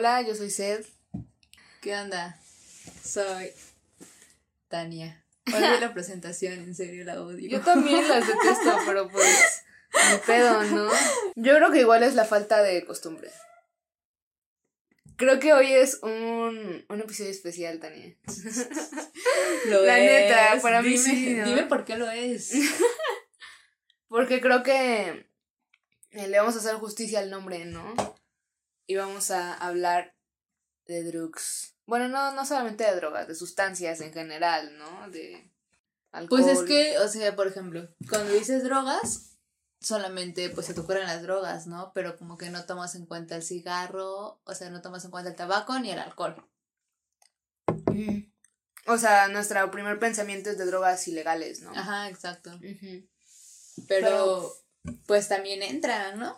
Hola, 0.00 0.22
yo 0.22 0.34
soy 0.34 0.48
Sed. 0.48 0.86
¿Qué 1.82 1.94
onda? 1.94 2.40
Soy 3.04 3.52
Tania. 4.68 5.22
Odio 5.46 5.78
la 5.78 5.92
presentación, 5.92 6.54
en 6.54 6.74
serio 6.74 7.04
la 7.04 7.20
odio. 7.22 7.50
Yo 7.50 7.60
también 7.60 8.08
las 8.08 8.26
detesto, 8.26 8.78
pero 8.86 9.10
pues 9.10 9.62
ni 10.10 10.18
pedo, 10.20 10.62
¿no? 10.62 10.88
Yo 11.36 11.54
creo 11.54 11.70
que 11.70 11.80
igual 11.80 12.02
es 12.02 12.14
la 12.14 12.24
falta 12.24 12.62
de 12.62 12.82
costumbre. 12.86 13.30
Creo 15.16 15.38
que 15.38 15.52
hoy 15.52 15.70
es 15.70 15.98
un, 16.02 16.82
un 16.88 17.00
episodio 17.02 17.30
especial, 17.30 17.78
Tania. 17.78 18.16
Lo 19.66 19.84
La 19.84 19.98
es. 19.98 20.30
neta, 20.30 20.62
para 20.62 20.80
mí 20.80 20.96
sí, 20.96 21.34
¿no? 21.34 21.44
Dime 21.44 21.64
por 21.64 21.84
qué 21.84 21.98
lo 21.98 22.10
es. 22.10 22.54
Porque 24.08 24.40
creo 24.40 24.62
que 24.62 25.28
eh, 26.12 26.26
le 26.26 26.38
vamos 26.38 26.56
a 26.56 26.60
hacer 26.60 26.76
justicia 26.76 27.18
al 27.18 27.28
nombre, 27.28 27.66
¿no? 27.66 28.18
Y 28.90 28.96
vamos 28.96 29.30
a 29.30 29.54
hablar 29.54 30.16
de 30.86 31.04
drugs. 31.04 31.76
Bueno, 31.86 32.08
no, 32.08 32.32
no 32.32 32.44
solamente 32.44 32.82
de 32.82 32.96
drogas, 32.96 33.28
de 33.28 33.36
sustancias 33.36 34.00
en 34.00 34.12
general, 34.12 34.76
¿no? 34.78 35.08
De 35.10 35.48
alcohol. 36.10 36.40
Pues 36.42 36.58
es 36.58 36.64
que, 36.64 36.98
o 36.98 37.06
sea, 37.06 37.36
por 37.36 37.46
ejemplo, 37.46 37.88
cuando 38.08 38.32
dices 38.32 38.64
drogas, 38.64 39.36
solamente 39.80 40.50
pues 40.50 40.66
se 40.66 40.74
te 40.74 40.80
ocurren 40.80 41.06
las 41.06 41.22
drogas, 41.22 41.68
¿no? 41.68 41.92
Pero 41.94 42.18
como 42.18 42.36
que 42.36 42.50
no 42.50 42.64
tomas 42.64 42.96
en 42.96 43.06
cuenta 43.06 43.36
el 43.36 43.44
cigarro, 43.44 44.40
o 44.42 44.54
sea, 44.56 44.70
no 44.70 44.82
tomas 44.82 45.04
en 45.04 45.12
cuenta 45.12 45.30
el 45.30 45.36
tabaco 45.36 45.78
ni 45.78 45.92
el 45.92 46.00
alcohol. 46.00 46.44
O 48.88 48.98
sea, 48.98 49.28
nuestro 49.28 49.70
primer 49.70 50.00
pensamiento 50.00 50.50
es 50.50 50.58
de 50.58 50.66
drogas 50.66 51.06
ilegales, 51.06 51.60
¿no? 51.60 51.70
Ajá, 51.76 52.08
exacto. 52.08 52.50
Ujú. 52.56 53.06
Pero, 53.86 54.52
pues 55.06 55.28
también 55.28 55.62
entra, 55.62 56.16
¿no? 56.16 56.36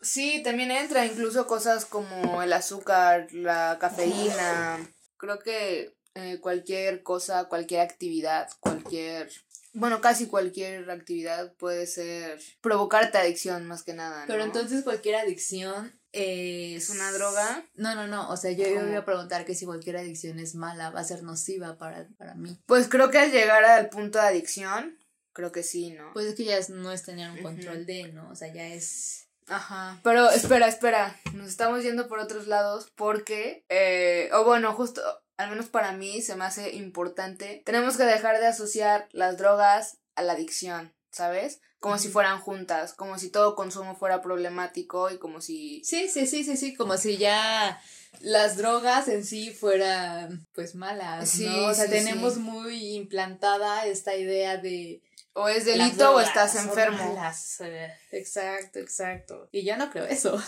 Sí, 0.00 0.42
también 0.42 0.70
entra 0.70 1.06
incluso 1.06 1.46
cosas 1.46 1.84
como 1.84 2.42
el 2.42 2.52
azúcar, 2.52 3.28
la 3.32 3.78
cafeína. 3.80 4.78
Creo 5.16 5.38
que 5.38 5.96
eh, 6.14 6.38
cualquier 6.40 7.02
cosa, 7.02 7.44
cualquier 7.44 7.80
actividad, 7.80 8.48
cualquier... 8.60 9.30
Bueno, 9.72 10.00
casi 10.00 10.26
cualquier 10.26 10.90
actividad 10.90 11.52
puede 11.56 11.86
ser... 11.86 12.40
provocarte 12.62 13.18
adicción 13.18 13.66
más 13.66 13.82
que 13.82 13.92
nada. 13.92 14.24
Pero 14.26 14.38
¿no? 14.38 14.44
entonces 14.44 14.82
cualquier 14.84 15.16
adicción 15.16 15.92
es... 16.12 16.84
¿Es 16.84 16.90
una 16.90 17.12
droga? 17.12 17.62
No, 17.74 17.94
no, 17.94 18.06
no. 18.06 18.30
O 18.30 18.36
sea, 18.38 18.52
yo, 18.52 18.64
¿Cómo? 18.64 18.88
iba 18.88 18.98
a 19.00 19.04
preguntar 19.04 19.44
que 19.44 19.54
si 19.54 19.66
cualquier 19.66 19.98
adicción 19.98 20.38
es 20.38 20.54
mala, 20.54 20.90
va 20.90 21.00
a 21.00 21.04
ser 21.04 21.22
nociva 21.22 21.76
para, 21.76 22.08
para 22.16 22.34
mí. 22.34 22.58
Pues 22.64 22.88
creo 22.88 23.10
que 23.10 23.18
al 23.18 23.32
llegar 23.32 23.64
al 23.64 23.90
punto 23.90 24.18
de 24.18 24.24
adicción, 24.26 24.98
creo 25.34 25.52
que 25.52 25.62
sí, 25.62 25.90
¿no? 25.90 26.10
Pues 26.14 26.24
es 26.26 26.34
que 26.36 26.44
ya 26.44 26.56
es- 26.56 26.70
no 26.70 26.90
es 26.90 27.02
tener 27.02 27.30
un 27.30 27.42
control 27.42 27.84
de, 27.84 28.12
¿no? 28.12 28.30
O 28.30 28.34
sea, 28.34 28.50
ya 28.52 28.66
es... 28.68 29.25
Ajá. 29.48 30.00
Pero 30.02 30.30
espera, 30.30 30.68
espera. 30.68 31.18
Nos 31.34 31.48
estamos 31.48 31.82
yendo 31.82 32.08
por 32.08 32.18
otros 32.18 32.46
lados 32.46 32.90
porque, 32.96 33.64
eh, 33.68 34.30
o 34.32 34.44
bueno, 34.44 34.72
justo, 34.72 35.00
al 35.36 35.50
menos 35.50 35.66
para 35.66 35.92
mí 35.92 36.20
se 36.22 36.36
me 36.36 36.44
hace 36.44 36.74
importante. 36.74 37.62
Tenemos 37.64 37.96
que 37.96 38.04
dejar 38.04 38.38
de 38.40 38.46
asociar 38.46 39.08
las 39.12 39.38
drogas 39.38 39.98
a 40.14 40.22
la 40.22 40.32
adicción, 40.32 40.94
¿sabes? 41.10 41.60
Como 41.78 41.98
si 41.98 42.08
fueran 42.08 42.40
juntas, 42.40 42.94
como 42.94 43.18
si 43.18 43.30
todo 43.30 43.54
consumo 43.54 43.94
fuera 43.94 44.22
problemático 44.22 45.10
y 45.10 45.18
como 45.18 45.40
si... 45.40 45.82
Sí, 45.84 46.08
sí, 46.08 46.26
sí, 46.26 46.42
sí, 46.42 46.56
sí, 46.56 46.74
como 46.74 46.96
si 46.96 47.18
ya 47.18 47.80
las 48.20 48.56
drogas 48.56 49.08
en 49.08 49.24
sí 49.24 49.52
fueran 49.52 50.46
pues 50.54 50.74
malas, 50.74 51.28
Sí, 51.28 51.46
¿no? 51.46 51.66
O 51.66 51.74
sea, 51.74 51.84
sí, 51.84 51.90
tenemos 51.90 52.34
sí. 52.34 52.40
muy 52.40 52.96
implantada 52.96 53.86
esta 53.86 54.16
idea 54.16 54.56
de 54.56 55.02
O 55.38 55.48
es 55.50 55.66
las 55.66 55.76
delito 55.76 56.14
o 56.14 56.20
estás 56.20 56.54
enfermo. 56.54 57.14
Eh, 57.60 57.92
Exacto, 58.12 58.78
exacto. 58.78 59.50
Y 59.52 59.66
yo 59.66 59.76
no 59.76 59.90
creo 59.90 60.06
eso. 60.06 60.42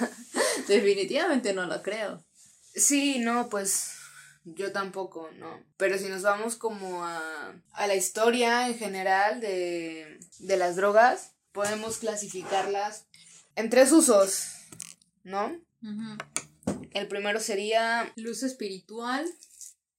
Definitivamente 0.66 1.52
no 1.52 1.66
lo 1.66 1.82
creo. 1.82 2.24
Sí, 2.74 3.18
no, 3.18 3.50
pues 3.50 3.90
yo 4.44 4.72
tampoco, 4.72 5.30
¿no? 5.36 5.62
Pero 5.76 5.98
si 5.98 6.08
nos 6.08 6.22
vamos 6.22 6.56
como 6.56 7.04
a, 7.04 7.52
a 7.72 7.86
la 7.86 7.96
historia 7.96 8.66
en 8.66 8.78
general 8.78 9.42
de, 9.42 10.18
de 10.38 10.56
las 10.56 10.76
drogas, 10.76 11.32
podemos 11.52 11.98
clasificarlas 11.98 13.04
en 13.56 13.68
tres 13.68 13.92
usos, 13.92 14.52
¿no? 15.22 15.54
El 16.92 17.08
primero 17.08 17.40
sería... 17.40 18.10
Luz 18.16 18.42
espiritual, 18.42 19.28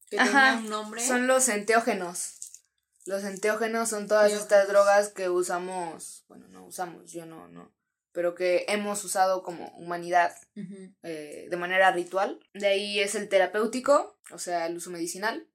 que 0.09 0.19
Ajá, 0.19 0.55
tenga 0.55 0.57
un 0.57 0.69
nombre. 0.69 1.05
Son 1.05 1.27
los 1.27 1.47
enteógenos. 1.47 2.44
Los 3.05 3.23
enteógenos 3.23 3.89
son 3.89 4.07
todas 4.07 4.31
estas 4.31 4.67
drogas 4.67 5.09
que 5.09 5.29
usamos, 5.29 6.25
bueno, 6.27 6.47
no 6.47 6.65
usamos, 6.65 7.11
yo 7.11 7.25
no, 7.25 7.47
no, 7.49 7.71
pero 8.11 8.33
que 8.33 8.65
hemos 8.67 9.03
usado 9.03 9.43
como 9.43 9.67
humanidad 9.77 10.35
eh, 11.03 11.47
de 11.49 11.57
manera 11.57 11.91
ritual. 11.91 12.39
De 12.53 12.67
ahí 12.67 12.99
es 12.99 13.13
el 13.13 13.29
terapéutico, 13.29 14.17
o 14.31 14.39
sea, 14.39 14.65
el 14.65 14.77
uso 14.77 14.89
medicinal, 14.89 15.47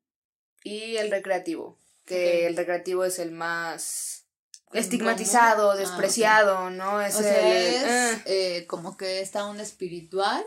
y 0.62 0.96
el 0.96 1.10
recreativo, 1.10 1.80
que 2.04 2.46
el 2.46 2.56
recreativo 2.56 3.04
es 3.04 3.18
el 3.18 3.32
más 3.32 4.26
¿Cómo? 4.66 4.80
estigmatizado, 4.80 5.72
Ah, 5.72 5.76
despreciado, 5.76 6.70
¿no? 6.70 7.00
Es 7.02 7.16
o 7.16 7.20
sea, 7.20 7.40
el... 7.40 7.74
es 7.74 7.82
eh. 7.82 8.22
eh, 8.26 8.66
como 8.66 8.96
que 8.96 9.20
está 9.20 9.46
un 9.46 9.58
espiritual, 9.58 10.44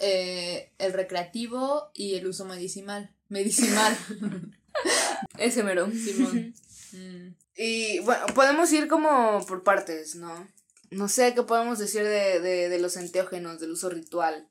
eh, 0.00 0.72
el 0.78 0.92
recreativo 0.92 1.90
y 1.94 2.16
el 2.16 2.26
uso 2.26 2.44
medicinal. 2.44 3.14
Medicinal. 3.28 3.96
Ese 5.38 5.62
mero. 5.62 5.90
Simón. 5.90 6.54
Mm. 6.90 7.34
Y 7.54 7.98
bueno, 7.98 8.24
podemos 8.34 8.72
ir 8.72 8.88
como 8.88 9.44
por 9.44 9.62
partes, 9.62 10.14
¿no? 10.14 10.48
No 10.90 11.06
sé 11.06 11.34
qué 11.34 11.42
podemos 11.42 11.78
decir 11.78 12.02
de, 12.02 12.40
de, 12.40 12.70
de 12.70 12.78
los 12.78 12.96
enteógenos, 12.96 13.60
del 13.60 13.72
uso 13.72 13.90
ritual. 13.90 14.48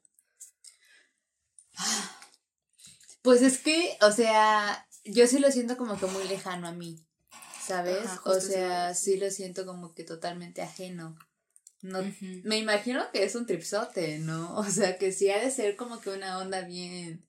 Pues 3.24 3.42
es 3.42 3.58
que, 3.58 3.98
o 4.02 4.12
sea, 4.12 4.88
yo 5.04 5.28
sí 5.28 5.40
lo 5.40 5.52
siento 5.52 5.76
como 5.76 6.00
que 6.00 6.06
muy 6.06 6.26
lejano 6.28 6.68
a 6.68 6.72
mí, 6.72 7.06
¿sabes? 7.66 8.06
Ajá, 8.06 8.22
o 8.24 8.40
sea, 8.40 8.94
sí 8.94 9.18
lo 9.18 9.30
siento 9.32 9.66
como 9.66 9.94
que 9.94 10.04
totalmente 10.04 10.62
ajeno. 10.62 11.18
No. 11.82 12.00
Me 12.44 12.58
imagino 12.58 13.10
que 13.12 13.24
es 13.24 13.36
un 13.36 13.46
tripsote, 13.46 14.20
¿no? 14.20 14.56
O 14.58 14.64
sea, 14.66 14.98
que 14.98 15.12
sí 15.12 15.30
ha 15.30 15.40
de 15.40 15.52
ser 15.52 15.76
como 15.76 16.00
que 16.00 16.10
una 16.10 16.40
onda 16.40 16.62
bien, 16.62 17.26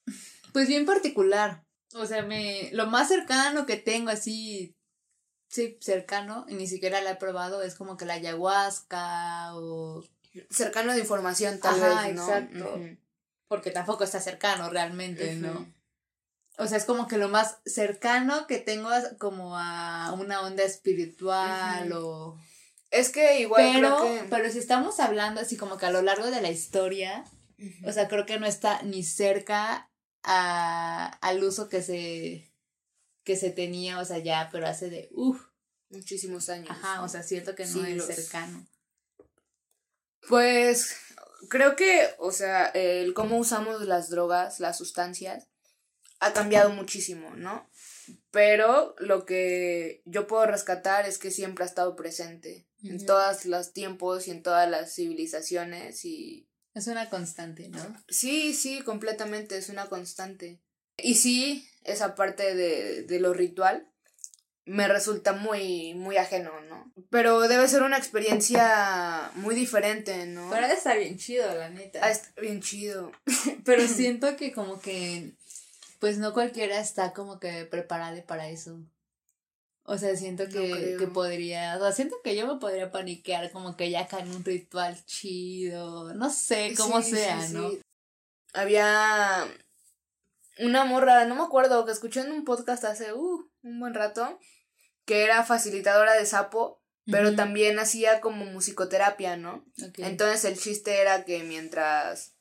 pues 0.52 0.68
bien 0.68 0.86
particular. 0.86 1.64
O 1.94 2.06
sea, 2.06 2.22
me, 2.22 2.70
lo 2.72 2.86
más 2.86 3.08
cercano 3.08 3.66
que 3.66 3.76
tengo 3.76 4.10
así, 4.10 4.76
sí, 5.48 5.78
cercano, 5.80 6.44
y 6.48 6.54
ni 6.54 6.66
siquiera 6.66 7.00
la 7.00 7.12
he 7.12 7.16
probado, 7.16 7.62
es 7.62 7.74
como 7.74 7.96
que 7.96 8.04
la 8.04 8.14
ayahuasca 8.14 9.56
o... 9.56 10.04
Cercano 10.50 10.92
de 10.92 11.00
información, 11.00 11.58
tal 11.58 11.82
Ajá, 11.82 12.06
vez, 12.06 12.14
¿no? 12.14 12.22
exacto. 12.22 12.80
Porque 13.48 13.70
tampoco 13.70 14.04
está 14.04 14.20
cercano 14.20 14.68
realmente, 14.68 15.34
¿no? 15.36 15.66
O 16.58 16.66
sea, 16.66 16.76
es 16.76 16.84
como 16.84 17.06
que 17.06 17.18
lo 17.18 17.28
más 17.28 17.58
cercano 17.64 18.46
que 18.46 18.58
tengo 18.58 18.92
es 18.92 19.14
como 19.18 19.56
a 19.56 20.12
una 20.12 20.42
onda 20.42 20.64
espiritual 20.64 21.92
o... 21.92 22.36
Es 22.90 23.10
que 23.10 23.40
igual 23.40 23.70
Pero, 23.74 23.98
creo 23.98 24.02
que... 24.02 24.28
pero 24.28 24.50
si 24.50 24.58
estamos 24.58 24.98
hablando 24.98 25.40
así 25.40 25.56
como 25.56 25.78
que 25.78 25.86
a 25.86 25.90
lo 25.90 26.02
largo 26.02 26.30
de 26.30 26.40
la 26.40 26.50
historia, 26.50 27.24
o 27.84 27.92
sea, 27.92 28.08
creo 28.08 28.26
que 28.26 28.40
no 28.40 28.46
está 28.46 28.82
ni 28.82 29.04
cerca 29.04 29.88
a, 30.30 31.06
al 31.22 31.42
uso 31.42 31.68
que 31.70 31.82
se, 31.82 32.52
que 33.24 33.36
se 33.36 33.50
tenía, 33.50 33.98
o 33.98 34.04
sea, 34.04 34.18
ya, 34.18 34.50
pero 34.52 34.66
hace 34.66 34.90
de, 34.90 35.08
uff, 35.12 35.42
Muchísimos 35.90 36.50
años. 36.50 36.68
ajá, 36.70 37.02
o 37.02 37.08
sea, 37.08 37.22
siento 37.22 37.54
que 37.54 37.64
no 37.64 37.72
Siglos. 37.84 38.10
es 38.10 38.16
cercano. 38.16 38.66
Pues 40.28 40.94
creo 41.48 41.76
que, 41.76 42.10
o 42.18 42.30
sea, 42.30 42.66
el 42.66 43.14
cómo 43.14 43.38
usamos 43.38 43.80
las 43.86 44.10
drogas, 44.10 44.60
las 44.60 44.76
sustancias, 44.76 45.48
ha 46.20 46.34
cambiado 46.34 46.70
muchísimo, 46.70 47.34
¿no? 47.36 47.70
Pero 48.30 48.94
lo 48.98 49.24
que 49.24 50.02
yo 50.04 50.26
puedo 50.26 50.44
rescatar 50.44 51.06
es 51.06 51.16
que 51.16 51.30
siempre 51.30 51.64
ha 51.64 51.68
estado 51.68 51.96
presente 51.96 52.68
en 52.82 53.04
todos 53.06 53.46
los 53.46 53.72
tiempos 53.72 54.28
y 54.28 54.32
en 54.32 54.42
todas 54.42 54.68
las 54.68 54.94
civilizaciones 54.94 56.04
y 56.04 56.47
Es 56.78 56.86
una 56.86 57.10
constante, 57.10 57.68
¿no? 57.68 57.80
sí, 58.08 58.54
sí, 58.54 58.82
completamente 58.82 59.58
es 59.58 59.68
una 59.68 59.86
constante. 59.86 60.60
Y 60.96 61.16
sí, 61.16 61.68
esa 61.84 62.14
parte 62.14 62.54
de, 62.54 63.02
de 63.02 63.20
lo 63.20 63.34
ritual 63.34 63.88
me 64.68 64.86
resulta 64.86 65.32
muy, 65.32 65.94
muy 65.94 66.18
ajeno, 66.18 66.52
¿no? 66.68 66.92
Pero 67.10 67.40
debe 67.40 67.66
ser 67.68 67.82
una 67.82 67.96
experiencia 67.96 69.30
muy 69.34 69.54
diferente, 69.54 70.26
¿no? 70.26 70.50
Pero 70.50 70.66
está 70.66 70.94
bien 70.94 71.16
chido, 71.16 71.52
la 71.54 71.70
neta. 71.70 72.00
Ah, 72.02 72.10
está 72.10 72.38
bien 72.40 72.60
chido. 72.60 73.10
Pero 73.64 73.88
siento 73.88 74.36
que 74.36 74.52
como 74.52 74.80
que, 74.80 75.32
pues 76.00 76.18
no 76.18 76.34
cualquiera 76.34 76.78
está 76.80 77.14
como 77.14 77.40
que 77.40 77.64
preparada 77.64 78.22
para 78.26 78.50
eso. 78.50 78.78
O 79.90 79.96
sea, 79.96 80.14
siento 80.16 80.46
que, 80.50 80.96
que 80.98 81.06
podría, 81.06 81.74
o 81.78 81.80
sea, 81.80 81.92
siento 81.92 82.16
que 82.22 82.36
yo 82.36 82.46
me 82.46 82.60
podría 82.60 82.90
paniquear 82.90 83.50
como 83.50 83.74
que 83.74 83.88
ya 83.88 84.00
acá 84.00 84.18
en 84.18 84.30
un 84.30 84.44
ritual 84.44 85.02
chido, 85.06 86.12
no 86.12 86.28
sé 86.28 86.74
cómo 86.76 87.00
Sí, 87.00 87.12
sea, 87.12 87.40
sí, 87.40 87.54
¿no? 87.54 87.70
sí. 87.70 87.80
Había 88.52 89.46
una 90.58 90.84
morra, 90.84 91.24
no 91.24 91.36
me 91.36 91.42
acuerdo, 91.42 91.86
que 91.86 91.92
escuché 91.92 92.20
en 92.20 92.32
un 92.32 92.44
podcast 92.44 92.84
hace 92.84 93.14
uh, 93.14 93.50
un 93.62 93.80
buen 93.80 93.94
rato, 93.94 94.38
que 95.06 95.24
era 95.24 95.42
facilitadora 95.42 96.12
de 96.12 96.26
sapo 96.26 96.82
pero 97.10 97.34
también 97.34 97.78
hacía 97.78 98.20
como 98.20 98.44
musicoterapia, 98.44 99.38
¿no? 99.38 99.64
Entonces 99.96 100.44
el 100.44 100.58
chiste 100.58 101.00
era 101.00 101.24
que 101.24 101.42
mientras... 101.42 102.34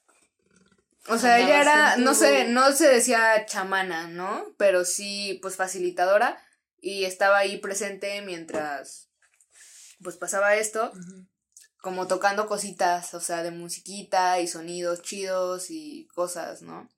O 1.08 1.18
sea, 1.18 1.36
Andabas 1.36 1.50
ella 1.50 1.62
era, 1.62 1.96
no 1.96 2.14
sé, 2.14 2.50
no 2.50 2.74
se 2.74 2.90
decía 2.90 3.46
chamana, 3.46 4.10
¿no? 4.10 4.46
Pero 4.58 4.84
sí, 4.84 5.40
pues 5.42 5.56
facilitadora 5.56 6.38
y 6.88 7.04
estaba 7.04 7.40
ahí 7.40 7.58
presente 7.58 8.22
mientras, 8.22 9.10
pues 10.02 10.16
pasaba 10.16 10.56
esto, 10.56 10.94
como 11.82 12.08
tocando 12.08 12.48
cositas, 12.48 13.14
o 13.14 13.20
sea, 13.20 13.44
de 13.44 13.52
musiquita 13.52 14.40
y 14.40 14.48
sonidos 14.48 15.02
chidos 15.02 15.70
y 15.70 16.08
cosas, 16.16 16.62
¿no? 16.62 16.90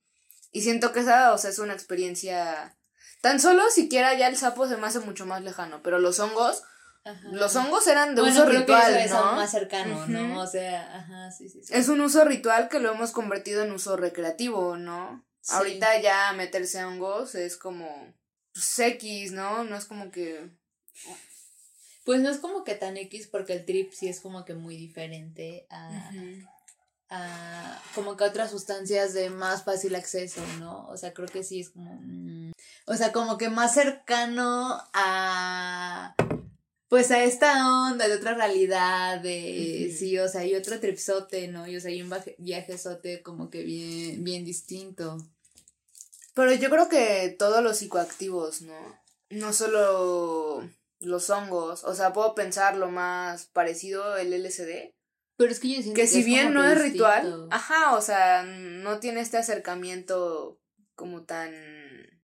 Y 0.51 0.62
siento 0.62 0.91
que 0.91 1.00
esa, 1.00 1.33
o 1.33 1.39
sea, 1.39 1.50
es 1.50 1.57
una 1.57 1.74
experiencia... 1.74 2.77
Tan 3.21 3.39
solo 3.39 3.68
siquiera 3.71 4.13
ya 4.13 4.27
el 4.27 4.38
sapo 4.38 4.68
se 4.68 4.77
me 4.77 4.86
hace 4.86 5.00
mucho 5.00 5.25
más 5.25 5.41
lejano, 5.41 5.81
pero 5.81 5.97
los 5.97 6.19
hongos, 6.19 6.62
Ajá. 7.03 7.27
los 7.31 7.56
hongos 7.56 7.88
eran 7.88 8.13
de 8.13 8.21
bueno, 8.21 8.36
uso 8.36 8.45
creo 8.45 8.59
ritual, 8.59 8.94
que 8.94 9.06
eso 9.06 9.15
es 9.18 9.25
¿no? 9.25 9.33
más 9.33 9.50
cercano. 9.50 10.06
¿no? 10.06 10.39
O 10.39 10.45
sea, 10.45 10.97
ajá, 11.00 11.31
sí, 11.31 11.50
sí, 11.50 11.63
sí. 11.63 11.74
Es 11.74 11.89
un 11.89 12.00
uso 12.00 12.24
ritual 12.25 12.69
que 12.69 12.80
lo 12.80 12.91
hemos 12.91 13.09
convertido 13.09 13.63
en 13.63 13.71
uso 13.71 13.97
recreativo, 13.97 14.77
¿no? 14.77 15.25
Sí. 15.41 15.56
Ahorita 15.56 16.00
ya 16.00 16.31
meterse 16.33 16.86
hongos 16.86 17.33
es 17.33 17.57
como 17.57 18.13
pues, 18.54 18.80
X, 18.80 19.31
¿no? 19.31 19.63
No 19.63 19.75
es 19.75 19.86
como 19.86 20.12
que 20.12 20.50
Pues 22.06 22.22
no 22.22 22.30
es 22.30 22.38
como 22.38 22.63
que 22.63 22.75
tan 22.75 22.98
X 22.98 23.28
porque 23.28 23.54
el 23.54 23.66
trip 23.66 23.92
sí 23.94 24.07
es 24.07 24.19
como 24.19 24.44
que 24.46 24.56
muy 24.56 24.75
diferente 24.78 25.68
a, 25.69 26.12
a 27.10 27.81
como 27.96 28.16
que 28.18 28.24
otras 28.24 28.51
sustancias 28.51 29.13
de 29.13 29.30
más 29.30 29.63
fácil 29.63 29.96
acceso, 29.96 30.42
¿no? 30.60 30.88
O 30.88 30.98
sea, 30.98 31.13
creo 31.13 31.28
que 31.28 31.44
sí 31.44 31.60
es 31.60 31.69
como 31.69 32.00
mm, 32.01 32.51
o 32.88 32.96
sea, 32.96 33.12
como 33.12 33.38
que 33.38 33.50
más 33.50 33.74
cercano 33.75 34.81
a 34.94 36.16
pues 36.88 37.12
a 37.12 37.24
esta 37.24 37.84
onda 37.92 38.07
de 38.07 38.16
otra 38.16 38.34
realidad 38.34 39.19
de 39.22 39.96
sí, 39.96 40.18
o 40.18 40.28
sea, 40.28 40.42
hay 40.42 40.56
otro 40.56 40.80
tripsote, 40.80 41.48
¿no? 41.48 41.68
Y 41.68 41.75
o 41.78 41.80
sea, 41.81 41.92
hay 41.92 42.01
un 42.01 42.10
viaje- 42.10 42.36
viajezote 42.40 43.22
como 43.22 43.51
que 43.51 43.63
bien 43.63 44.24
bien 44.24 44.44
distinto. 44.46 45.18
Pero 46.34 46.54
yo 46.54 46.70
creo 46.70 46.90
que 46.90 47.36
todos 47.38 47.64
los 47.64 47.78
psicoactivos, 47.78 48.62
¿no? 48.62 49.02
No 49.30 49.54
solo 49.54 50.68
los 51.00 51.30
hongos, 51.30 51.84
o 51.84 51.94
sea, 51.96 52.14
puedo 52.14 52.36
pensar 52.36 52.76
lo 52.76 52.90
más 52.90 53.46
parecido 53.48 54.18
el 54.18 54.34
LSD, 54.34 54.94
Pero 55.38 55.52
es 55.52 55.60
que 55.60 55.70
yo 55.70 55.81
siento 55.81 55.94
que 55.94 56.08
si 56.08 56.24
bien 56.24 56.54
no 56.54 56.64
es 56.66 56.81
ritual, 56.81 57.24
distinto. 57.24 57.48
ajá, 57.52 57.96
o 57.96 58.02
sea, 58.02 58.44
no 58.44 59.00
tiene 59.00 59.22
este 59.22 59.38
acercamiento 59.38 60.60
como 60.96 61.24
tan, 61.24 61.54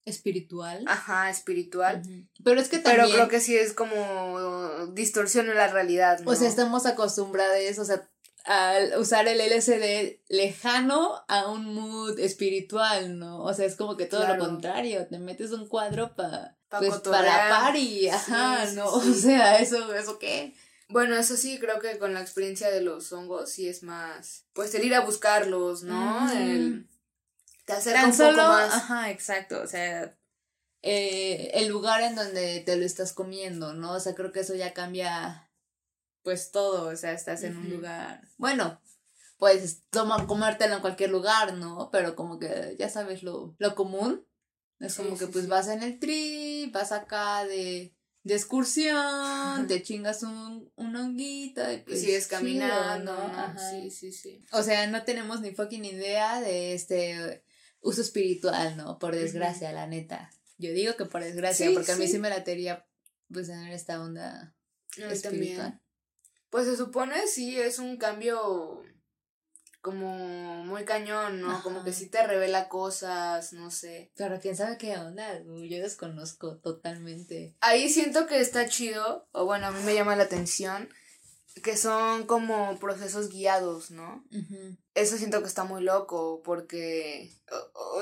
espiritual. 0.04 0.84
ajá, 0.88 1.30
espiritual. 1.30 2.01
Pero 2.44 2.60
es 2.60 2.68
que 2.69 2.80
Pero 2.80 2.98
también 2.98 3.16
creo 3.16 3.28
que 3.30 3.40
sí 3.40 3.56
es 3.56 3.74
como 3.74 4.88
distorsiona 4.94 5.54
la 5.54 5.68
realidad, 5.68 6.19
¿no? 6.19 6.31
O 6.31 6.36
sea, 6.36 6.48
estamos 6.50 6.86
acostumbrados, 6.86 7.80
o 7.80 7.86
sea, 7.86 8.10
a 8.45 8.77
usar 9.00 9.27
el 9.27 9.39
LSD 9.42 10.21
lejano 10.30 11.24
a 11.27 11.47
un 11.47 11.74
mood 11.74 12.19
espiritual, 12.19 13.18
¿no? 13.18 13.44
O 13.44 13.53
sea, 13.53 13.65
es 13.65 13.75
como 13.75 13.97
que 13.97 14.06
todo 14.06 14.21
Claro. 14.21 14.36
lo 14.44 14.45
contrario, 14.50 15.07
te 15.07 15.18
metes 15.19 15.51
un 15.51 15.68
cuadro 15.68 16.15
pa, 16.15 16.56
Pa 16.69 16.80
pues, 16.80 16.95
para 17.00 17.50
party, 17.50 18.07
ajá, 18.09 18.65
Sí, 18.68 18.75
¿no? 18.75 18.89
sí. 19.01 19.09
O 19.12 19.13
sea, 19.13 19.57
eso, 19.59 19.94
¿eso 19.94 20.19
qué? 20.19 20.56
Bueno, 20.89 21.15
eso 21.15 21.36
sí, 21.38 21.57
creo 21.59 21.80
que 21.80 21.97
con 21.97 22.13
la 22.13 22.21
experiencia 22.21 22.69
de 22.69 22.81
los 22.81 23.12
hongos 23.12 23.50
sí 23.51 23.68
es 23.68 23.81
más, 23.81 24.45
pues 24.53 24.74
el 24.75 24.86
ir 24.86 24.94
a 24.94 25.00
buscarlos, 25.01 25.81
¿no? 25.83 26.31
El 26.31 26.88
te 27.65 27.74
acerca 27.74 28.01
Tan 28.01 28.12
un 28.12 28.18
poco 28.18 28.48
más. 28.48 28.74
ajá, 28.74 29.09
exacto, 29.09 29.59
o 29.62 29.65
sea, 29.68 30.15
eh, 30.83 31.50
el 31.56 31.68
lugar 31.68 32.01
en 32.03 32.13
donde 32.15 32.59
te 32.59 32.75
lo 32.75 32.86
estás 32.86 33.13
comiendo, 33.13 33.74
¿no? 33.74 33.94
O 33.94 34.00
sea, 34.00 34.13
creo 34.13 34.31
que 34.31 34.41
eso 34.41 34.53
ya 34.53 34.74
cambia, 34.74 35.44
pues 36.25 36.50
todo, 36.51 36.89
o 36.89 36.95
sea, 36.98 37.13
estás 37.13 37.44
en 37.44 37.56
un 37.56 37.69
lugar, 37.69 38.27
bueno, 38.38 38.81
puedes 39.38 39.83
tomar, 39.92 40.25
comértelo 40.25 40.74
en 40.74 40.81
cualquier 40.81 41.12
lugar, 41.12 41.54
¿no? 41.54 41.89
Pero 41.92 42.16
como 42.16 42.39
que 42.39 42.75
ya 42.80 42.89
sabes 42.89 43.22
lo, 43.22 43.56
lo 43.60 43.75
común, 43.75 44.25
es 44.80 44.95
Sí, 44.95 45.04
como 45.04 45.18
que 45.19 45.25
sí, 45.27 45.31
pues 45.31 45.45
sí. 45.45 45.50
vas 45.51 45.68
en 45.68 45.83
el 45.83 46.00
trip, 46.00 46.74
vas 46.74 46.92
acá 46.92 47.45
de, 47.45 47.95
de 48.24 48.33
excursión, 48.33 49.68
te 49.68 49.83
chingas 49.83 50.24
un, 50.24 50.72
un 50.75 50.95
honguito 50.95 51.62
y 51.72 51.75
Y 51.75 51.77
pues 51.81 52.01
sigues 52.01 52.25
caminando, 52.27 53.13
¿no? 53.13 53.27
¿no? 53.27 53.33
Ajá. 53.39 53.56
Sí, 53.69 53.92
sí, 53.92 54.12
sí. 54.12 54.44
O 54.51 54.63
sea, 54.63 54.88
no 54.88 55.04
tenemos 55.04 55.42
ni 55.42 55.51
fucking 55.54 55.86
idea 55.86 56.42
de 56.42 56.74
este 56.74 57.44
uso 57.81 58.01
espiritual, 58.01 58.75
¿no? 58.77 58.98
Por 58.98 59.16
desgracia, 59.16 59.72
la 59.72 59.86
neta. 59.86 60.31
Yo 60.57 60.72
digo 60.72 60.95
que 60.95 61.06
por 61.06 61.24
desgracia, 61.24 61.69
porque 61.72 61.92
a 61.92 61.98
mí 61.98 62.07
sí. 62.07 62.18
me 62.18 62.31
latería 62.31 62.88
pues 63.31 63.45
tener 63.48 63.72
esta 63.74 64.01
onda 64.01 64.56
espiritual. 64.98 65.22
también. 65.22 65.85
Pues 66.50 66.65
se 66.65 66.77
supone 66.77 67.27
sí 67.27 67.59
es 67.59 67.80
un 67.80 67.97
cambio 67.97 68.83
como 69.86 70.65
muy 70.65 70.83
cañón, 70.83 71.42
¿no? 71.42 71.62
Como 71.62 71.83
que 71.83 71.94
sí 71.94 72.09
te 72.09 72.25
revela 72.25 72.69
cosas, 72.69 73.53
no 73.53 73.69
sé. 73.69 74.12
Pero 74.15 74.39
quién 74.39 74.56
sabe 74.56 74.80
qué 74.80 74.97
onda, 74.97 75.44
yo 75.44 75.77
desconozco 75.80 76.57
totalmente. 76.57 77.56
Ahí 77.62 77.88
siento 77.89 78.25
que 78.25 78.39
está 78.39 78.68
chido, 78.68 79.27
o 79.31 79.45
bueno, 79.45 79.68
a 79.68 79.71
mí 79.71 79.83
me 79.83 79.94
llama 79.94 80.15
la 80.15 80.24
atención, 80.24 80.89
que 81.63 81.78
son 81.78 82.25
como 82.28 82.78
procesos 82.80 83.30
guiados, 83.30 83.92
¿no? 83.92 84.24
Eso 84.94 85.18
siento 85.18 85.42
que 85.42 85.48
está 85.48 85.63
muy 85.63 85.84
loco, 85.84 86.42
porque 86.44 87.31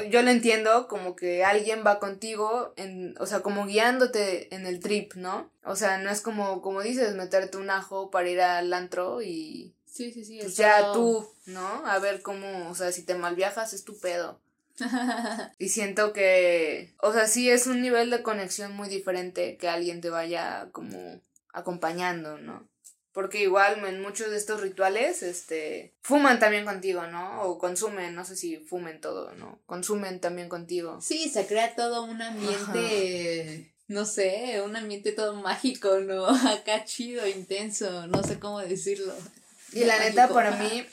yo 0.10 0.22
lo 0.22 0.30
entiendo 0.32 0.88
como 0.88 1.16
que 1.16 1.44
alguien 1.46 1.84
va 1.86 2.00
contigo, 2.00 2.74
en, 2.78 3.16
o 3.20 3.26
sea, 3.26 3.42
como 3.42 3.66
guiándote 3.66 4.54
en 4.54 4.66
el 4.66 4.80
trip, 4.80 5.14
¿no? 5.16 5.52
O 5.64 5.76
sea, 5.76 5.98
no 6.00 6.10
es 6.10 6.22
como, 6.22 6.62
como 6.62 6.82
dices, 6.82 7.16
meterte 7.16 7.58
un 7.58 7.70
ajo 7.70 8.10
para 8.12 8.30
ir 8.30 8.42
al 8.42 8.74
antro 8.74 9.22
y 9.22 9.74
Sí, 9.86 10.12
sí, 10.12 10.26
sí. 10.26 10.38
pues 10.40 10.52
es 10.54 10.58
ya 10.58 10.80
todo- 10.80 10.94
tú, 10.94 11.30
¿no? 11.52 11.68
A 11.86 12.00
ver 12.00 12.22
cómo, 12.24 12.70
o 12.70 12.76
sea, 12.76 12.92
si 12.92 13.04
te 13.04 13.16
malviajas 13.16 13.74
es 13.74 13.84
tu 13.84 13.98
pedo. 14.00 14.40
Y 15.60 15.70
siento 15.70 16.14
que, 16.14 16.94
o 17.02 17.14
sea, 17.14 17.28
sí 17.28 17.50
es 17.50 17.68
un 17.68 17.82
nivel 17.82 18.10
de 18.10 18.24
conexión 18.24 18.76
muy 18.76 18.90
diferente 18.90 19.58
que 19.58 19.70
alguien 19.70 20.02
te 20.02 20.10
vaya 20.10 20.70
como 20.72 21.22
acompañando, 21.54 22.40
¿no? 22.40 22.68
Porque 23.14 23.44
igual 23.44 23.86
en 23.86 24.02
muchos 24.02 24.32
de 24.32 24.38
estos 24.38 24.62
rituales, 24.62 25.22
este, 25.22 25.94
fuman 26.02 26.40
también 26.40 26.66
contigo, 26.66 27.06
¿no? 27.08 27.44
O 27.44 27.60
consumen, 27.60 28.16
no 28.16 28.26
sé 28.26 28.36
si 28.36 28.58
fumen 28.58 29.00
todo, 29.02 29.34
¿no? 29.36 29.60
Consumen 29.68 30.20
también 30.20 30.50
contigo. 30.50 31.00
sí, 31.02 31.30
se 31.30 31.46
crea 31.46 31.76
todo 31.76 32.04
un 32.04 32.22
ambiente, 32.22 33.72
no 33.88 34.06
sé, 34.06 34.62
un 34.66 34.76
ambiente 34.76 35.12
todo 35.12 35.36
mágico, 35.36 36.00
¿no? 36.00 36.26
Acá 36.50 36.86
chido, 36.86 37.28
intenso, 37.28 38.08
no 38.08 38.24
sé 38.24 38.40
cómo 38.40 38.60
decirlo. 38.60 39.14
Y 39.74 39.82
la 39.86 39.98
Mágico. 39.98 40.10
neta, 40.10 40.28
para 40.30 40.52
mí, 40.58 40.86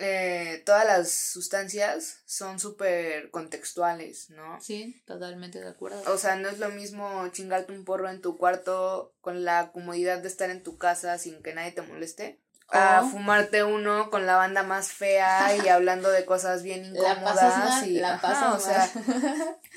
eh, 0.00 0.62
todas 0.66 0.84
las 0.86 1.10
sustancias 1.12 2.22
son 2.26 2.58
súper 2.58 3.30
contextuales, 3.30 4.30
¿no? 4.30 4.60
Sí, 4.60 5.02
totalmente 5.06 5.60
de 5.60 5.68
acuerdo. 5.68 6.02
O 6.12 6.18
sea, 6.18 6.36
no 6.36 6.48
es 6.48 6.58
lo 6.58 6.70
mismo 6.70 7.28
chingarte 7.28 7.72
un 7.72 7.84
porro 7.84 8.08
en 8.08 8.20
tu 8.20 8.36
cuarto 8.36 9.14
con 9.20 9.44
la 9.44 9.70
comodidad 9.72 10.18
de 10.20 10.28
estar 10.28 10.50
en 10.50 10.62
tu 10.62 10.78
casa 10.78 11.18
sin 11.18 11.42
que 11.42 11.54
nadie 11.54 11.72
te 11.72 11.82
moleste. 11.82 12.40
A 12.72 13.02
O- 13.02 13.08
fumarte 13.08 13.64
uno 13.64 14.10
con 14.10 14.26
la 14.26 14.36
banda 14.36 14.62
más 14.62 14.92
fea 14.92 15.56
y 15.56 15.68
hablando 15.68 16.10
de 16.10 16.24
cosas 16.24 16.62
bien 16.62 16.82
La 16.94 17.00
incómodas. 17.14 17.24
pasas 17.40 17.58
mal, 17.58 17.88
y, 17.90 17.98
la 17.98 18.14
ajá, 18.14 18.28
pasas 18.28 18.62
o 18.62 18.64
sea, 18.64 18.90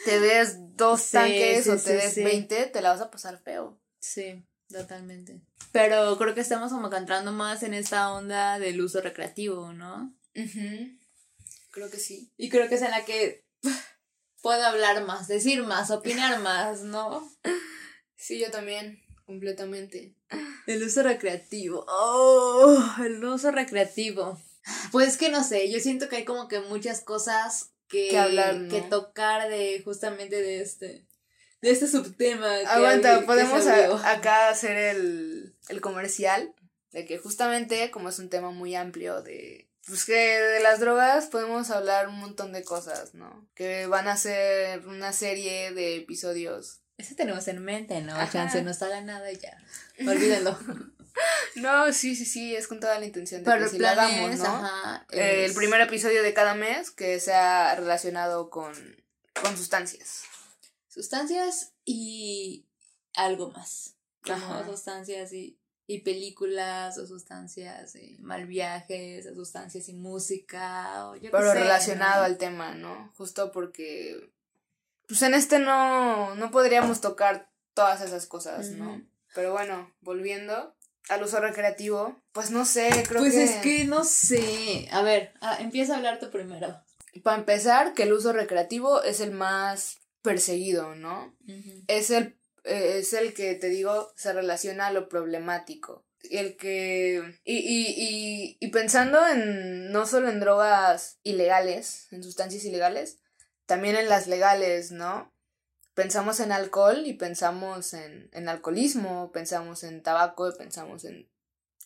te 0.06 0.20
des 0.20 0.58
dos 0.77 1.01
Sí, 1.01 1.12
tanques 1.13 1.63
sí, 1.63 1.70
o 1.72 1.77
sí, 1.77 1.84
te 1.84 1.94
des 1.96 2.13
sí. 2.15 2.24
20, 2.24 2.65
te 2.68 2.82
la 2.82 2.92
vas 2.92 3.01
a 3.01 3.10
pasar 3.10 3.39
feo. 3.39 3.80
Sí, 4.00 4.46
totalmente. 4.74 5.42
Pero 5.72 6.18
creo 6.18 6.36
que 6.36 6.42
estamos 6.42 6.72
como 6.72 6.89
que 6.89 6.98
entrando 6.98 7.32
más 7.32 7.63
en 7.63 7.74
esta 7.74 8.12
onda 8.12 8.60
del 8.60 8.82
uso 8.82 9.01
recreativo, 9.01 9.74
¿no? 9.74 10.13
Creo 11.72 11.89
que 11.89 11.98
sí. 11.98 12.32
Y 12.38 12.50
creo 12.50 12.68
que 12.68 12.75
es 12.75 12.82
en 12.82 12.92
la 12.92 13.06
que 13.06 13.46
puedo 14.42 14.62
hablar 14.63 15.06
más, 15.06 15.27
decir 15.27 15.63
más, 15.63 15.89
opinar 15.89 16.39
más, 16.42 16.82
¿no? 16.84 17.27
Sí, 18.15 18.39
yo 18.39 18.51
también, 18.51 19.01
completamente. 19.25 20.15
El 20.68 20.84
uso 20.84 21.03
recreativo. 21.03 21.86
Oh, 21.88 22.96
el 23.03 23.24
uso 23.24 23.51
recreativo. 23.51 24.39
Pues 24.92 25.18
que 25.18 25.30
no 25.30 25.44
sé, 25.44 25.72
yo 25.72 25.80
siento 25.80 26.08
que 26.08 26.18
hay 26.18 26.25
como 26.25 26.48
que 26.48 26.60
muchas 26.60 27.01
cosas 27.01 27.74
que, 27.88 28.10
Que 28.10 28.18
hablar, 28.18 28.56
¿no? 28.56 28.70
que 28.70 28.82
tocar 28.82 29.50
de 29.50 29.82
justamente 29.84 30.42
de 30.42 30.62
este 30.62 31.06
de 31.63 31.72
este 31.72 31.88
subtema. 31.88 32.60
que 32.60 32.65
Aguanta, 32.67 33.22
podemos 33.25 33.65
a- 33.65 34.12
acá 34.12 34.50
hacer 34.50 34.77
el, 34.77 35.55
el 35.70 35.82
comercial 35.82 36.53
de 36.91 37.05
que 37.05 37.17
justamente 37.17 37.89
como 37.89 38.10
es 38.10 38.20
un 38.20 38.29
tema 38.29 38.51
muy 38.51 38.75
amplio 38.75 39.22
de 39.24 39.67
pues 39.88 40.05
que 40.05 40.13
de 40.13 40.60
las 40.62 40.79
drogas 40.79 41.25
podemos 41.25 41.70
hablar 41.72 42.08
un 42.08 42.17
montón 42.20 42.53
de 42.53 42.63
cosas, 42.63 43.13
¿no? 43.15 43.46
Que 43.55 43.86
van 43.88 44.08
a 44.08 44.15
ser 44.15 44.88
una 44.88 45.12
serie 45.12 45.74
de 45.74 45.98
episodios. 45.98 46.79
Eso 46.98 47.15
tenemos 47.17 47.48
en 47.50 47.62
mente, 47.65 48.00
¿no? 48.01 48.13
Ajá. 48.13 48.32
Chance, 48.32 48.62
no 48.62 48.74
sale 48.74 49.01
nada 49.01 49.29
y 49.32 49.38
ya. 49.38 49.58
Olvídenlo. 50.08 50.58
No, 51.55 51.93
sí, 51.93 52.15
sí, 52.15 52.25
sí, 52.25 52.55
es 52.55 52.67
con 52.67 52.79
toda 52.79 52.98
la 52.98 53.05
intención 53.05 53.43
de 53.43 53.46
Pero 53.51 53.67
que 53.70 53.74
lo 53.74 53.77
plan 53.77 54.00
hagamos, 54.00 54.32
es, 54.32 54.39
¿no? 54.39 54.46
ajá, 54.48 55.05
Eh, 55.12 55.46
el 55.46 55.53
primer 55.53 55.79
episodio 55.82 56.24
de 56.24 56.34
cada 56.34 56.55
mes 56.55 56.89
que 56.89 57.20
sea 57.20 57.75
relacionado 57.75 58.50
con, 58.50 58.74
con 59.39 59.55
sustancias. 59.55 60.24
Sustancias 60.93 61.73
y 61.85 62.65
algo 63.15 63.51
más. 63.51 63.95
Como 64.23 64.35
Ajá. 64.38 64.65
sustancias 64.65 65.33
y, 65.33 65.57
y 65.88 66.00
películas 66.00 66.97
o 66.97 67.05
sustancias 67.05 67.95
y 67.95 68.17
mal 68.19 68.45
viajes 68.45 69.25
o 69.27 69.35
sustancias 69.35 69.89
y 69.89 69.93
música 69.93 71.09
o 71.09 71.15
yo 71.15 71.31
Pero 71.31 71.51
sé, 71.51 71.59
relacionado 71.59 72.19
¿no? 72.21 72.25
al 72.25 72.38
tema, 72.38 72.73
¿no? 72.75 73.12
Justo 73.17 73.51
porque, 73.51 74.31
pues 75.07 75.21
en 75.23 75.33
este 75.33 75.59
no, 75.59 76.35
no 76.35 76.51
podríamos 76.51 77.01
tocar 77.01 77.50
todas 77.73 78.01
esas 78.01 78.27
cosas, 78.27 78.69
¿no? 78.71 79.01
Pero 79.35 79.51
bueno, 79.51 79.91
volviendo 80.01 80.75
al 81.09 81.23
uso 81.23 81.39
recreativo, 81.41 82.15
pues 82.31 82.51
no 82.51 82.63
sé, 82.65 82.89
creo 83.07 83.21
Pues 83.21 83.33
que... 83.33 83.43
es 83.43 83.55
que 83.57 83.83
no 83.85 84.03
sé. 84.05 84.88
A 84.91 85.01
ver, 85.01 85.33
ah, 85.41 85.57
empieza 85.59 85.93
a 85.93 85.97
hablar 85.97 86.19
tú 86.19 86.29
primero. 86.29 86.79
Para 87.23 87.38
empezar, 87.38 87.93
que 87.93 88.03
el 88.03 88.13
uso 88.13 88.31
recreativo 88.31 89.03
es 89.03 89.19
el 89.19 89.31
más 89.31 89.97
perseguido, 90.24 90.96
¿no? 90.96 91.38
Es 91.88 92.10
el, 92.10 92.39
eh, 92.63 92.96
es 93.00 93.13
el 93.13 93.36
que, 93.36 93.53
te 93.53 93.70
digo, 93.70 94.12
se 94.15 94.34
relaciona 94.34 94.88
a 94.88 94.92
lo 94.92 95.08
problemático. 95.08 96.08
El 96.32 96.56
que... 96.56 97.39
Y, 97.44 97.58
y, 97.58 97.94
y, 97.98 98.58
y 98.60 98.68
pensando 98.70 99.27
en 99.27 99.92
no 99.92 100.08
solo 100.08 100.30
en 100.30 100.39
drogas 100.39 101.20
ilegales, 101.22 102.08
en 102.12 102.24
sustancias 102.24 102.63
ilegales, 102.63 103.20
también 103.68 103.96
en 103.96 104.10
las 104.10 104.27
legales, 104.27 104.92
¿no? 104.92 105.32
Pensamos 105.94 106.39
en 106.39 106.51
alcohol 106.51 107.03
y 107.06 107.13
pensamos 107.13 107.94
en, 107.94 108.30
en 108.32 108.50
alcoholismo, 108.50 109.32
pensamos 109.32 109.84
en 109.84 110.01
tabaco 110.01 110.50
y 110.50 110.58
pensamos 110.58 111.06
en 111.06 111.30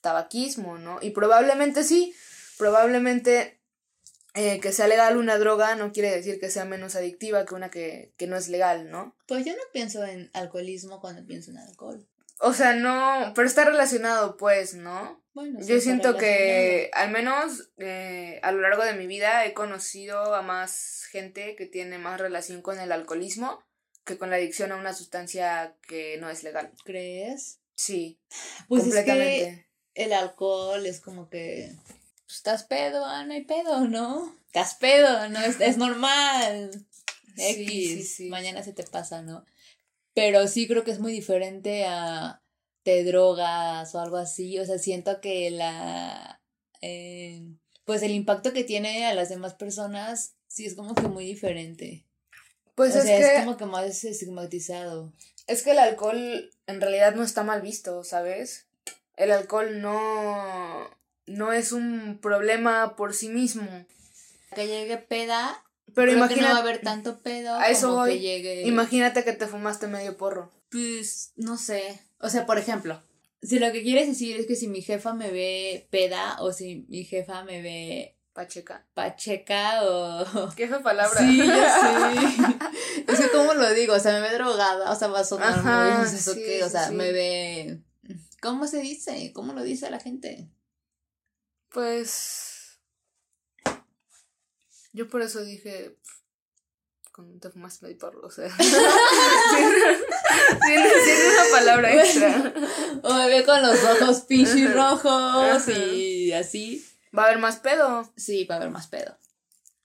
tabaquismo, 0.02 0.78
¿no? 0.78 1.00
Y 1.02 1.10
probablemente 1.10 1.84
sí, 1.84 2.16
probablemente 2.58 3.57
eh, 4.38 4.60
que 4.60 4.72
sea 4.72 4.88
legal 4.88 5.18
una 5.18 5.38
droga 5.40 5.76
no 5.76 5.92
quiere 5.92 6.12
decir 6.12 6.40
que 6.40 6.52
sea 6.52 6.64
menos 6.64 6.96
adictiva 6.96 7.44
que 7.46 7.56
una 7.56 7.72
que, 7.72 8.14
que 8.18 8.28
no 8.28 8.38
es 8.38 8.50
legal, 8.50 8.92
¿no? 8.92 9.16
Pues 9.28 9.44
yo 9.44 9.54
no 9.54 9.62
pienso 9.74 10.06
en 10.06 10.30
alcoholismo 10.34 11.02
cuando 11.02 11.26
pienso 11.26 11.50
en 11.52 11.58
alcohol. 11.58 12.08
O 12.40 12.54
sea, 12.54 12.74
no, 12.74 13.34
pero 13.34 13.48
está 13.48 13.66
relacionado, 13.66 14.38
pues, 14.38 14.76
¿no? 14.76 15.24
Bueno, 15.34 15.60
sí 15.60 15.68
Yo 15.68 15.82
siento 15.82 16.18
que 16.18 16.92
al 16.94 17.10
menos 17.12 17.72
eh, 17.78 18.40
a 18.44 18.52
lo 18.52 18.62
largo 18.62 18.84
de 18.86 18.94
mi 18.94 19.08
vida 19.08 19.44
he 19.46 19.54
conocido 19.56 20.36
a 20.36 20.44
más 20.44 21.06
gente 21.10 21.56
que 21.56 21.66
tiene 21.66 21.98
más 21.98 22.22
relación 22.22 22.62
con 22.62 22.80
el 22.80 22.92
alcoholismo 22.92 23.64
que 24.06 24.20
con 24.20 24.30
la 24.30 24.36
adicción 24.36 24.72
a 24.72 24.76
una 24.78 24.94
sustancia 24.94 25.76
que 25.88 26.18
no 26.20 26.30
es 26.30 26.44
legal. 26.44 26.72
¿Crees? 26.86 27.60
Sí, 27.76 28.20
Pues 28.70 28.86
es 28.86 28.90
que 28.94 29.00
completamente. 29.04 29.68
el 29.96 30.14
alcohol 30.14 30.86
es 30.86 31.02
como 31.02 31.28
que 31.30 31.72
estás 32.28 32.64
pedo, 32.64 33.06
ah, 33.06 33.24
no 33.26 33.34
hay 33.34 33.44
pedo, 33.44 33.88
¿no? 33.88 34.36
Estás 34.48 34.76
pedo, 34.76 35.30
¿no? 35.30 35.40
Es, 35.40 35.60
es 35.62 35.78
normal. 35.78 36.72
Sí, 37.36 37.44
X, 37.44 37.68
sí, 37.70 38.04
sí. 38.04 38.30
mañana 38.30 38.64
se 38.64 38.74
te 38.74 38.84
pasa, 38.84 39.22
¿no? 39.22 39.46
Pero 40.14 40.48
sí 40.48 40.68
creo 40.68 40.84
que 40.84 40.92
es 40.92 41.00
muy 41.00 41.12
diferente 41.12 41.86
a 41.86 42.42
te 42.84 43.04
drogas 43.04 43.94
o 43.94 44.00
algo 44.00 44.18
así. 44.18 44.58
O 44.60 44.66
sea, 44.66 44.80
siento 44.80 45.22
que 45.22 45.52
la. 45.52 46.42
eh, 46.82 47.44
pues 47.86 48.02
el 48.02 48.12
impacto 48.12 48.54
que 48.54 48.64
tiene 48.64 49.06
a 49.06 49.14
las 49.14 49.30
demás 49.30 49.54
personas 49.54 50.36
sí 50.48 50.66
es 50.66 50.76
como 50.76 50.96
que 50.96 51.08
muy 51.08 51.26
diferente. 51.26 52.06
Pues 52.76 52.96
o 52.96 53.00
es 53.00 53.06
sea, 53.06 53.18
que 53.18 53.36
es 53.36 53.40
como 53.40 53.58
que 53.58 53.66
más 53.66 54.04
estigmatizado. 54.04 55.14
es 55.48 55.64
que 55.64 55.72
el 55.72 55.80
alcohol 55.80 56.52
en 56.68 56.82
realidad 56.82 57.16
no 57.16 57.24
está 57.24 57.44
mal 57.44 57.62
visto, 57.62 58.04
¿sabes? 58.04 58.68
El 59.16 59.32
alcohol 59.32 59.82
no 59.82 60.90
no 61.28 61.54
es 61.54 61.72
un 61.72 62.18
problema 62.22 62.96
por 62.96 63.14
sí 63.14 63.30
mismo. 63.30 63.68
Que 64.56 64.66
llegue 64.68 64.98
peda, 64.98 65.64
Pero 65.94 66.12
creo 66.14 66.14
que 66.14 66.16
no 66.16 66.26
imagina, 66.26 66.50
va 66.52 66.58
a 66.58 66.62
haber 66.62 66.82
tanto 66.82 67.20
pedo 67.20 67.56
A 67.56 67.70
eso 67.70 67.88
como 67.90 68.00
voy. 68.00 68.14
que 68.14 68.20
llegue. 68.22 68.62
imagínate 68.68 69.24
que 69.24 69.34
te 69.34 69.48
fumaste 69.48 69.88
medio 69.88 70.18
porro. 70.18 70.52
Pues, 70.72 71.34
no 71.36 71.58
sé. 71.58 72.02
O 72.20 72.30
sea, 72.30 72.46
por 72.46 72.58
ejemplo, 72.58 73.02
si 73.42 73.60
lo 73.60 73.72
que 73.72 73.84
quieres 73.84 74.08
decir 74.08 74.38
es 74.38 74.48
que 74.48 74.56
si 74.56 74.68
mi 74.68 74.82
jefa 74.82 75.14
me 75.14 75.30
ve 75.32 75.88
peda 75.92 76.38
o 76.42 76.52
si 76.52 76.86
mi 76.90 77.04
jefa 77.04 77.44
me 77.44 77.62
ve 77.62 78.14
Pacheca. 78.34 78.86
pacheca 78.94 79.84
o... 79.84 80.50
¿Qué 80.56 80.66
esa 80.66 80.82
palabra? 80.82 81.20
Sí, 81.20 81.38
ya 81.38 81.80
sé. 82.16 83.12
es 83.12 83.20
que, 83.20 83.30
¿cómo 83.30 83.54
lo 83.54 83.74
digo? 83.74 83.96
O 83.96 84.00
sea, 84.00 84.14
me 84.14 84.22
ve 84.22 84.34
drogada, 84.36 84.92
o 84.92 84.96
sea, 84.96 85.08
va 85.08 85.22
a 85.22 85.24
sonar 85.24 85.54
Ajá, 85.60 85.90
muy... 85.98 86.04
no 86.04 86.10
sé 86.10 86.18
sí, 86.34 86.42
qué, 86.44 86.64
o 86.64 86.68
sí, 86.68 86.72
sea, 86.72 86.88
sí. 86.90 86.94
me 86.96 87.12
ve... 87.12 87.82
¿Cómo 88.42 88.68
se 88.68 88.80
dice? 88.82 89.32
¿Cómo 89.34 89.54
lo 89.54 89.64
dice 89.64 89.90
la 89.90 90.00
gente? 90.00 90.48
Pues. 91.70 92.80
Yo 94.94 95.08
por 95.10 95.22
eso 95.22 95.44
dije. 95.44 95.98
Cuando 97.14 97.40
te 97.40 97.50
fumaste 97.50 97.86
medio 97.86 97.98
porro, 97.98 98.22
o 98.28 98.32
sea. 98.32 98.50
Tiene 100.66 100.90
tiene 100.90 101.30
una 101.30 101.44
palabra 101.52 101.94
extra. 101.94 102.54
O 103.04 103.14
me 103.14 103.28
ve 103.28 103.46
con 103.46 103.62
los 103.62 103.84
ojos 103.84 104.26
Ajá. 104.68 104.74
rojos 104.74 105.68
y 105.70 106.32
así. 106.34 106.86
Va 107.18 107.24
a 107.24 107.26
haber 107.28 107.40
más 107.40 107.58
pedo. 107.58 108.12
Sí, 108.18 108.46
va 108.46 108.56
a 108.56 108.58
haber 108.58 108.70
más 108.72 108.88
pedo. 108.88 109.18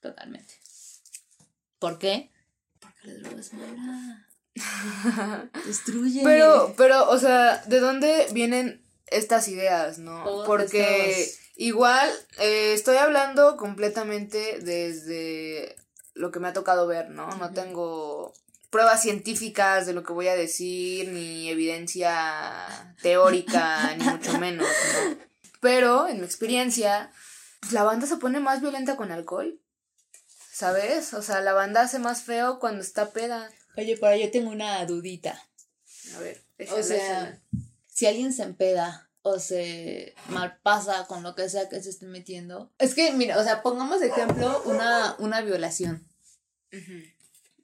Totalmente. 0.01 0.53
¿Por 1.79 1.99
qué? 1.99 2.31
Porque 2.79 3.07
la 3.07 3.13
droga 3.19 3.39
es 3.41 3.53
mala. 3.53 4.27
Destruye. 5.65 6.21
Pero, 6.23 6.73
pero, 6.77 7.09
o 7.09 7.17
sea, 7.17 7.63
¿de 7.67 7.79
dónde 7.79 8.27
vienen 8.31 8.85
estas 9.07 9.47
ideas, 9.47 9.97
no? 9.99 10.43
Porque 10.45 11.21
estos- 11.21 11.39
igual 11.55 12.09
eh, 12.39 12.73
estoy 12.73 12.97
hablando 12.97 13.57
completamente 13.57 14.59
desde 14.61 15.75
lo 16.13 16.31
que 16.31 16.39
me 16.39 16.47
ha 16.47 16.53
tocado 16.53 16.87
ver, 16.87 17.09
¿no? 17.09 17.27
No 17.37 17.51
tengo 17.53 18.33
pruebas 18.69 19.01
científicas 19.01 19.85
de 19.85 19.93
lo 19.93 20.03
que 20.03 20.13
voy 20.13 20.27
a 20.27 20.35
decir, 20.35 21.09
ni 21.09 21.49
evidencia 21.49 22.95
teórica, 23.01 23.95
ni 23.95 24.03
mucho 24.03 24.37
menos, 24.39 24.67
¿no? 24.67 25.17
Pero, 25.61 26.07
en 26.07 26.17
mi 26.19 26.25
experiencia, 26.25 27.11
pues, 27.61 27.71
la 27.71 27.83
banda 27.83 28.07
se 28.07 28.17
pone 28.17 28.39
más 28.39 28.61
violenta 28.61 28.97
con 28.97 29.11
alcohol. 29.11 29.59
¿Sabes? 30.51 31.13
O 31.13 31.21
sea, 31.21 31.41
la 31.41 31.53
banda 31.53 31.81
hace 31.81 31.99
más 31.99 32.23
feo 32.23 32.59
cuando 32.59 32.81
está 32.81 33.11
peda. 33.11 33.49
Oye, 33.77 33.97
pero 33.99 34.15
yo 34.15 34.29
tengo 34.29 34.51
una 34.51 34.85
dudita. 34.85 35.41
A 36.15 36.19
ver, 36.19 36.43
O 36.71 36.83
sea, 36.83 37.39
si 37.87 38.05
alguien 38.05 38.33
se 38.33 38.43
empeda 38.43 39.09
o 39.23 39.39
se 39.39 40.13
malpasa 40.27 41.07
con 41.07 41.23
lo 41.23 41.33
que 41.33 41.49
sea 41.49 41.69
que 41.69 41.81
se 41.81 41.89
esté 41.89 42.05
metiendo. 42.05 42.71
Es 42.77 42.93
que, 42.93 43.11
mira, 43.13 43.39
o 43.39 43.43
sea, 43.43 43.63
pongamos 43.63 43.99
de 44.01 44.07
ejemplo 44.07 44.61
una, 44.65 45.15
una 45.19 45.41
violación. 45.41 46.05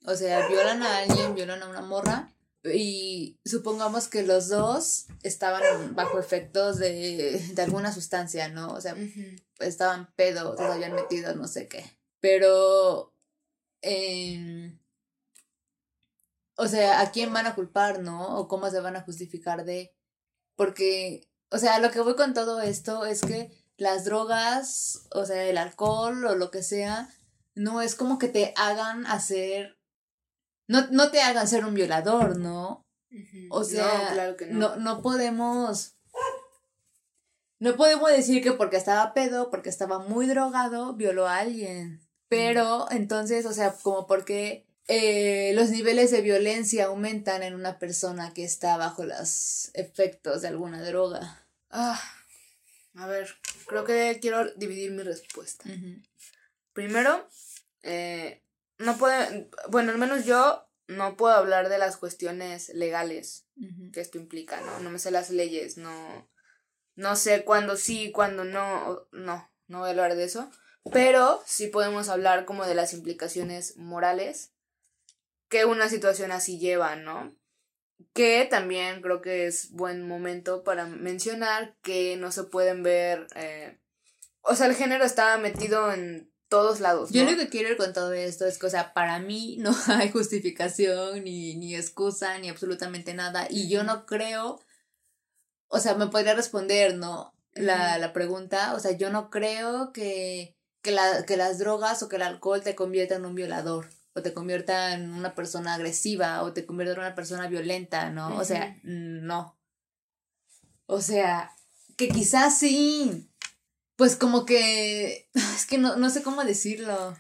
O 0.06 0.16
sea, 0.16 0.48
violan 0.48 0.82
a 0.82 1.00
alguien, 1.00 1.36
violan 1.36 1.62
a 1.62 1.70
una 1.70 1.82
morra. 1.82 2.34
Y 2.64 3.40
supongamos 3.46 4.08
que 4.08 4.24
los 4.24 4.50
dos 4.50 5.08
estaban 5.24 5.96
bajo 5.96 6.20
efectos 6.20 6.78
de, 6.78 7.40
de 7.54 7.62
alguna 7.62 7.94
sustancia, 7.94 8.50
¿no? 8.50 8.74
O 8.74 8.82
sea, 8.82 8.96
estaban 9.60 10.12
pedos, 10.16 10.58
se 10.58 10.66
habían 10.66 10.94
metido, 10.94 11.36
no 11.36 11.48
sé 11.48 11.68
qué. 11.68 11.86
Pero, 12.20 13.14
em, 13.82 14.78
o 16.56 16.68
sea, 16.68 17.02
¿a 17.02 17.12
quién 17.12 17.32
van 17.34 17.48
a 17.48 17.56
culpar, 17.56 18.02
no? 18.02 18.40
O 18.40 18.48
cómo 18.48 18.70
se 18.70 18.80
van 18.80 18.96
a 18.96 19.02
justificar 19.02 19.66
de... 19.66 19.94
Porque, 20.56 21.29
o 21.52 21.58
sea, 21.58 21.80
lo 21.80 21.92
que 21.92 22.02
voy 22.02 22.16
con 22.16 22.34
todo 22.34 22.62
esto 22.62 23.06
es 23.06 23.22
que 23.22 23.52
las 23.78 24.06
drogas, 24.06 25.08
o 25.12 25.26
sea, 25.26 25.46
el 25.46 25.58
alcohol 25.58 26.26
o 26.26 26.36
lo 26.36 26.52
que 26.52 26.64
sea, 26.64 27.10
no 27.56 27.82
es 27.82 27.96
como 27.96 28.20
que 28.20 28.28
te 28.28 28.54
hagan 28.56 29.06
hacer... 29.08 29.78
No, 30.68 30.86
no 30.92 31.10
te 31.10 31.22
hagan 31.22 31.48
ser 31.48 31.66
un 31.66 31.74
violador, 31.74 32.38
¿no? 32.38 32.86
O 33.50 33.64
sea, 33.64 34.10
no, 34.10 34.14
claro 34.14 34.38
que 34.38 34.46
no. 34.46 34.60
no, 34.70 34.76
no 34.76 35.02
podemos. 35.02 35.96
No 37.58 37.76
podemos 37.76 38.12
decir 38.12 38.44
que 38.44 38.54
porque 38.54 38.78
estaba 38.78 39.14
pedo, 39.14 39.50
porque 39.50 39.70
estaba 39.70 39.98
muy 40.00 40.28
drogado, 40.28 40.94
violó 40.94 41.28
a 41.28 41.38
alguien. 41.40 42.00
Pero 42.28 42.86
entonces, 42.92 43.48
o 43.48 43.54
sea, 43.54 43.74
como 43.74 44.06
porque 44.06 44.69
eh, 44.92 45.52
los 45.54 45.70
niveles 45.70 46.10
de 46.10 46.22
violencia 46.22 46.86
aumentan 46.86 47.44
en 47.44 47.54
una 47.54 47.78
persona 47.78 48.34
que 48.34 48.44
está 48.44 48.76
bajo 48.76 49.06
los 49.06 49.70
efectos 49.76 50.42
de 50.42 50.48
alguna 50.48 50.84
droga. 50.84 51.46
Ah, 51.70 52.02
a 52.96 53.06
ver, 53.06 53.30
creo 53.68 53.86
que 53.86 54.18
quiero 54.20 54.52
dividir 54.56 54.90
mi 54.90 55.04
respuesta. 55.04 55.70
Primero, 56.74 57.30
eh, 57.84 58.42
no 58.80 58.98
puede, 58.98 59.52
bueno, 59.70 59.92
al 59.92 60.00
menos 60.00 60.26
yo 60.26 60.68
no 60.88 61.18
puedo 61.18 61.36
hablar 61.36 61.70
de 61.70 61.78
las 61.78 61.98
cuestiones 61.98 62.70
legales 62.70 63.46
que 63.94 64.02
esto 64.02 64.18
implica, 64.18 64.60
¿no? 64.62 64.80
No 64.80 64.90
me 64.90 64.98
sé 64.98 65.12
las 65.12 65.30
leyes, 65.30 65.78
no, 65.78 66.28
no 66.96 67.16
sé 67.16 67.44
cuándo 67.44 67.78
sí, 67.78 68.12
cuándo 68.12 68.44
no, 68.44 69.08
no, 69.12 69.52
no 69.68 69.80
voy 69.80 69.90
a 69.90 69.92
hablar 69.92 70.16
de 70.16 70.24
eso, 70.24 70.50
pero 70.92 71.44
sí 71.46 71.68
podemos 71.68 72.10
hablar 72.10 72.46
como 72.46 72.66
de 72.66 72.74
las 72.74 72.94
implicaciones 72.94 73.78
morales 73.78 74.52
que 75.50 75.66
una 75.66 75.90
situación 75.90 76.32
así 76.32 76.60
lleva, 76.60 76.96
¿no? 76.96 77.36
Que 78.14 78.48
también 78.50 79.02
creo 79.02 79.22
que 79.22 79.48
es 79.48 79.72
buen 79.72 80.08
momento 80.08 80.64
para 80.64 80.86
mencionar 80.86 81.76
que 81.82 82.16
no 82.18 82.32
se 82.32 82.44
pueden 82.44 82.84
ver, 82.84 83.28
eh, 83.36 83.80
o 84.42 84.56
sea, 84.56 84.68
el 84.68 84.76
género 84.76 85.04
está 85.04 85.38
metido 85.38 85.92
en 85.92 86.32
todos 86.48 86.80
lados, 86.80 87.12
Yo 87.12 87.26
lo 87.26 87.38
que 87.38 87.50
quiero 87.50 87.70
ir 87.70 87.78
con 87.78 87.94
todo 87.94 88.12
esto 88.14 88.48
es 88.48 88.58
que, 88.58 88.66
o 88.66 88.70
sea, 88.72 88.94
para 88.94 89.20
mí 89.20 89.58
no 89.60 89.72
hay 89.88 90.10
justificación, 90.10 91.24
ni, 91.24 91.56
ni 91.56 91.76
excusa, 91.76 92.40
ni 92.40 92.50
absolutamente 92.50 93.14
nada. 93.14 93.46
Y 93.52 93.70
yo 93.70 93.84
no 93.84 94.08
creo 94.08 94.60
o 95.70 95.80
sea, 95.80 95.96
me 95.96 96.08
podría 96.08 96.34
responder, 96.34 96.96
¿no? 96.96 97.34
La, 97.54 97.98
la 97.98 98.14
pregunta, 98.14 98.74
o 98.74 98.80
sea, 98.80 98.92
yo 98.92 99.10
no 99.10 99.30
creo 99.30 99.92
que, 99.94 100.58
que, 100.82 100.92
la, 100.92 101.26
que 101.26 101.38
las 101.38 101.60
drogas 101.60 102.04
o 102.04 102.10
que 102.10 102.18
el 102.18 102.24
alcohol 102.24 102.62
te 102.62 102.76
convierta 102.76 103.16
en 103.16 103.26
un 103.26 103.36
violador 103.36 103.90
o 104.20 104.22
te 104.22 104.34
convierta 104.34 104.94
en 104.94 105.14
una 105.14 105.34
persona 105.34 105.74
agresiva 105.74 106.44
o 106.44 106.54
te 106.54 106.66
convierta 106.66 106.94
en 106.94 107.00
una 107.00 107.16
persona 107.16 107.48
violenta, 107.48 108.10
¿no? 108.10 108.38
O 108.38 108.44
sea, 108.44 108.78
no. 108.84 109.58
O 110.86 111.02
sea, 111.02 111.52
que 111.98 112.10
quizás 112.10 112.58
sí. 112.58 113.30
Pues 113.96 114.16
como 114.16 114.46
que. 114.46 115.30
Es 115.56 115.66
que 115.66 115.78
no, 115.78 115.96
no 115.98 116.10
sé 116.10 116.24
cómo 116.24 116.44
decirlo. 116.44 117.18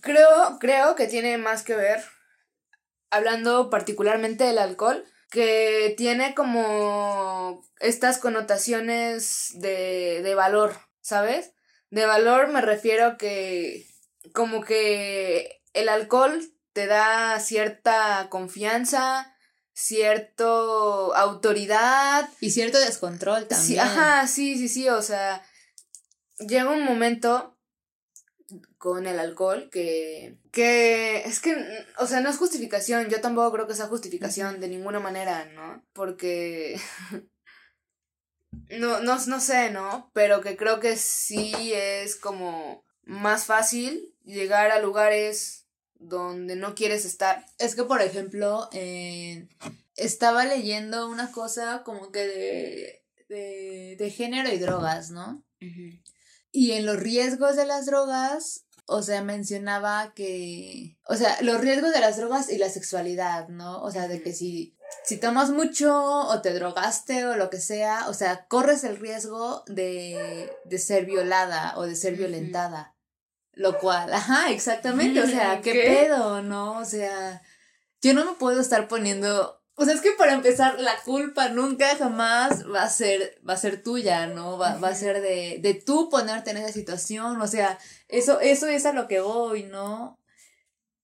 Creo, 0.00 0.58
creo 0.58 0.94
que 0.94 1.06
tiene 1.06 1.38
más 1.38 1.62
que 1.62 1.76
ver, 1.76 2.02
hablando 3.10 3.70
particularmente 3.70 4.44
del 4.44 4.58
alcohol, 4.58 5.04
que 5.30 5.94
tiene 5.96 6.34
como 6.34 7.62
estas 7.78 8.18
connotaciones 8.18 9.50
de, 9.54 10.22
de 10.22 10.34
valor, 10.34 10.74
¿sabes? 11.00 11.52
De 11.90 12.06
valor 12.06 12.48
me 12.48 12.60
refiero 12.60 13.16
que 13.18 13.86
como 14.32 14.62
que 14.62 15.62
el 15.74 15.88
alcohol 15.88 16.40
te 16.72 16.86
da 16.86 17.38
cierta 17.40 18.28
confianza, 18.30 19.36
cierto 19.72 21.14
autoridad. 21.14 22.28
Y 22.40 22.50
cierto 22.50 22.78
descontrol 22.80 23.46
también. 23.46 23.66
Sí, 23.66 23.78
ajá, 23.78 24.26
sí, 24.26 24.56
sí, 24.56 24.68
sí, 24.68 24.88
o 24.88 25.02
sea, 25.02 25.44
llega 26.38 26.70
un 26.70 26.84
momento 26.84 27.58
con 28.78 29.06
el 29.06 29.18
alcohol 29.18 29.70
que, 29.70 30.38
que 30.52 31.22
es 31.24 31.40
que, 31.40 31.56
o 31.98 32.06
sea, 32.06 32.20
no 32.20 32.30
es 32.30 32.36
justificación, 32.36 33.08
yo 33.08 33.20
tampoco 33.20 33.52
creo 33.52 33.66
que 33.66 33.74
sea 33.74 33.86
justificación 33.86 34.60
de 34.60 34.68
ninguna 34.68 35.00
manera, 35.00 35.44
¿no? 35.46 35.84
Porque... 35.92 36.78
no, 38.70 39.00
no, 39.00 39.26
no 39.26 39.40
sé, 39.40 39.70
¿no? 39.70 40.10
Pero 40.12 40.40
que 40.40 40.56
creo 40.56 40.80
que 40.80 40.96
sí 40.96 41.72
es 41.72 42.16
como 42.16 42.84
más 43.02 43.44
fácil 43.44 44.14
llegar 44.24 44.70
a 44.70 44.80
lugares 44.80 45.63
donde 45.98 46.56
no 46.56 46.74
quieres 46.74 47.04
estar. 47.04 47.44
Es 47.58 47.74
que, 47.74 47.84
por 47.84 48.02
ejemplo, 48.02 48.68
estaba 49.96 50.44
leyendo 50.44 51.08
una 51.08 51.30
cosa 51.32 51.82
como 51.84 52.10
que 52.10 52.26
de, 52.26 53.04
de, 53.28 53.96
de 53.98 54.10
género 54.10 54.52
y 54.52 54.58
drogas, 54.58 55.10
¿no? 55.10 55.44
Y 56.52 56.72
en 56.72 56.86
los 56.86 56.96
riesgos 56.98 57.56
de 57.56 57.66
las 57.66 57.86
drogas, 57.86 58.66
o 58.86 59.02
sea, 59.02 59.22
mencionaba 59.22 60.12
que, 60.14 60.98
o 61.06 61.16
sea, 61.16 61.40
los 61.40 61.60
riesgos 61.60 61.92
de 61.92 62.00
las 62.00 62.16
drogas 62.16 62.50
y 62.50 62.58
la 62.58 62.68
sexualidad, 62.68 63.48
¿no? 63.48 63.82
O 63.82 63.90
sea, 63.90 64.08
de 64.08 64.22
que 64.22 64.32
si, 64.32 64.76
si 65.04 65.16
tomas 65.16 65.50
mucho 65.50 66.00
o 66.02 66.42
te 66.42 66.52
drogaste 66.52 67.24
o 67.26 67.36
lo 67.36 67.50
que 67.50 67.60
sea, 67.60 68.08
o 68.08 68.14
sea, 68.14 68.46
corres 68.46 68.84
el 68.84 68.98
riesgo 68.98 69.64
de, 69.66 70.50
de 70.64 70.78
ser 70.78 71.06
violada 71.06 71.74
o 71.76 71.82
de 71.84 71.96
ser 71.96 72.14
violentada. 72.16 72.93
Lo 73.56 73.78
cual, 73.78 74.12
ajá, 74.12 74.50
exactamente, 74.50 75.22
o 75.22 75.26
sea, 75.26 75.60
¿qué, 75.60 75.72
pedo, 75.72 76.42
no? 76.42 76.78
O 76.78 76.84
sea, 76.84 77.40
yo 78.02 78.12
no 78.12 78.24
me 78.24 78.32
puedo 78.32 78.60
estar 78.60 78.88
poniendo, 78.88 79.62
o 79.76 79.84
sea, 79.84 79.94
es 79.94 80.00
que 80.00 80.10
para 80.12 80.32
empezar, 80.32 80.80
la 80.80 80.96
culpa 81.04 81.48
nunca 81.50 81.94
jamás 81.96 82.64
va 82.68 82.82
a 82.82 82.90
ser, 82.90 83.40
va 83.48 83.52
a 83.52 83.58
ser 83.58 83.82
tuya, 83.82 84.26
¿no? 84.26 84.58
Va, 84.58 84.76
va 84.78 84.88
a 84.88 84.94
ser 84.94 85.20
de, 85.20 85.58
de 85.60 85.74
tú 85.74 86.08
ponerte 86.10 86.50
en 86.50 86.56
esa 86.56 86.72
situación, 86.72 87.40
o 87.40 87.46
sea, 87.46 87.78
eso, 88.08 88.40
eso 88.40 88.66
es 88.66 88.86
a 88.86 88.92
lo 88.92 89.06
que 89.06 89.20
voy, 89.20 89.62
¿no? 89.62 90.18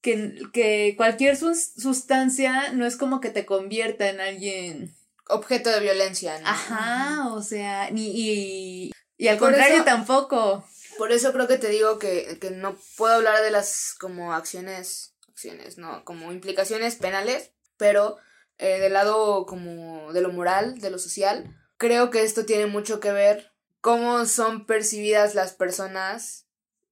Que, 0.00 0.38
que 0.52 0.94
cualquier 0.96 1.36
sustancia 1.36 2.72
no 2.72 2.84
es 2.84 2.96
como 2.96 3.20
que 3.20 3.30
te 3.30 3.46
convierta 3.46 4.08
en 4.08 4.20
alguien 4.20 4.96
objeto 5.28 5.70
de 5.70 5.80
violencia, 5.80 6.38
¿no? 6.40 6.48
Ajá, 6.48 7.28
o 7.32 7.42
sea, 7.42 7.90
ni 7.90 8.10
y, 8.12 8.92
y 9.16 9.28
al 9.28 9.38
contrario 9.38 9.84
tampoco. 9.84 10.64
Por 11.00 11.12
eso 11.12 11.32
creo 11.32 11.48
que 11.48 11.56
te 11.56 11.70
digo 11.70 11.98
que, 11.98 12.38
no 12.52 12.76
puedo 12.98 13.14
hablar 13.14 13.42
de 13.42 13.50
las 13.50 13.94
como 13.98 14.34
acciones, 14.34 15.14
acciones, 15.30 15.78
no, 15.78 16.04
como 16.04 16.30
implicaciones 16.30 16.96
penales, 16.96 17.52
pero 17.78 18.18
eh, 18.58 18.78
del 18.80 18.92
lado 18.92 19.46
como 19.46 20.12
de 20.12 20.20
lo 20.20 20.30
moral, 20.30 20.78
de 20.78 20.90
lo 20.90 20.98
social, 20.98 21.58
creo 21.78 22.10
que 22.10 22.22
esto 22.22 22.44
tiene 22.44 22.66
mucho 22.66 23.00
que 23.00 23.12
ver 23.12 23.50
cómo 23.80 24.26
son 24.26 24.66
percibidas 24.66 25.34
las 25.34 25.54
personas 25.54 26.44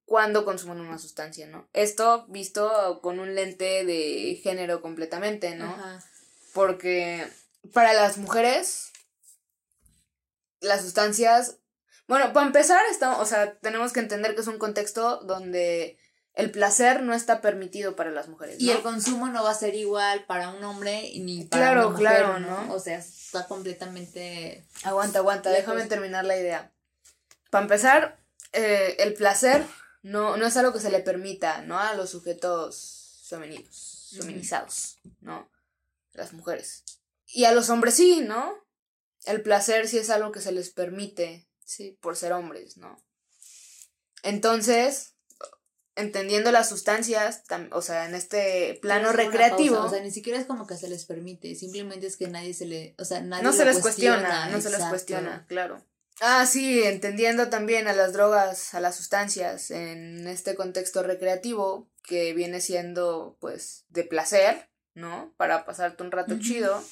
cuando 0.06 0.46
consumen 0.46 0.80
una 0.80 0.96
sustancia, 0.96 1.46
¿no? 1.46 1.68
Esto 1.74 2.24
visto 2.28 3.00
con 3.02 3.20
un 3.20 3.34
lente 3.34 3.84
de 3.84 4.40
género 4.42 4.80
completamente, 4.80 5.54
¿no? 5.54 5.76
Porque 6.54 7.28
para 7.74 7.92
las 7.92 8.16
mujeres 8.16 8.90
las 10.60 10.80
sustancias 10.80 11.58
bueno, 12.08 12.32
para 12.32 12.46
empezar, 12.46 12.80
estamos, 12.90 13.18
o 13.20 13.26
sea, 13.26 13.58
tenemos 13.58 13.92
que 13.92 14.00
entender 14.00 14.34
que 14.34 14.40
es 14.40 14.46
un 14.46 14.58
contexto 14.58 15.18
donde 15.18 15.98
el 16.32 16.50
placer 16.50 17.02
no 17.02 17.14
está 17.14 17.40
permitido 17.40 17.96
para 17.96 18.10
las 18.10 18.28
mujeres. 18.28 18.60
Y 18.60 18.70
el 18.70 18.80
consumo 18.80 19.28
no 19.28 19.42
va 19.44 19.50
a 19.50 19.54
ser 19.54 19.74
igual 19.74 20.24
para 20.24 20.50
un 20.50 20.62
hombre 20.64 21.12
ni 21.16 21.44
para 21.44 21.72
una 21.72 21.88
mujer, 21.88 21.98
claro, 21.98 22.38
¿no? 22.38 22.72
O 22.72 22.78
sea, 22.78 22.98
está 22.98 23.46
completamente. 23.46 24.64
Aguanta, 24.84 25.18
aguanta, 25.18 25.50
déjame 25.50 25.84
terminar 25.86 26.24
la 26.24 26.38
idea. 26.38 26.72
Para 27.50 27.64
empezar, 27.64 28.20
eh, 28.52 28.96
el 29.00 29.14
placer 29.14 29.64
no, 30.02 30.36
no 30.36 30.46
es 30.46 30.56
algo 30.56 30.72
que 30.72 30.80
se 30.80 30.90
le 30.90 31.00
permita, 31.00 31.62
¿no? 31.62 31.78
A 31.78 31.94
los 31.94 32.10
sujetos 32.10 33.24
femeninos, 33.28 34.14
feminizados, 34.16 34.98
¿no? 35.20 35.50
Las 36.12 36.32
mujeres. 36.32 36.84
Y 37.26 37.44
a 37.44 37.52
los 37.52 37.68
hombres 37.68 37.94
sí, 37.94 38.20
¿no? 38.20 38.54
El 39.24 39.42
placer 39.42 39.88
sí 39.88 39.98
es 39.98 40.08
algo 40.08 40.30
que 40.30 40.40
se 40.40 40.52
les 40.52 40.70
permite 40.70 41.47
Sí. 41.68 41.98
Por 42.00 42.16
ser 42.16 42.32
hombres, 42.32 42.78
¿no? 42.78 42.98
Entonces, 44.22 45.14
entendiendo 45.96 46.50
las 46.50 46.68
sustancias, 46.68 47.42
o 47.72 47.82
sea, 47.82 48.06
en 48.06 48.14
este 48.14 48.78
plano 48.80 49.12
recreativo. 49.12 49.78
O 49.80 49.90
sea, 49.90 50.00
ni 50.00 50.10
siquiera 50.10 50.38
es 50.38 50.46
como 50.46 50.66
que 50.66 50.78
se 50.78 50.88
les 50.88 51.04
permite, 51.04 51.54
simplemente 51.54 52.06
es 52.06 52.16
que 52.16 52.28
nadie 52.28 52.54
se 52.54 52.64
le, 52.64 52.94
o 52.98 53.04
sea, 53.04 53.20
nadie 53.20 53.42
no 53.42 53.52
se 53.52 53.66
les 53.66 53.80
cuestiona, 53.80 54.48
no 54.48 54.60
se 54.62 54.70
les 54.70 54.82
cuestiona, 54.84 55.44
claro. 55.46 55.84
Ah, 56.20 56.46
sí, 56.46 56.82
entendiendo 56.82 57.48
también 57.48 57.86
a 57.86 57.92
las 57.92 58.12
drogas, 58.12 58.74
a 58.74 58.80
las 58.80 58.96
sustancias 58.96 59.70
en 59.70 60.26
este 60.26 60.54
contexto 60.54 61.02
recreativo 61.02 61.88
que 62.02 62.32
viene 62.32 62.60
siendo 62.60 63.36
pues 63.40 63.84
de 63.90 64.04
placer, 64.04 64.68
¿no? 64.94 65.34
Para 65.36 65.64
pasarte 65.64 66.02
un 66.02 66.10
rato 66.10 66.38
chido. 66.40 66.82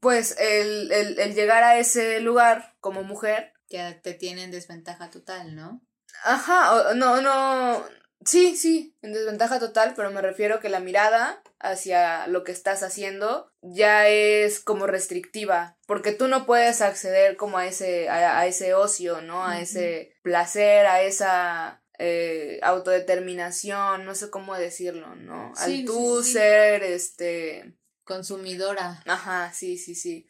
Pues 0.00 0.36
el, 0.40 0.90
el, 0.90 1.20
el 1.20 1.34
llegar 1.34 1.62
a 1.62 1.78
ese 1.78 2.18
lugar 2.18 2.74
como 2.80 3.04
mujer 3.04 3.52
que 3.72 3.98
te 4.02 4.12
tienen 4.12 4.50
desventaja 4.50 5.08
total, 5.08 5.56
¿no? 5.56 5.80
Ajá, 6.24 6.92
no, 6.94 7.22
no, 7.22 7.82
sí, 8.22 8.54
sí, 8.54 8.94
en 9.00 9.14
desventaja 9.14 9.58
total, 9.58 9.94
pero 9.96 10.10
me 10.10 10.20
refiero 10.20 10.60
que 10.60 10.68
la 10.68 10.78
mirada 10.78 11.42
hacia 11.58 12.26
lo 12.26 12.44
que 12.44 12.52
estás 12.52 12.82
haciendo 12.82 13.50
ya 13.62 14.08
es 14.08 14.60
como 14.60 14.86
restrictiva, 14.86 15.78
porque 15.86 16.12
tú 16.12 16.28
no 16.28 16.44
puedes 16.44 16.82
acceder 16.82 17.38
como 17.38 17.56
a 17.56 17.66
ese, 17.66 18.10
a, 18.10 18.46
ese 18.46 18.74
ocio, 18.74 19.22
¿no? 19.22 19.46
A 19.46 19.62
ese 19.62 20.12
placer, 20.22 20.84
a 20.84 21.00
esa 21.00 21.82
eh, 21.98 22.60
autodeterminación, 22.62 24.04
no 24.04 24.14
sé 24.14 24.28
cómo 24.28 24.54
decirlo, 24.54 25.16
¿no? 25.16 25.54
Al 25.56 25.84
tú 25.86 26.22
ser, 26.22 26.82
este... 26.82 27.74
Consumidora. 28.04 29.02
Ajá, 29.06 29.50
sí, 29.54 29.78
sí, 29.78 29.94
sí. 29.94 30.28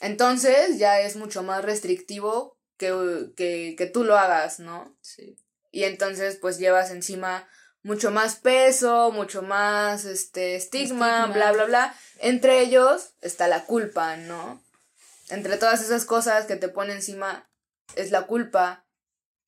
Entonces 0.00 0.78
ya 0.78 1.00
es 1.00 1.14
mucho 1.14 1.42
más 1.44 1.62
restrictivo 1.62 2.59
que, 2.80 3.74
que, 3.76 3.86
tú 3.86 4.04
lo 4.04 4.16
hagas, 4.16 4.58
¿no? 4.58 4.96
Sí. 5.02 5.36
Y 5.70 5.84
entonces 5.84 6.36
pues 6.40 6.58
llevas 6.58 6.90
encima 6.90 7.46
mucho 7.82 8.10
más 8.10 8.36
peso, 8.36 9.12
mucho 9.12 9.42
más 9.42 10.06
este 10.06 10.56
estigma, 10.56 11.26
bla 11.26 11.52
bla 11.52 11.64
bla. 11.66 11.94
Entre 12.18 12.60
ellos 12.60 13.10
está 13.20 13.48
la 13.48 13.66
culpa, 13.66 14.16
¿no? 14.16 14.62
Entre 15.28 15.58
todas 15.58 15.82
esas 15.82 16.06
cosas 16.06 16.46
que 16.46 16.56
te 16.56 16.68
pone 16.68 16.94
encima 16.94 17.48
es 17.94 18.10
la 18.10 18.22
culpa, 18.22 18.86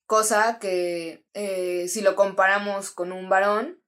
cosa 0.05 0.59
que 0.59 1.25
eh, 1.33 1.87
si 1.89 2.01
lo 2.01 2.15
comparamos 2.15 2.91
con 2.91 3.11
un 3.11 3.29
varón, 3.29 3.81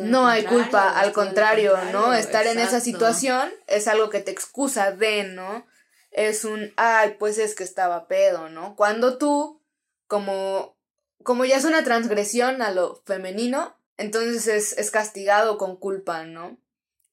no 0.00 0.26
hay 0.26 0.44
culpa, 0.44 0.90
al 0.90 1.12
contrario, 1.12 1.78
¿no? 1.92 2.12
Estar 2.12 2.46
en 2.46 2.58
esa 2.58 2.80
situación 2.80 3.50
es 3.68 3.88
algo 3.88 4.10
que 4.10 4.20
te 4.20 4.30
excusa 4.30 4.92
de, 4.92 5.24
¿no? 5.24 5.66
Es 6.12 6.44
un, 6.44 6.72
ay, 6.76 7.16
pues 7.18 7.38
es 7.38 7.54
que 7.54 7.64
estaba 7.64 8.06
pedo, 8.06 8.48
¿no? 8.50 8.76
Cuando 8.76 9.18
tú, 9.18 9.60
como, 10.06 10.76
como 11.22 11.44
ya 11.44 11.56
es 11.56 11.64
una 11.64 11.82
transgresión 11.84 12.62
a 12.62 12.70
lo 12.70 13.02
femenino, 13.06 13.76
entonces 13.96 14.46
es, 14.46 14.78
es 14.78 14.90
castigado 14.90 15.58
con 15.58 15.76
culpa, 15.76 16.24
¿no? 16.24 16.58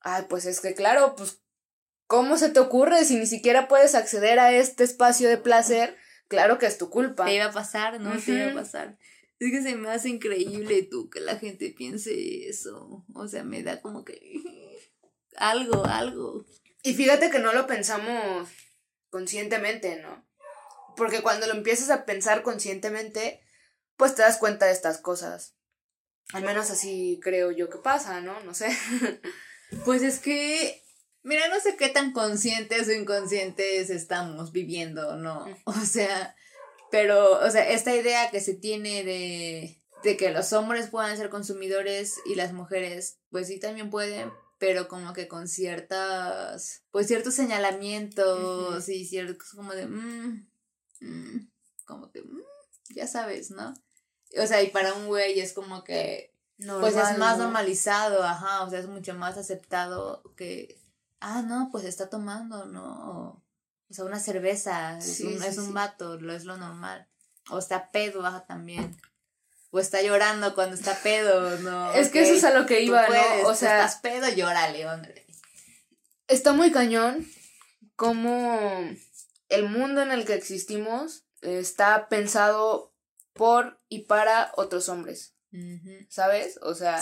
Ay, 0.02 0.26
pues 0.30 0.46
es 0.46 0.60
que 0.60 0.76
claro, 0.76 1.16
pues, 1.16 1.40
¿cómo 2.08 2.38
se 2.38 2.50
te 2.50 2.60
ocurre 2.60 3.06
si 3.06 3.16
ni 3.16 3.26
siquiera 3.26 3.68
puedes 3.68 3.96
acceder 3.96 4.40
a 4.40 4.52
este 4.54 4.84
espacio 4.84 5.30
de 5.30 5.38
placer? 5.38 5.98
Claro 6.28 6.58
que 6.58 6.66
es 6.66 6.78
tu 6.78 6.90
culpa. 6.90 7.26
Te 7.26 7.36
iba 7.36 7.46
a 7.46 7.52
pasar, 7.52 8.00
¿no? 8.00 8.18
Te 8.18 8.32
iba 8.32 8.52
a 8.52 8.54
pasar. 8.54 8.98
Es 9.40 9.52
que 9.52 9.62
se 9.62 9.76
me 9.76 9.90
hace 9.90 10.10
increíble 10.10 10.84
tú 10.84 11.10
que 11.10 11.22
la 11.22 11.38
gente 11.38 11.74
piense 11.76 12.50
eso. 12.50 13.06
O 13.14 13.28
sea, 13.28 13.44
me 13.44 13.64
da 13.64 13.82
como 13.82 14.04
que 14.04 14.20
algo, 15.38 15.86
algo. 15.86 16.46
Y 16.84 16.94
fíjate 16.94 17.32
que 17.32 17.40
no 17.40 17.54
lo 17.54 17.66
pensamos 17.66 18.48
conscientemente, 19.10 20.02
¿no? 20.02 20.28
Porque 20.96 21.22
cuando 21.22 21.48
lo 21.48 21.54
empiezas 21.54 21.90
a 21.90 22.06
pensar 22.06 22.42
conscientemente, 22.44 23.42
pues 23.98 24.16
te 24.16 24.22
das 24.22 24.38
cuenta 24.38 24.66
de 24.66 24.72
estas 24.72 24.98
cosas. 24.98 25.56
Al 26.34 26.44
menos 26.44 26.70
así 26.70 27.20
creo 27.22 27.52
yo 27.52 27.70
que 27.70 27.80
pasa, 27.80 28.22
¿no? 28.22 28.40
No 28.42 28.54
sé. 28.54 28.70
Pues 29.86 30.02
es 30.02 30.18
que, 30.18 30.84
mira, 31.22 31.48
no 31.48 31.60
sé 31.60 31.76
qué 31.76 31.90
tan 31.90 32.12
conscientes 32.12 32.88
o 32.88 32.92
inconscientes 32.92 33.92
estamos 33.92 34.52
viviendo, 34.52 35.16
¿no? 35.16 35.46
O 35.66 35.74
sea, 35.86 36.36
pero, 36.90 37.40
o 37.40 37.50
sea, 37.52 37.70
esta 37.70 37.96
idea 37.96 38.32
que 38.32 38.42
se 38.42 38.56
tiene 38.56 39.04
de, 39.04 39.80
de 40.04 40.18
que 40.18 40.32
los 40.32 40.54
hombres 40.54 40.90
puedan 40.90 41.16
ser 41.18 41.30
consumidores 41.30 42.20
y 42.26 42.34
las 42.34 42.52
mujeres, 42.52 43.20
pues 43.30 43.48
sí 43.48 43.60
también 43.60 43.92
pueden, 43.92 44.32
pero 44.60 44.88
como 44.88 45.14
que 45.14 45.28
con 45.28 45.48
ciertas, 45.48 46.84
pues 46.92 47.08
ciertos 47.08 47.34
señalamientos 47.34 48.88
y 48.90 49.06
ciertos 49.06 49.50
como 49.52 49.74
de, 49.74 49.88
mmm, 49.88 51.50
como 51.86 52.12
que, 52.12 52.22
mmm, 52.22 52.44
ya 52.94 53.08
sabes, 53.08 53.52
¿no? 53.52 53.74
O 54.38 54.46
sea, 54.46 54.62
y 54.62 54.70
para 54.70 54.94
un 54.94 55.08
güey 55.08 55.40
es 55.40 55.54
como 55.54 55.84
que, 55.84 56.36
pues 56.82 56.96
es 56.96 57.18
más 57.18 57.38
normalizado, 57.38 58.22
ajá, 58.22 58.64
o 58.64 58.70
sea, 58.70 58.80
es 58.80 58.88
mucho 58.88 59.16
más 59.16 59.38
aceptado 59.38 60.22
que, 60.36 60.80
ah, 61.22 61.42
no, 61.42 61.70
pues 61.72 61.86
está 61.86 62.10
tomando, 62.10 62.66
¿no? 62.66 63.44
O 63.90 63.94
sea, 63.94 64.06
una 64.06 64.20
cerveza, 64.20 64.98
es, 64.98 65.22
un, 65.22 65.42
es 65.42 65.58
un 65.58 65.74
vato, 65.74 66.20
lo 66.20 66.34
es 66.34 66.44
lo 66.44 66.58
normal. 66.58 67.08
O 67.50 67.58
está 67.58 67.90
pedo, 67.92 68.24
ajá, 68.24 68.46
también. 68.46 68.96
O 69.72 69.80
está 69.80 70.02
llorando 70.02 70.56
cuando 70.56 70.76
está 70.76 70.96
pedo, 71.04 71.58
¿no? 71.60 71.94
Es 71.94 72.10
que 72.10 72.22
eso 72.22 72.34
es 72.34 72.44
a 72.44 72.52
lo 72.52 72.66
que 72.66 72.82
iba, 72.82 73.08
¿no? 73.08 73.48
O 73.48 73.56
sea, 73.56 73.86
estás 73.86 74.02
pedo, 74.02 74.28
llórale, 74.30 74.88
hombre. 74.88 75.26
Está 76.28 76.54
muy 76.54 76.72
cañón 76.72 77.28
como 77.96 78.82
el 79.50 79.70
mundo 79.70 80.02
en 80.02 80.12
el 80.12 80.26
que 80.26 80.34
existimos 80.34 81.26
está 81.42 82.08
pensado 82.10 82.94
por 83.34 83.80
y 83.90 84.06
para 84.06 84.52
otros 84.56 84.90
hombres. 84.90 85.36
¿Sabes? 86.10 86.60
O 86.62 86.76
sea, 86.76 87.02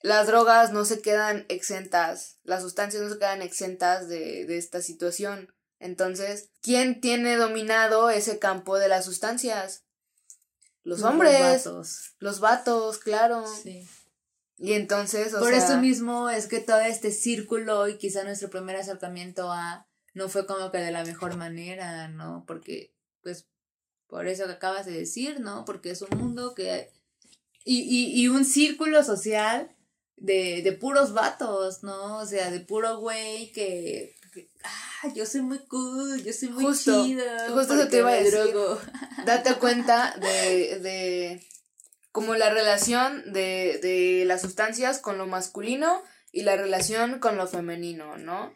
las 0.00 0.26
drogas 0.26 0.72
no 0.72 0.84
se 0.84 1.02
quedan 1.02 1.44
exentas, 1.48 2.38
las 2.42 2.62
sustancias 2.62 3.02
no 3.02 3.10
se 3.10 3.18
quedan 3.18 3.42
exentas 3.42 4.08
de, 4.08 4.46
de 4.46 4.56
esta 4.56 4.80
situación. 4.80 5.52
Entonces, 5.78 6.50
¿quién 6.62 7.00
tiene 7.00 7.36
dominado 7.36 8.08
ese 8.08 8.38
campo 8.38 8.78
de 8.78 8.88
las 8.88 9.04
sustancias? 9.04 9.85
Los 10.86 11.02
hombres. 11.02 11.32
Los 11.40 11.64
vatos. 11.64 12.14
Los 12.20 12.40
vatos, 12.40 12.98
claro. 12.98 13.44
Sí. 13.44 13.86
Y 14.58 14.72
entonces, 14.72 15.34
o 15.34 15.40
Por 15.40 15.52
eso 15.52 15.78
mismo 15.78 16.30
es 16.30 16.46
que 16.46 16.60
todo 16.60 16.78
este 16.80 17.10
círculo 17.10 17.88
y 17.88 17.98
quizá 17.98 18.22
nuestro 18.24 18.48
primer 18.48 18.76
acercamiento 18.76 19.50
a 19.50 19.86
no 20.14 20.28
fue 20.28 20.46
como 20.46 20.70
que 20.70 20.78
de 20.78 20.92
la 20.92 21.04
mejor 21.04 21.36
manera, 21.36 22.08
¿no? 22.08 22.44
Porque, 22.46 22.94
pues, 23.22 23.46
por 24.06 24.28
eso 24.28 24.46
que 24.46 24.52
acabas 24.52 24.86
de 24.86 24.92
decir, 24.92 25.40
¿no? 25.40 25.64
Porque 25.66 25.90
es 25.90 26.00
un 26.02 26.16
mundo 26.16 26.54
que... 26.54 26.90
Y, 27.64 27.80
y, 27.80 28.22
y 28.22 28.28
un 28.28 28.44
círculo 28.44 29.02
social 29.02 29.76
de, 30.16 30.62
de 30.62 30.72
puros 30.72 31.12
vatos, 31.12 31.82
¿no? 31.82 32.18
O 32.18 32.26
sea, 32.26 32.50
de 32.50 32.60
puro 32.60 32.98
güey 32.98 33.52
que 33.52 34.14
ah, 34.64 35.08
yo 35.14 35.26
soy 35.26 35.42
muy 35.42 35.58
cool, 35.66 36.22
yo 36.22 36.32
soy 36.32 36.48
muy 36.50 36.64
justo, 36.64 37.04
Justo 37.50 37.74
eso 37.74 37.88
te 37.88 37.98
iba 37.98 38.10
a 38.10 38.14
decir. 38.14 38.54
Date 39.24 39.54
cuenta 39.54 40.14
de, 40.20 40.78
de 40.80 41.46
como 42.12 42.34
la 42.34 42.50
relación 42.50 43.32
de, 43.32 43.78
de 43.82 44.24
las 44.26 44.42
sustancias 44.42 44.98
con 44.98 45.18
lo 45.18 45.26
masculino 45.26 46.02
y 46.32 46.42
la 46.42 46.56
relación 46.56 47.18
con 47.18 47.36
lo 47.36 47.46
femenino, 47.46 48.16
¿no? 48.16 48.54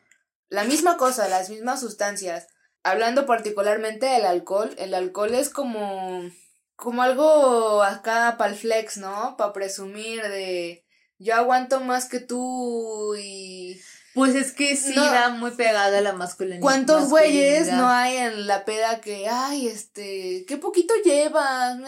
La 0.49 0.65
misma 0.65 0.97
cosa, 0.97 1.29
las 1.29 1.51
mismas 1.51 1.81
sustancias. 1.81 2.49
Hablando 2.83 3.27
particularmente 3.27 4.07
del 4.07 4.25
alcohol, 4.25 4.75
el 4.79 4.95
alcohol 4.95 5.35
es 5.35 5.51
como 5.51 6.31
como 6.77 7.03
algo 7.03 7.83
acá 7.83 8.37
para 8.39 8.53
el 8.53 8.57
flex, 8.57 8.97
¿no? 8.97 9.37
Para 9.37 9.53
presumir 9.53 10.23
de 10.23 10.87
yo 11.19 11.35
aguanto 11.35 11.81
más 11.81 12.09
que 12.09 12.19
tú 12.19 13.15
y 13.17 13.79
pues 14.15 14.35
es 14.35 14.53
que 14.53 14.77
sí 14.77 14.95
da 14.95 15.31
muy 15.31 15.53
pegada 15.53 15.99
a 15.99 16.01
la 16.01 16.13
masculinidad. 16.13 16.61
¿Cuántos 16.61 17.11
güeyes 17.11 17.73
no 17.73 17.89
hay 17.89 18.17
en 18.17 18.47
la 18.47 18.65
peda 18.65 19.01
que, 19.01 19.29
ay, 19.29 19.69
este, 19.69 20.45
qué 20.47 20.57
poquito 20.57 20.95
llevas? 21.05 21.79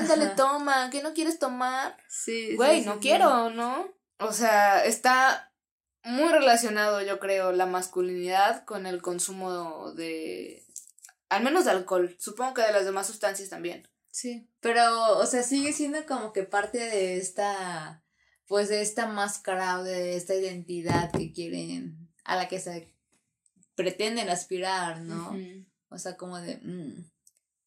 ándale, 0.00 0.28
toma, 0.36 0.90
¿qué 0.90 1.02
no 1.02 1.12
quieres 1.14 1.38
tomar? 1.38 1.96
Sí. 2.08 2.56
Güey, 2.56 2.84
no 2.84 2.98
quiero, 2.98 3.50
¿no? 3.50 3.88
O 4.18 4.32
sea, 4.32 4.84
está 4.84 5.52
muy 6.04 6.28
relacionado, 6.28 7.00
yo 7.02 7.18
creo, 7.20 7.52
la 7.52 7.66
masculinidad 7.66 8.64
con 8.64 8.86
el 8.86 9.02
consumo 9.02 9.92
de, 9.92 10.64
al 11.28 11.42
menos 11.42 11.64
de 11.64 11.70
alcohol. 11.70 12.16
Supongo 12.18 12.54
que 12.54 12.62
de 12.62 12.72
las 12.72 12.84
demás 12.84 13.06
sustancias 13.06 13.48
también. 13.48 13.88
Sí, 14.10 14.48
pero, 14.60 15.18
o 15.18 15.26
sea, 15.26 15.42
sigue 15.42 15.72
siendo 15.72 16.04
como 16.06 16.32
que 16.32 16.42
parte 16.42 16.78
de 16.78 17.18
esta 17.18 18.02
pues 18.50 18.68
de 18.68 18.82
esta 18.82 19.06
máscara 19.06 19.78
o 19.78 19.84
de 19.84 20.16
esta 20.16 20.34
identidad 20.34 21.12
que 21.12 21.32
quieren, 21.32 22.10
a 22.24 22.34
la 22.34 22.48
que 22.48 22.58
se 22.58 22.92
pretenden 23.76 24.28
aspirar, 24.28 25.02
¿no? 25.02 25.38
O 25.88 25.98
sea, 25.98 26.16
como 26.16 26.36
de, 26.40 26.56
mm, 26.56 27.08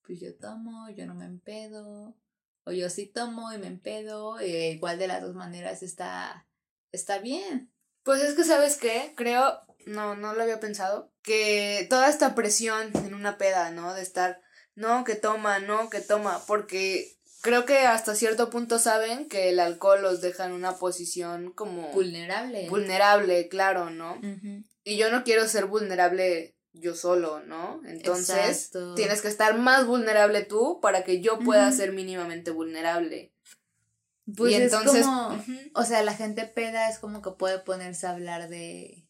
pues 0.05 0.19
yo 0.19 0.35
tomo, 0.35 0.89
yo 0.89 1.05
no 1.05 1.15
me 1.15 1.23
empedo, 1.23 2.17
o 2.65 2.71
yo 2.73 2.89
sí 2.89 3.05
tomo 3.05 3.53
y 3.53 3.59
me 3.59 3.67
empedo, 3.67 4.39
e 4.39 4.71
igual 4.71 4.99
de 4.99 5.07
las 5.07 5.21
dos 5.21 5.35
maneras 5.35 5.83
está, 5.83 6.49
está 6.91 7.19
bien. 7.19 7.71
Pues 8.03 8.21
es 8.21 8.35
que, 8.35 8.43
¿sabes 8.43 8.75
qué? 8.75 9.13
Creo, 9.15 9.61
no, 9.85 10.17
no 10.17 10.33
lo 10.33 10.43
había 10.43 10.59
pensado, 10.59 11.13
que 11.21 11.87
toda 11.89 12.09
esta 12.09 12.35
presión 12.35 12.91
en 13.05 13.13
una 13.13 13.37
peda, 13.37 13.71
¿no? 13.71 13.93
De 13.93 14.01
estar, 14.01 14.41
no, 14.75 15.05
que 15.05 15.15
toma, 15.15 15.59
no, 15.59 15.89
que 15.89 16.01
toma, 16.01 16.43
porque 16.45 17.17
creo 17.43 17.65
que 17.65 17.79
hasta 17.79 18.15
cierto 18.15 18.49
punto 18.49 18.79
saben 18.79 19.27
que 19.27 19.49
el 19.49 19.59
alcohol 19.59 20.01
los 20.01 20.21
deja 20.21 20.45
en 20.45 20.53
una 20.53 20.77
posición 20.77 21.51
como 21.51 21.89
vulnerable. 21.89 22.69
Vulnerable, 22.69 23.49
claro, 23.49 23.89
¿no? 23.89 24.17
Y 24.85 24.95
yo 24.95 25.11
no 25.11 25.25
quiero 25.25 25.45
ser 25.47 25.65
vulnerable 25.65 26.55
yo 26.71 26.95
solo, 26.95 27.41
¿no? 27.41 27.81
Entonces, 27.85 28.71
tienes 28.95 29.21
que 29.21 29.27
estar 29.27 29.57
más 29.57 29.85
vulnerable 29.85 30.43
tú 30.43 30.79
para 30.81 31.03
que 31.03 31.19
yo 31.19 31.37
pueda 31.39 31.69
ser 31.73 31.91
mínimamente 31.91 32.49
vulnerable. 32.49 33.33
Pues 34.37 34.53
y 34.53 34.55
entonces, 34.55 35.05
como, 35.05 35.43
o 35.75 35.83
sea, 35.83 36.01
la 36.01 36.13
gente 36.13 36.45
peda 36.45 36.89
es 36.89 36.97
como 36.97 37.21
que 37.21 37.31
puede 37.31 37.59
ponerse 37.59 38.07
a 38.07 38.11
hablar 38.11 38.47
de 38.47 39.05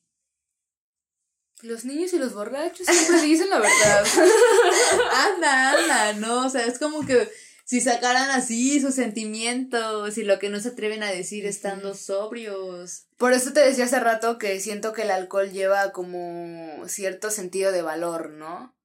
los 1.62 1.86
niños 1.86 2.13
y 2.13 2.17
los 2.17 2.34
borrachos 2.34 2.88
siempre 2.88 3.22
dicen 3.28 3.52
la 3.52 3.60
verdad. 3.60 4.06
anda, 5.36 5.72
anda, 5.74 6.13
no, 6.13 6.48
o 6.48 6.50
sea, 6.50 6.65
es 6.65 6.80
como 6.80 7.06
que 7.06 7.30
si 7.65 7.80
sacaran 7.80 8.30
así 8.30 8.82
sus 8.82 8.95
sentimientos 8.95 10.17
y 10.17 10.23
lo 10.23 10.38
que 10.38 10.49
no 10.49 10.60
se 10.60 10.69
atreven 10.69 11.02
a 11.02 11.12
decir 11.12 11.45
estando 11.45 11.93
sobrios. 11.93 13.08
Por 13.17 13.34
eso 13.34 13.54
te 13.54 13.62
decía 13.62 13.86
hace 13.86 13.99
rato 13.99 14.38
que 14.38 14.60
siento 14.60 14.91
que 14.93 15.04
el 15.04 15.12
alcohol 15.12 15.52
lleva 15.52 15.91
como 15.91 16.88
cierto 16.88 17.32
sentido 17.32 17.71
de 17.71 17.82
valor, 17.82 18.32
¿no? 18.32 18.76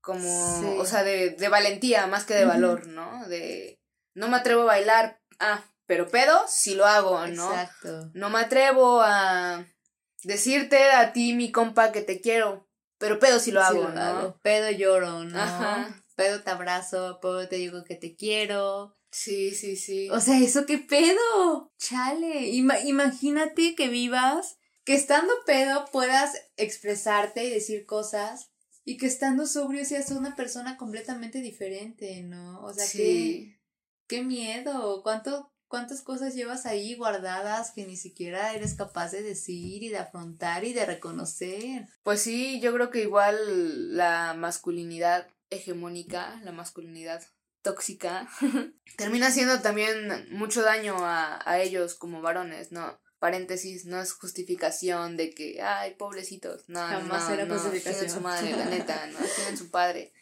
Como, 0.00 0.78
o 0.78 0.86
sea, 0.86 1.02
de, 1.02 1.30
de, 1.30 1.48
valentía 1.48 2.06
más 2.06 2.24
que 2.24 2.34
de 2.34 2.46
valor, 2.46 2.86
¿no? 2.86 3.28
De, 3.28 3.78
no 4.14 4.28
me 4.28 4.38
atrevo 4.38 4.62
a 4.62 4.66
bailar, 4.66 5.20
ah, 5.40 5.62
pero 5.86 6.08
pedo, 6.08 6.40
sí 6.48 6.74
lo 6.74 6.86
hago, 6.86 7.26
¿no? 7.26 7.50
Exacto. 7.50 8.10
No 8.14 8.30
me 8.30 8.38
atrevo 8.38 9.02
a 9.02 9.66
decirte 10.22 10.90
a 10.92 11.12
ti, 11.12 11.34
mi 11.34 11.52
compa, 11.52 11.92
que 11.92 12.00
te 12.00 12.22
quiero, 12.22 12.66
pero 12.96 13.18
pedo 13.18 13.40
sí 13.40 13.50
lo 13.50 13.60
hago, 13.60 13.88
¿no? 13.88 14.38
Pedo 14.40 14.70
lloro, 14.70 15.24
¿no? 15.24 15.38
Ajá 15.38 15.99
pedo 16.20 16.42
te 16.42 16.50
abrazo, 16.50 17.18
pedo 17.22 17.48
te 17.48 17.56
digo 17.56 17.82
que 17.84 17.94
te 17.94 18.14
quiero. 18.14 18.94
Sí, 19.10 19.54
sí, 19.54 19.76
sí. 19.76 20.10
O 20.10 20.20
sea, 20.20 20.38
¿eso 20.38 20.66
qué 20.66 20.76
pedo? 20.76 21.72
Chale. 21.78 22.48
imagínate 22.48 23.74
que 23.74 23.88
vivas, 23.88 24.58
que 24.84 24.94
estando 24.94 25.32
pedo 25.46 25.86
puedas 25.90 26.34
expresarte 26.58 27.44
y 27.44 27.50
decir 27.50 27.86
cosas 27.86 28.50
y 28.84 28.98
que 28.98 29.06
estando 29.06 29.46
sobrio 29.46 29.82
seas 29.86 30.10
una 30.10 30.36
persona 30.36 30.76
completamente 30.76 31.40
diferente, 31.40 32.22
¿no? 32.22 32.62
O 32.64 32.74
sea, 32.74 32.84
sí. 32.84 33.56
qué, 34.06 34.16
qué 34.16 34.22
miedo. 34.22 35.02
¿Cuánto, 35.02 35.54
¿Cuántas 35.68 36.02
cosas 36.02 36.34
llevas 36.34 36.66
ahí 36.66 36.96
guardadas 36.96 37.70
que 37.70 37.86
ni 37.86 37.96
siquiera 37.96 38.52
eres 38.52 38.74
capaz 38.74 39.10
de 39.12 39.22
decir 39.22 39.82
y 39.82 39.88
de 39.88 39.98
afrontar 39.98 40.64
y 40.64 40.74
de 40.74 40.84
reconocer? 40.84 41.86
Pues 42.02 42.20
sí, 42.20 42.60
yo 42.60 42.74
creo 42.74 42.90
que 42.90 43.00
igual 43.00 43.96
la 43.96 44.34
masculinidad 44.34 45.26
hegemónica, 45.50 46.40
la 46.44 46.52
masculinidad 46.52 47.22
tóxica, 47.62 48.28
termina 48.96 49.28
haciendo 49.28 49.60
también 49.60 50.28
mucho 50.30 50.62
daño 50.62 50.96
a, 51.04 51.40
a 51.48 51.60
ellos 51.60 51.94
como 51.94 52.22
varones, 52.22 52.72
¿no? 52.72 53.00
Paréntesis, 53.18 53.84
no 53.84 54.00
es 54.00 54.14
justificación 54.14 55.18
de 55.18 55.30
que, 55.34 55.60
ay, 55.60 55.94
pobrecitos, 55.96 56.64
no, 56.68 56.80
Jamás 56.80 57.28
no, 57.28 57.34
era 57.34 57.44
no, 57.44 57.58
justificación. 57.58 58.08
su 58.08 58.20
madre, 58.22 58.52
la 58.52 58.64
neta, 58.64 59.06
no, 59.12 59.18
tienen 59.36 59.58
su 59.58 59.70
padre. 59.70 60.14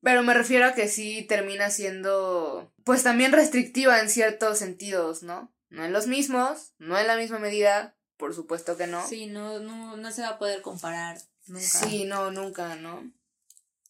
Pero 0.00 0.22
me 0.22 0.32
refiero 0.32 0.64
a 0.64 0.74
que 0.74 0.88
sí 0.88 1.26
termina 1.28 1.70
siendo, 1.70 2.72
pues 2.84 3.02
también 3.02 3.32
restrictiva 3.32 4.00
en 4.00 4.08
ciertos 4.08 4.58
sentidos, 4.58 5.22
¿no? 5.22 5.52
No 5.68 5.84
en 5.84 5.92
los 5.92 6.06
mismos, 6.06 6.72
no 6.78 6.98
en 6.98 7.06
la 7.06 7.16
misma 7.16 7.38
medida, 7.38 7.96
por 8.16 8.34
supuesto 8.34 8.76
que 8.78 8.86
no. 8.86 9.06
Sí, 9.06 9.26
no, 9.26 9.58
no, 9.58 9.96
no 9.98 10.12
se 10.12 10.22
va 10.22 10.28
a 10.30 10.38
poder 10.38 10.62
comparar 10.62 11.18
nunca. 11.46 11.66
Sí, 11.66 12.04
no, 12.04 12.30
nunca, 12.30 12.76
¿no? 12.76 13.12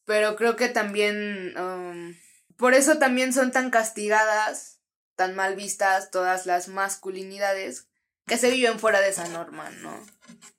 Pero 0.08 0.36
creo 0.36 0.56
que 0.56 0.70
también, 0.70 1.54
um, 1.58 2.14
por 2.56 2.72
eso 2.72 2.96
también 2.96 3.34
son 3.34 3.52
tan 3.52 3.68
castigadas, 3.68 4.80
tan 5.16 5.36
mal 5.36 5.54
vistas 5.54 6.10
todas 6.10 6.46
las 6.46 6.68
masculinidades 6.68 7.90
que 8.24 8.38
se 8.38 8.50
viven 8.50 8.78
fuera 8.78 9.02
de 9.02 9.10
esa 9.10 9.28
norma, 9.28 9.68
¿no? 9.68 9.94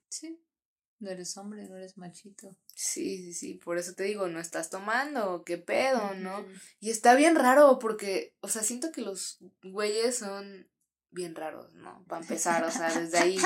Sí. 0.08 0.40
No 1.00 1.10
eres 1.10 1.36
hombre, 1.36 1.66
no 1.68 1.76
eres 1.76 1.98
machito. 1.98 2.56
Sí, 2.76 3.18
sí, 3.24 3.34
sí, 3.34 3.54
por 3.54 3.76
eso 3.76 3.94
te 3.94 4.04
digo, 4.04 4.28
no 4.28 4.38
estás 4.38 4.70
tomando, 4.70 5.42
qué 5.44 5.58
pedo, 5.58 6.14
¿no? 6.14 6.46
Y 6.78 6.90
está 6.90 7.16
bien 7.16 7.34
raro 7.34 7.80
porque, 7.80 8.36
o 8.42 8.46
sea, 8.46 8.62
siento 8.62 8.92
que 8.92 9.00
los 9.00 9.38
güeyes 9.64 10.16
son 10.16 10.70
bien 11.10 11.34
raros, 11.34 11.74
¿no? 11.74 12.04
Para 12.06 12.22
empezar, 12.22 12.62
o 12.62 12.70
sea, 12.70 12.96
desde 12.96 13.18
ahí, 13.18 13.36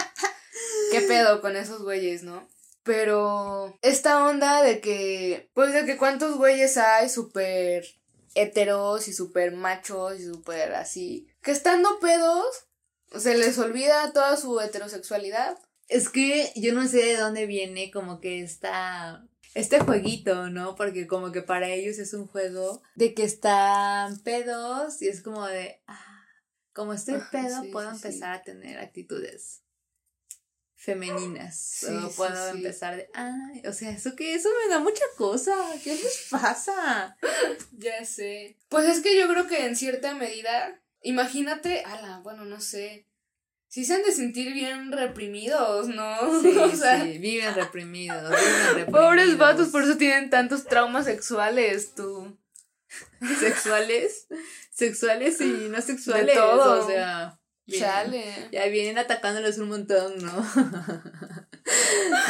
qué 0.91 1.01
pedo 1.01 1.41
con 1.41 1.57
esos 1.57 1.83
güeyes, 1.83 2.25
¿no? 2.25 2.47
Pero 2.85 3.79
esta 3.81 4.27
onda 4.27 4.63
de 4.63 4.81
que, 4.81 5.51
pues 5.55 5.73
de 5.73 5.87
que 5.87 5.97
cuántos 5.97 6.37
güeyes 6.37 6.77
hay 6.77 7.09
súper 7.09 7.87
heteros 8.35 9.09
y 9.09 9.15
súper 9.15 9.53
machos 9.53 10.21
y 10.21 10.25
súper 10.27 10.75
así, 10.75 11.27
que 11.43 11.51
estando 11.51 11.99
pedos, 11.99 12.45
se 13.19 13.37
les 13.39 13.59
olvida 13.59 14.13
toda 14.13 14.37
su 14.37 14.61
heterosexualidad. 14.61 15.59
Es 15.89 16.11
que 16.11 16.53
yo 16.57 16.75
no 16.75 16.87
sé 16.87 16.99
de 16.99 17.17
dónde 17.17 17.47
viene 17.47 17.91
como 17.91 18.21
que 18.21 18.43
esta 18.43 19.27
este 19.55 19.79
jueguito, 19.81 20.51
¿no? 20.51 20.75
Porque 20.75 21.07
como 21.07 21.33
que 21.33 21.41
para 21.41 21.71
ellos 21.71 21.99
es 21.99 22.13
un 22.13 22.27
juego 22.27 22.83
de 22.97 23.15
que 23.15 23.23
están 23.23 24.19
pedos 24.21 25.01
y 25.01 25.09
es 25.09 25.23
como 25.23 25.47
de, 25.47 25.81
ah, 25.87 26.27
como 26.75 26.93
estoy 26.93 27.21
pedo, 27.31 27.63
puedo 27.73 27.91
empezar 27.91 28.35
a 28.35 28.43
tener 28.43 28.79
actitudes 28.79 29.64
femeninas. 30.85 31.85
o 31.85 32.11
puedo 32.11 32.49
empezar 32.49 32.97
de, 32.97 33.09
ay, 33.15 33.63
o 33.67 33.73
sea, 33.73 33.91
eso 33.91 34.15
que 34.15 34.35
eso 34.35 34.49
me 34.63 34.73
da 34.73 34.81
mucha 34.81 35.05
cosa. 35.17 35.55
¿Qué 35.83 35.95
les 35.95 36.27
pasa? 36.31 37.17
ya 37.73 38.05
sé. 38.05 38.59
Pues 38.69 38.89
es 38.89 39.01
que 39.01 39.19
yo 39.19 39.27
creo 39.29 39.47
que 39.47 39.65
en 39.65 39.77
cierta 39.77 40.15
medida, 40.15 40.81
imagínate, 41.01 41.83
ala, 41.85 42.21
bueno, 42.23 42.45
no 42.45 42.61
sé. 42.61 43.09
Sí 43.69 43.85
se 43.85 43.95
han 43.95 44.03
de 44.05 44.13
sentir 44.13 44.53
bien 44.53 44.93
reprimidos, 44.93 45.89
¿no? 45.89 46.41
Sí, 46.43 46.57
o 46.57 46.77
sea, 46.77 47.03
sí, 47.03 47.19
viven 47.19 47.55
reprimidos, 47.57 48.31
viven 48.31 48.67
reprimidos. 48.77 48.91
Pobres 48.91 49.39
vatos, 49.39 49.69
por 49.69 49.83
eso 49.83 49.97
tienen 49.97 50.31
tantos 50.31 50.65
traumas 50.65 51.07
sexuales, 51.07 51.95
tú. 51.95 52.39
¿Sexuales? 53.41 54.29
Sexuales 54.71 55.41
y 55.41 55.69
no 55.69 55.81
sexuales. 55.81 56.27
De 56.27 56.35
todo. 56.35 56.85
O 56.85 56.87
sea. 56.87 57.41
Chale. 57.71 58.49
Ya 58.53 58.67
vienen 58.67 58.99
atacándoles 58.99 59.59
un 59.59 59.69
montón, 59.69 60.19
¿no? 60.19 60.33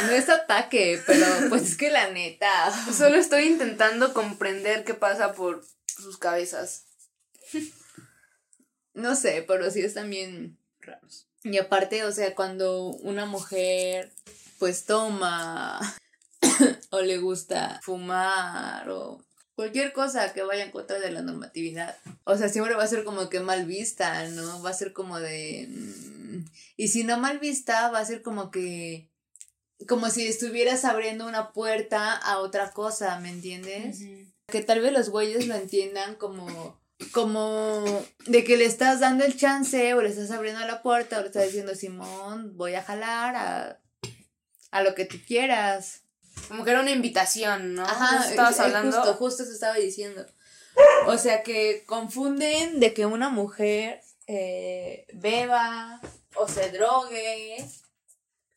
no 0.07 0.11
es 0.11 0.29
ataque, 0.29 1.01
pero 1.05 1.25
pues 1.49 1.63
es 1.63 1.77
que 1.77 1.89
la 1.89 2.09
neta. 2.11 2.71
Solo 2.93 3.17
estoy 3.17 3.45
intentando 3.47 4.13
comprender 4.13 4.85
qué 4.85 4.93
pasa 4.93 5.33
por 5.33 5.65
sus 5.85 6.17
cabezas. 6.17 6.85
No 8.93 9.15
sé, 9.15 9.43
pero 9.45 9.69
sí 9.71 9.81
están 9.81 10.09
bien 10.09 10.57
raros. 10.79 11.27
Y 11.43 11.57
aparte, 11.57 12.05
o 12.05 12.11
sea, 12.11 12.33
cuando 12.33 12.87
una 12.87 13.25
mujer 13.25 14.11
pues 14.57 14.85
toma 14.85 15.79
o 16.91 17.01
le 17.01 17.17
gusta 17.17 17.79
fumar 17.83 18.89
o 18.89 19.23
cualquier 19.55 19.93
cosa 19.93 20.33
que 20.33 20.43
vaya 20.43 20.63
en 20.63 20.71
contra 20.71 20.99
de 20.99 21.11
la 21.11 21.21
normatividad. 21.21 21.97
O 22.25 22.37
sea, 22.37 22.49
siempre 22.49 22.75
va 22.75 22.83
a 22.83 22.87
ser 22.87 23.03
como 23.03 23.29
que 23.29 23.39
mal 23.39 23.65
vista, 23.65 24.27
¿no? 24.29 24.61
Va 24.61 24.69
a 24.69 24.73
ser 24.73 24.93
como 24.93 25.19
de... 25.19 25.67
Mm, 25.69 26.45
y 26.77 26.89
si 26.89 27.03
no 27.03 27.17
mal 27.17 27.39
vista, 27.39 27.89
va 27.89 27.99
a 27.99 28.05
ser 28.05 28.21
como 28.21 28.51
que... 28.51 29.09
Como 29.87 30.09
si 30.09 30.27
estuvieras 30.27 30.85
abriendo 30.85 31.27
una 31.27 31.51
puerta 31.51 32.13
a 32.13 32.39
otra 32.39 32.71
cosa, 32.71 33.19
¿me 33.19 33.29
entiendes? 33.29 33.99
Que 34.47 34.61
tal 34.61 34.81
vez 34.81 34.93
los 34.93 35.09
güeyes 35.09 35.47
lo 35.47 35.55
entiendan 35.55 36.15
como... 36.15 36.79
Como 37.11 38.05
de 38.25 38.45
que 38.45 38.55
le 38.55 38.63
estás 38.63 39.01
dando 39.01 39.25
el 39.25 39.35
chance 39.35 39.93
o 39.93 40.01
le 40.01 40.09
estás 40.09 40.31
abriendo 40.31 40.61
la 40.61 40.81
puerta 40.81 41.17
o 41.17 41.21
le 41.21 41.27
estás 41.27 41.45
diciendo, 41.45 41.75
Simón, 41.75 42.55
voy 42.55 42.73
a 42.75 42.83
jalar 42.83 43.35
a, 43.35 43.81
a 44.71 44.81
lo 44.81 44.95
que 44.95 45.03
tú 45.03 45.17
quieras. 45.27 46.04
Como 46.47 46.63
que 46.63 46.71
era 46.71 46.81
una 46.81 46.91
invitación, 46.91 47.75
¿no? 47.75 47.83
Ajá, 47.83 48.29
estabas 48.29 48.59
hablando. 48.59 48.97
Justo, 48.97 49.13
justo 49.15 49.45
se 49.45 49.53
estaba 49.53 49.75
diciendo. 49.75 50.25
O 51.07 51.17
sea 51.17 51.43
que 51.43 51.83
confunden 51.85 52.79
de 52.79 52.93
que 52.93 53.05
una 53.05 53.29
mujer 53.29 54.01
eh, 54.27 55.07
beba 55.13 56.01
o 56.35 56.47
se 56.47 56.71
drogue 56.71 57.65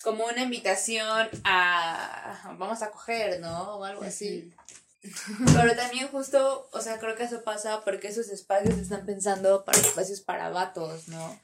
como 0.02 0.26
una 0.26 0.42
invitación 0.42 1.28
a 1.44 2.54
vamos 2.58 2.82
a 2.82 2.90
coger, 2.90 3.40
¿no? 3.40 3.76
O 3.76 3.84
algo 3.84 4.02
así. 4.02 4.52
Pero 5.54 5.76
también 5.76 6.08
justo, 6.08 6.68
o 6.72 6.80
sea, 6.80 6.98
creo 6.98 7.14
que 7.14 7.24
eso 7.24 7.42
pasa 7.42 7.82
porque 7.84 8.08
esos 8.08 8.28
espacios 8.28 8.78
están 8.78 9.06
pensando 9.06 9.64
para 9.64 9.78
espacios 9.78 10.20
para 10.20 10.50
vatos, 10.50 11.08
¿no? 11.08 11.40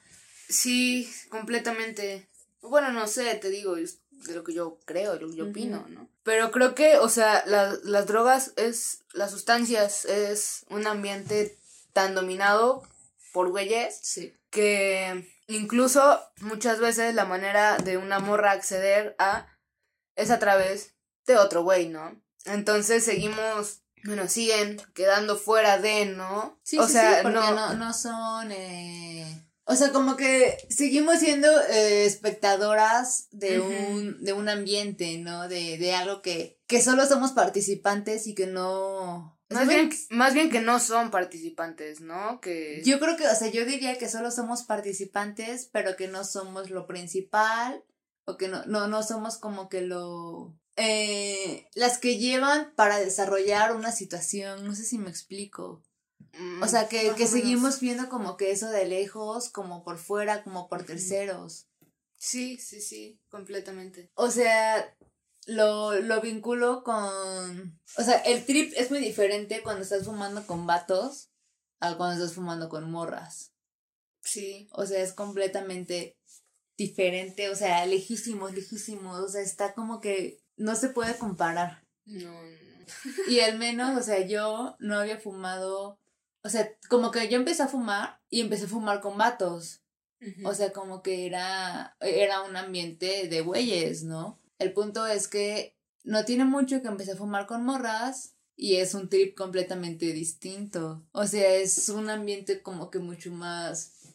Sí, 0.49 1.11
completamente. 1.29 2.29
Bueno, 2.61 2.91
no 2.91 3.07
sé, 3.07 3.35
te 3.35 3.49
digo, 3.49 3.77
de 4.27 4.35
lo 4.35 4.43
que 4.43 4.53
yo 4.53 4.79
creo, 4.85 5.15
lo 5.15 5.29
que 5.29 5.35
yo 5.35 5.49
opino, 5.49 5.85
¿no? 5.89 6.09
Pero 6.23 6.51
creo 6.51 6.75
que, 6.75 6.97
o 6.97 7.09
sea, 7.09 7.43
las 7.45 8.07
drogas 8.07 8.53
es, 8.55 9.03
las 9.13 9.31
sustancias 9.31 10.05
es 10.05 10.65
un 10.69 10.87
ambiente 10.87 11.57
tan 11.93 12.15
dominado 12.15 12.83
por 13.31 13.49
güeyes 13.49 13.99
sí. 14.01 14.33
que 14.49 15.29
incluso 15.47 16.21
muchas 16.41 16.79
veces 16.79 17.13
la 17.13 17.25
manera 17.25 17.77
de 17.77 17.97
una 17.97 18.19
morra 18.19 18.51
acceder 18.51 19.15
a 19.19 19.47
es 20.15 20.31
a 20.31 20.39
través 20.39 20.93
de 21.25 21.37
otro 21.37 21.63
güey, 21.63 21.89
¿no? 21.89 22.21
Entonces 22.45 23.03
seguimos, 23.03 23.81
bueno, 24.03 24.27
siguen 24.27 24.81
quedando 24.93 25.37
fuera 25.37 25.77
de, 25.77 26.05
¿no? 26.05 26.59
Sí, 26.63 26.79
o 26.79 26.87
sea, 26.87 27.19
porque 27.21 27.37
no, 27.37 27.73
no, 27.73 27.93
son... 27.93 28.51
Eh 28.51 29.44
o 29.67 29.75
sea, 29.75 29.91
como 29.91 30.15
que 30.15 30.57
seguimos 30.69 31.19
siendo 31.19 31.47
eh, 31.69 32.05
espectadoras 32.05 33.27
de, 33.31 33.59
un, 33.59 34.23
de 34.23 34.31
un 34.33 34.47
ambiente, 34.47 35.17
¿no? 35.17 35.47
De, 35.47 35.79
de 35.79 35.93
algo 35.95 36.21
que, 36.21 36.59
que 36.67 36.81
solo 36.83 37.05
somos 37.07 37.31
participantes 37.31 38.27
y 38.27 38.35
que 38.35 38.45
no... 38.45 39.39
Más 39.49 39.67
bien, 39.67 39.91
más 40.09 40.33
bien 40.33 40.49
que 40.49 40.59
no 40.59 40.79
son 40.79 41.09
participantes, 41.09 42.01
¿no? 42.01 42.39
Que... 42.41 42.81
Yo 42.85 42.99
creo 42.99 43.17
que, 43.17 43.27
o 43.27 43.35
sea, 43.35 43.47
yo 43.49 43.65
diría 43.65 43.97
que 43.97 44.09
solo 44.09 44.29
somos 44.29 44.63
participantes, 44.63 45.69
pero 45.71 45.95
que 45.95 46.07
no 46.07 46.23
somos 46.23 46.69
lo 46.69 46.85
principal, 46.85 47.83
o 48.25 48.37
que 48.37 48.47
no, 48.47 48.65
no, 48.65 48.87
no 48.87 49.01
somos 49.01 49.37
como 49.37 49.67
que 49.67 49.81
lo... 49.81 50.55
Eh, 50.75 51.67
las 51.73 51.97
que 51.97 52.17
llevan 52.17 52.73
para 52.75 52.97
desarrollar 52.97 53.75
una 53.75 53.91
situación, 53.91 54.65
no 54.65 54.75
sé 54.75 54.83
si 54.83 54.99
me 54.99 55.09
explico. 55.09 55.81
O 56.61 56.67
sea, 56.67 56.89
que, 56.89 57.13
que 57.15 57.27
seguimos 57.27 57.79
viendo 57.79 58.09
como 58.09 58.35
que 58.35 58.51
eso 58.51 58.69
de 58.69 58.85
lejos, 58.85 59.49
como 59.49 59.83
por 59.83 59.97
fuera, 59.97 60.43
como 60.43 60.67
por 60.67 60.83
terceros. 60.83 61.67
Sí, 62.17 62.57
sí, 62.57 62.81
sí, 62.81 63.21
completamente. 63.29 64.11
O 64.15 64.29
sea, 64.29 64.95
lo, 65.45 65.97
lo 65.99 66.21
vinculo 66.21 66.83
con... 66.83 67.79
O 67.97 68.03
sea, 68.03 68.17
el 68.19 68.45
trip 68.45 68.73
es 68.75 68.89
muy 68.91 68.99
diferente 68.99 69.61
cuando 69.63 69.83
estás 69.83 70.05
fumando 70.05 70.45
con 70.45 70.67
vatos 70.67 71.29
a 71.79 71.95
cuando 71.95 72.15
estás 72.15 72.35
fumando 72.35 72.67
con 72.67 72.89
morras. 72.91 73.53
Sí. 74.21 74.67
O 74.71 74.85
sea, 74.85 75.01
es 75.01 75.13
completamente 75.13 76.17
diferente, 76.77 77.49
o 77.49 77.55
sea, 77.55 77.85
lejísimos, 77.85 78.53
lejísimos, 78.53 79.19
o 79.19 79.29
sea, 79.29 79.41
está 79.41 79.73
como 79.73 80.01
que 80.01 80.41
no 80.57 80.75
se 80.75 80.89
puede 80.89 81.17
comparar. 81.17 81.83
No, 82.05 82.31
no. 82.31 82.65
Y 83.27 83.39
al 83.39 83.57
menos, 83.57 83.97
o 83.97 84.03
sea, 84.03 84.25
yo 84.25 84.75
no 84.79 84.99
había 84.99 85.17
fumado 85.17 85.99
o 86.45 86.49
sea, 86.49 86.71
como 86.89 87.09
que 87.09 87.27
yo 87.27 87.37
empecé 87.37 87.63
a 87.63 87.67
fumar 87.67 88.21
y 88.29 88.39
empecé 88.39 88.65
a 88.65 88.67
fumar 88.67 89.01
con 89.01 89.17
vatos. 89.17 89.81
O 90.43 90.53
sea, 90.53 90.71
como 90.71 91.01
que 91.01 91.25
era, 91.25 91.97
era 91.99 92.43
un 92.43 92.55
ambiente 92.55 93.27
de 93.27 93.41
güeyes, 93.41 94.03
¿no? 94.03 94.39
El 94.59 94.71
punto 94.73 95.07
es 95.07 95.27
que 95.27 95.75
no 96.03 96.23
tiene 96.23 96.45
mucho 96.45 96.81
que 96.83 96.87
empecé 96.87 97.13
a 97.13 97.17
fumar 97.17 97.47
con 97.47 97.63
morras 97.65 98.35
y 98.55 98.75
es 98.75 98.93
un 98.93 99.09
trip 99.09 99.35
completamente 99.35 100.13
distinto. 100.13 101.03
O 101.13 101.25
sea, 101.25 101.55
es 101.55 101.89
un 101.89 102.11
ambiente 102.11 102.61
como 102.61 102.91
que 102.91 102.99
mucho 102.99 103.31
más, 103.31 104.13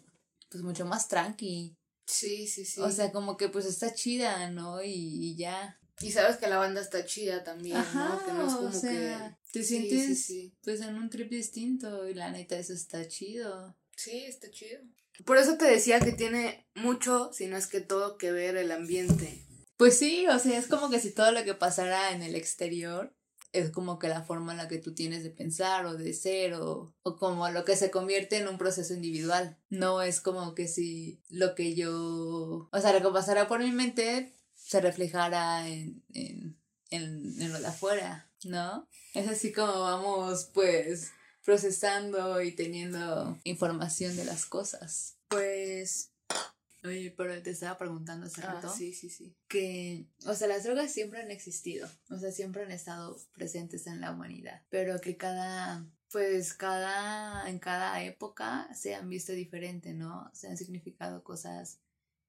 pues 0.50 0.62
mucho 0.62 0.86
más 0.86 1.08
tranqui. 1.08 1.76
Sí, 2.06 2.46
sí, 2.46 2.64
sí. 2.64 2.80
O 2.80 2.92
sea, 2.92 3.10
como 3.10 3.36
que 3.36 3.48
pues 3.48 3.66
está 3.66 3.92
chida, 3.92 4.50
¿no? 4.50 4.82
Y, 4.82 4.92
y 4.92 5.36
ya. 5.36 5.79
Y 6.00 6.12
sabes 6.12 6.38
que 6.38 6.48
la 6.48 6.56
banda 6.56 6.80
está 6.80 7.04
chida 7.04 7.44
también, 7.44 7.76
¿no? 7.94 8.24
Que 8.24 8.32
no 8.32 8.46
es 8.46 8.54
como 8.54 8.80
que. 8.80 9.16
Te 9.52 9.62
sientes 9.64 10.32
pues 10.62 10.80
en 10.80 10.94
un 10.94 11.10
trip 11.10 11.28
distinto 11.28 12.08
y 12.08 12.14
la 12.14 12.30
neta 12.30 12.56
eso 12.56 12.72
está 12.72 13.06
chido. 13.08 13.76
Sí, 13.96 14.24
está 14.26 14.50
chido. 14.50 14.80
Por 15.24 15.36
eso 15.36 15.58
te 15.58 15.66
decía 15.66 16.00
que 16.00 16.12
tiene 16.12 16.66
mucho, 16.74 17.30
si 17.32 17.46
no 17.46 17.56
es 17.56 17.66
que 17.66 17.80
todo 17.80 18.16
que 18.16 18.32
ver 18.32 18.56
el 18.56 18.70
ambiente. 18.70 19.44
Pues 19.76 19.98
sí, 19.98 20.26
o 20.28 20.38
sea, 20.38 20.58
es 20.58 20.68
como 20.68 20.88
que 20.88 21.00
si 21.00 21.10
todo 21.10 21.32
lo 21.32 21.44
que 21.44 21.54
pasara 21.54 22.12
en 22.12 22.22
el 22.22 22.34
exterior 22.34 23.14
es 23.52 23.70
como 23.70 23.98
que 23.98 24.08
la 24.08 24.22
forma 24.22 24.52
en 24.52 24.58
la 24.58 24.68
que 24.68 24.78
tú 24.78 24.94
tienes 24.94 25.24
de 25.24 25.30
pensar 25.30 25.84
o 25.84 25.94
de 25.94 26.12
ser 26.14 26.54
o, 26.54 26.94
o 27.02 27.16
como 27.16 27.48
lo 27.50 27.64
que 27.64 27.76
se 27.76 27.90
convierte 27.90 28.36
en 28.36 28.48
un 28.48 28.56
proceso 28.56 28.94
individual. 28.94 29.58
No 29.68 30.02
es 30.02 30.20
como 30.20 30.54
que 30.54 30.68
si 30.68 31.20
lo 31.28 31.54
que 31.54 31.74
yo, 31.74 32.68
o 32.70 32.80
sea, 32.80 32.92
lo 32.92 33.06
que 33.06 33.12
pasara 33.12 33.48
por 33.48 33.60
mi 33.60 33.72
mente 33.72 34.32
se 34.70 34.80
reflejara 34.80 35.66
en, 35.66 36.00
en, 36.14 36.56
en, 36.90 37.52
lo 37.52 37.58
de 37.58 37.66
afuera. 37.66 38.30
¿no? 38.44 38.86
Es 39.14 39.28
así 39.28 39.50
como 39.52 39.80
vamos, 39.80 40.48
pues, 40.54 41.10
procesando 41.44 42.40
y 42.40 42.52
teniendo 42.52 43.36
información 43.42 44.14
de 44.14 44.24
las 44.24 44.46
cosas. 44.46 45.16
Pues, 45.26 46.12
oye, 46.84 47.12
pero 47.16 47.42
te 47.42 47.50
estaba 47.50 47.76
preguntando 47.78 48.26
hace 48.26 48.42
Ah, 48.42 48.54
rato 48.54 48.72
sí, 48.72 48.94
sí, 48.94 49.10
sí. 49.10 49.34
que, 49.48 50.06
o 50.24 50.36
sea, 50.36 50.46
las 50.46 50.62
drogas 50.62 50.92
siempre 50.92 51.20
han 51.20 51.32
existido, 51.32 51.88
o 52.08 52.16
sea, 52.18 52.30
siempre 52.30 52.62
han 52.62 52.70
estado 52.70 53.18
presentes 53.34 53.88
en 53.88 54.00
la 54.00 54.12
humanidad, 54.12 54.62
pero 54.70 55.00
que 55.00 55.16
cada, 55.16 55.84
pues, 56.12 56.54
cada, 56.54 57.50
en 57.50 57.58
cada 57.58 58.04
época 58.04 58.68
se 58.72 58.94
han 58.94 59.08
visto 59.08 59.32
diferente, 59.32 59.94
¿no? 59.94 60.30
Se 60.32 60.46
han 60.46 60.56
significado 60.56 61.24
cosas 61.24 61.80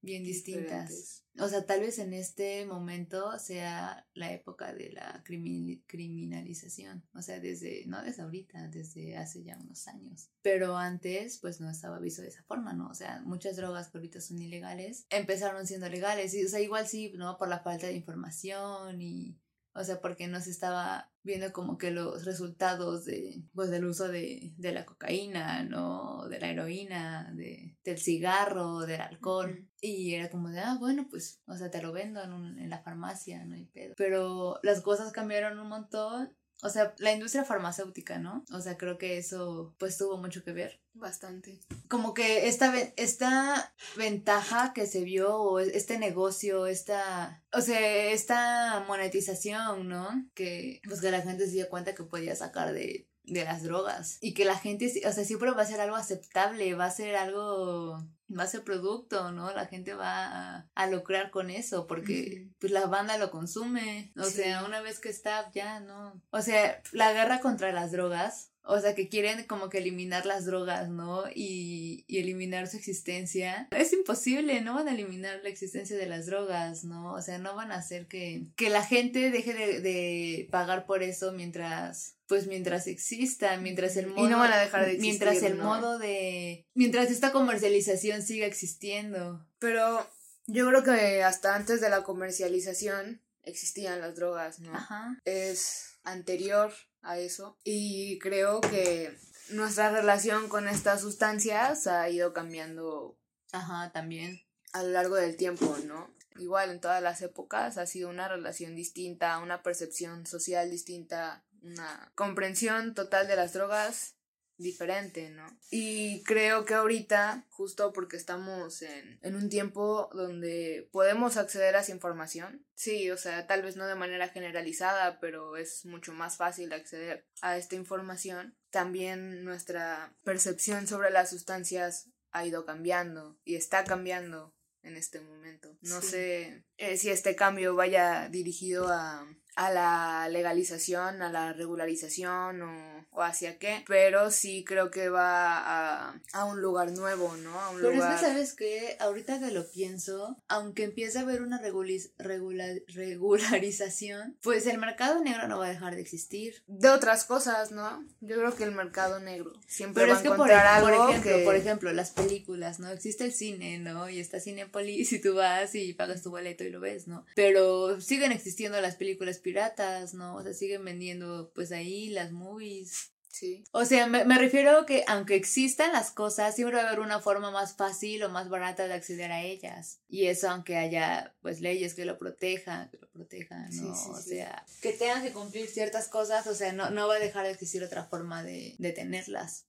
bien 0.02 0.24
distintas. 0.24 0.90
Diferentes. 0.90 1.18
O 1.40 1.48
sea, 1.48 1.66
tal 1.66 1.80
vez 1.80 1.98
en 2.00 2.14
este 2.14 2.66
momento 2.66 3.40
sea 3.40 4.06
la 4.14 4.34
época 4.34 4.74
de 4.74 4.92
la 4.92 5.24
crimi- 5.24 5.82
criminalización. 5.88 7.06
O 7.14 7.22
sea, 7.22 7.40
desde, 7.40 7.86
no 7.88 8.02
desde 8.04 8.24
ahorita, 8.24 8.68
desde 8.68 9.16
hace 9.18 9.44
ya 9.44 9.58
unos 9.58 9.88
años. 9.88 10.30
Pero 10.42 10.76
antes, 10.78 11.40
pues 11.40 11.62
no 11.62 11.70
estaba 11.70 12.00
visto 12.00 12.22
de 12.22 12.28
esa 12.28 12.44
forma, 12.44 12.74
¿no? 12.74 12.90
O 12.90 12.96
sea, 12.96 13.22
muchas 13.24 13.56
drogas 13.56 13.90
que 13.90 13.98
ahorita 13.98 14.20
son 14.22 14.42
ilegales 14.42 15.06
empezaron 15.10 15.66
siendo 15.66 15.88
legales. 15.90 16.34
Y, 16.34 16.44
o 16.44 16.50
sea, 16.50 16.60
igual 16.60 16.88
sí, 16.88 17.14
¿no? 17.16 17.38
Por 17.38 17.48
la 17.48 17.60
falta 17.60 17.88
de 17.88 17.94
información 17.94 19.02
y. 19.02 19.38
O 19.74 19.86
sea, 19.86 20.02
porque 20.02 20.28
no 20.28 20.42
se 20.42 20.52
estaba 20.52 21.14
viendo 21.24 21.54
como 21.54 21.78
que 21.78 21.92
los 21.92 22.26
resultados 22.26 23.06
de, 23.06 23.42
pues, 23.54 23.70
del 23.70 23.86
uso 23.86 24.10
de, 24.10 24.54
de 24.58 24.74
la 24.74 24.86
cocaína, 24.86 25.64
¿no? 25.64 26.28
De 26.28 26.42
la 26.42 26.50
heroína, 26.50 27.32
de, 27.34 27.78
del 27.86 27.98
cigarro, 27.98 28.82
del 28.82 29.00
alcohol. 29.00 29.70
Y 29.82 30.14
era 30.14 30.30
como 30.30 30.50
de, 30.50 30.60
ah, 30.60 30.78
bueno, 30.80 31.08
pues, 31.10 31.42
o 31.48 31.58
sea, 31.58 31.72
te 31.72 31.82
lo 31.82 31.92
vendo 31.92 32.22
en, 32.24 32.34
un- 32.34 32.60
en 32.60 32.70
la 32.70 32.84
farmacia, 32.84 33.44
no 33.46 33.56
hay 33.56 33.66
pedo. 33.66 33.96
Pero 33.98 34.60
las 34.64 34.82
cosas 34.82 35.12
cambiaron 35.12 35.58
un 35.60 35.68
montón. 35.70 36.36
O 36.64 36.70
sea, 36.70 36.94
la 37.00 37.12
industria 37.12 37.44
farmacéutica, 37.44 38.20
¿no? 38.20 38.46
O 38.54 38.62
sea, 38.62 38.78
creo 38.78 39.00
que 39.00 39.18
eso, 39.18 39.74
pues, 39.80 39.98
tuvo 39.98 40.18
mucho 40.18 40.44
que 40.44 40.52
ver. 40.54 40.80
Bastante. 40.94 41.60
Como 41.88 42.14
que 42.14 42.48
esta, 42.48 42.72
esta 42.98 43.74
ventaja 43.98 44.72
que 44.74 44.86
se 44.86 45.04
vio, 45.04 45.36
o 45.38 45.60
este 45.60 45.98
negocio, 45.98 46.68
esta, 46.68 47.44
o 47.52 47.62
sea, 47.62 48.12
esta 48.12 48.84
monetización, 48.88 49.88
¿no? 49.90 50.08
Que, 50.36 50.82
pues, 50.88 51.02
que 51.02 51.10
la 51.10 51.22
gente 51.22 51.46
se 51.48 51.54
dio 51.54 51.70
cuenta 51.70 51.96
que 51.96 52.04
podía 52.04 52.36
sacar 52.36 52.74
de, 52.74 53.08
de 53.24 53.44
las 53.44 53.64
drogas. 53.64 54.20
Y 54.22 54.36
que 54.36 54.46
la 54.46 54.56
gente, 54.58 54.92
o 55.08 55.12
sea, 55.12 55.24
siempre 55.26 55.50
va 55.52 55.64
a 55.64 55.66
ser 55.66 55.82
algo 55.82 55.96
aceptable, 55.96 56.76
va 56.76 56.86
a 56.86 56.92
ser 56.92 57.16
algo, 57.16 58.08
va 58.38 58.44
a 58.44 58.48
ser 58.48 58.64
producto, 58.64 59.32
¿no? 59.32 59.52
La 59.54 59.66
gente 59.68 59.94
va 59.94 60.26
a, 60.58 60.70
a 60.76 60.88
lucrar 60.88 61.32
con 61.32 61.50
eso 61.50 61.88
porque, 61.88 62.48
pues, 62.60 62.72
la 62.72 62.86
banda 62.88 63.18
lo 63.18 63.32
consume. 63.32 64.12
O 64.18 64.24
Sí. 64.26 64.34
sea, 64.44 64.64
una 64.66 64.82
vez 64.82 65.00
que 65.00 65.10
está, 65.10 65.52
ya, 65.54 65.80
¿no? 65.80 66.22
O 66.32 66.42
sea, 66.42 66.82
la 66.92 67.14
guerra 67.14 67.40
contra 67.40 67.72
las 67.72 67.92
drogas. 67.92 68.48
O 68.64 68.80
sea, 68.80 68.94
que 68.94 69.10
quieren 69.10 69.46
como 69.48 69.70
que 69.70 69.80
eliminar 69.80 70.28
las 70.28 70.46
drogas, 70.46 70.88
¿no? 70.88 71.24
Y, 71.34 72.06
y 72.08 72.20
eliminar 72.20 72.68
su 72.68 72.78
existencia. 72.78 73.68
Es 73.72 73.92
imposible, 73.92 74.62
no 74.62 74.76
van 74.76 74.88
a 74.88 74.94
eliminar 74.94 75.40
la 75.42 75.50
existencia 75.50 75.98
de 75.98 76.06
las 76.06 76.28
drogas, 76.28 76.84
¿no? 76.84 77.14
O 77.14 77.22
sea, 77.24 77.40
no 77.40 77.56
van 77.56 77.72
a 77.72 77.78
hacer 77.78 78.08
que, 78.08 78.46
que 78.56 78.70
la 78.70 78.84
gente 78.86 79.32
deje 79.32 79.56
de, 79.56 79.82
de 79.82 80.48
pagar 80.52 80.86
por 80.86 81.02
eso 81.02 81.32
mientras, 81.32 82.18
pues 82.32 82.48
mientras 82.48 82.88
exista, 82.88 83.58
mientras 83.58 83.98
el 83.98 84.06
Y 84.06 84.14
modo... 84.14 84.30
no 84.30 84.38
van 84.40 84.54
a 84.54 84.58
dejar 84.62 84.86
de 84.86 84.92
existir, 84.94 85.10
Mientras 85.20 85.44
el 85.44 85.58
¿no? 85.58 85.66
modo 85.66 86.00
de... 86.00 86.66
Mientras 86.74 87.12
esta 87.12 87.34
comercialización 87.34 88.22
siga 88.22 88.46
existiendo. 88.46 89.46
Pero 89.60 90.10
yo 90.48 90.66
creo 90.70 90.82
que 90.82 91.26
hasta 91.26 91.56
antes 91.56 91.82
de 91.82 91.90
la 91.90 92.04
comercialización 92.04 93.22
existían 93.44 94.00
las 94.00 94.16
drogas, 94.16 94.62
¿no? 94.62 94.74
Ajá. 94.74 95.20
Es 95.26 95.98
anterior 96.06 96.72
a 97.02 97.20
eso. 97.20 97.58
Y 97.66 98.18
creo 98.20 98.62
que 98.62 99.14
nuestra 99.50 99.92
relación 99.92 100.48
con 100.48 100.70
estas 100.70 101.02
sustancias 101.02 101.86
ha 101.86 102.10
ido 102.10 102.32
cambiando 102.32 103.18
Ajá, 103.52 103.92
también. 103.92 104.40
a 104.72 104.84
lo 104.84 104.90
largo 104.92 105.16
del 105.16 105.36
tiempo, 105.36 105.78
¿no? 105.84 106.10
Igual 106.40 106.70
en 106.72 106.80
todas 106.80 107.04
las 107.04 107.22
épocas 107.22 107.78
ha 107.78 107.86
sido 107.86 108.08
una 108.10 108.30
relación 108.30 108.74
distinta, 108.74 109.38
una 109.40 109.64
percepción 109.64 110.26
social 110.26 110.72
distinta, 110.72 111.44
una 111.62 112.12
comprensión 112.16 112.94
total 112.94 113.28
de 113.28 113.36
las 113.36 113.54
drogas 113.54 114.16
diferente, 114.58 115.32
¿no? 115.32 115.48
Y 115.72 116.22
creo 116.24 116.66
que 116.66 116.76
ahorita, 116.76 117.48
justo 117.50 117.94
porque 117.94 118.16
estamos 118.16 118.84
en, 118.84 119.20
en 119.24 119.36
un 119.36 119.50
tiempo 119.50 120.10
donde 120.14 120.88
podemos 120.92 121.38
acceder 121.38 121.76
a 121.76 121.80
esa 121.82 121.92
información, 121.94 122.64
sí, 122.76 123.10
o 123.10 123.18
sea, 123.18 123.48
tal 123.48 123.64
vez 123.64 123.76
no 123.76 123.88
de 123.88 123.96
manera 123.96 124.30
generalizada, 124.30 125.20
pero 125.20 125.58
es 125.58 125.84
mucho 125.86 126.14
más 126.14 126.38
fácil 126.38 126.72
acceder 126.74 127.28
a 127.42 127.58
esta 127.58 127.76
información, 127.76 128.56
también 128.70 129.44
nuestra 129.44 130.16
percepción 130.24 130.86
sobre 130.88 131.10
las 131.10 131.32
sustancias 131.32 132.12
ha 132.32 132.46
ido 132.46 132.64
cambiando 132.64 133.40
y 133.44 133.56
está 133.56 133.84
cambiando 133.84 134.56
en 134.84 134.96
este 134.96 135.22
momento. 135.22 135.76
No 135.82 136.02
Sí. 136.02 136.08
sé 136.08 136.66
eh, 136.78 136.98
si 136.98 137.10
este 137.10 137.36
cambio 137.36 137.76
vaya 137.76 138.30
dirigido 138.30 138.88
a, 138.90 139.26
a 139.56 139.72
la 139.72 140.30
legalización, 140.30 141.22
a 141.22 141.30
la 141.32 141.54
regularización 141.54 142.62
o, 142.62 143.06
o 143.12 143.22
hacia 143.22 143.58
qué, 143.60 143.84
pero 143.88 144.32
sí 144.32 144.64
creo 144.66 144.92
que 144.92 145.10
va 145.10 145.58
a, 145.58 146.20
a 146.34 146.46
un 146.46 146.62
lugar 146.62 146.92
nuevo, 146.92 147.36
¿no? 147.38 147.60
A 147.60 147.70
un 147.72 147.78
Pero 147.82 147.92
lugar... 147.94 148.14
es 148.16 148.20
que, 148.22 148.26
¿sabes 148.28 148.54
qué? 148.56 148.98
Ahorita 149.00 149.40
que 149.40 149.52
lo 149.52 149.70
pienso, 149.70 150.38
aunque 150.48 150.84
empiece 150.86 151.18
a 151.20 151.22
haber 151.22 151.42
una 151.42 151.62
regulis- 151.62 152.12
regula- 152.18 152.80
regularización, 152.88 154.38
pues 154.42 154.66
el 154.68 154.78
mercado 154.78 155.20
negro 155.22 155.48
no 155.48 155.60
va 155.60 155.68
a 155.68 155.70
dejar 155.70 155.96
de 155.96 156.02
existir. 156.02 156.64
De 156.68 156.90
otras 156.90 157.26
cosas, 157.26 157.72
¿no? 157.72 158.06
Yo 158.22 158.38
creo 158.38 158.56
que 158.56 158.64
el 158.64 158.72
mercado 158.72 159.20
negro 159.20 159.54
siempre 159.68 160.04
Pero 160.04 160.14
va 160.14 160.18
es 160.20 160.24
que, 160.24 160.30
a 160.30 160.36
por, 160.36 160.50
encontrar 160.50 160.82
por 160.82 160.92
algo 160.94 161.10
ejemplo, 161.10 161.38
que... 161.38 161.44
por 161.44 161.56
ejemplo, 161.56 161.94
las 161.94 162.12
películas, 162.12 162.80
¿no? 162.80 162.90
Existe 162.90 163.26
el 163.26 163.34
cine, 163.34 163.80
¿no? 163.80 164.10
Y 164.10 164.20
está 164.20 164.40
Cinepolis 164.40 165.12
y 165.14 165.20
tú 165.20 165.36
vas 165.36 165.76
y 165.76 165.94
pagas 165.94 166.22
tu 166.22 166.30
boleto 166.30 166.64
y 166.64 166.70
lo 166.70 166.80
ves, 166.80 167.08
¿no? 167.08 167.26
Pero 167.36 168.00
siguen 168.02 168.32
existiendo 168.32 168.80
las 168.80 168.96
películas 168.96 169.40
piratas, 169.42 170.14
¿no? 170.14 170.36
O 170.36 170.44
sea, 170.44 170.54
siguen 170.54 170.86
vendiendo, 170.86 171.52
pues 171.54 171.72
ahí 171.72 172.10
las 172.10 172.32
movies. 172.32 173.12
Sí. 173.28 173.64
O 173.72 173.86
sea, 173.86 174.08
me, 174.08 174.26
me 174.26 174.38
refiero 174.38 174.80
a 174.80 174.86
que 174.86 175.06
aunque 175.08 175.36
existan 175.36 175.94
las 175.94 176.12
cosas, 176.12 176.54
siempre 176.54 176.76
va 176.76 176.84
a 176.84 176.88
haber 176.88 177.00
una 177.00 177.22
forma 177.22 177.50
más 177.50 177.76
fácil 177.76 178.22
o 178.24 178.30
más 178.30 178.50
barata 178.50 178.88
de 178.88 178.94
acceder 178.94 179.32
a 179.32 179.42
ellas. 179.42 180.02
Y 180.10 180.26
eso 180.26 180.50
aunque 180.50 180.76
haya 180.78 181.34
pues 181.42 181.62
leyes 181.62 181.94
que 181.94 182.04
lo 182.04 182.18
protejan, 182.18 182.90
que 182.90 182.98
lo 182.98 183.10
protejan, 183.10 183.70
¿no? 183.70 183.96
Sí, 183.96 184.02
sí, 184.04 184.10
o 184.12 184.22
sea, 184.22 184.66
que 184.82 184.92
tengan 184.92 185.24
que 185.24 185.32
cumplir 185.32 185.70
ciertas 185.70 186.10
cosas, 186.10 186.46
o 186.48 186.54
sea, 186.54 186.74
no, 186.74 186.90
no 186.90 187.08
va 187.08 187.16
a 187.16 187.20
dejar 187.20 187.46
de 187.46 187.52
existir 187.52 187.84
otra 187.84 188.04
forma 188.04 188.44
de, 188.44 188.76
de 188.78 188.92
tenerlas. 188.92 189.66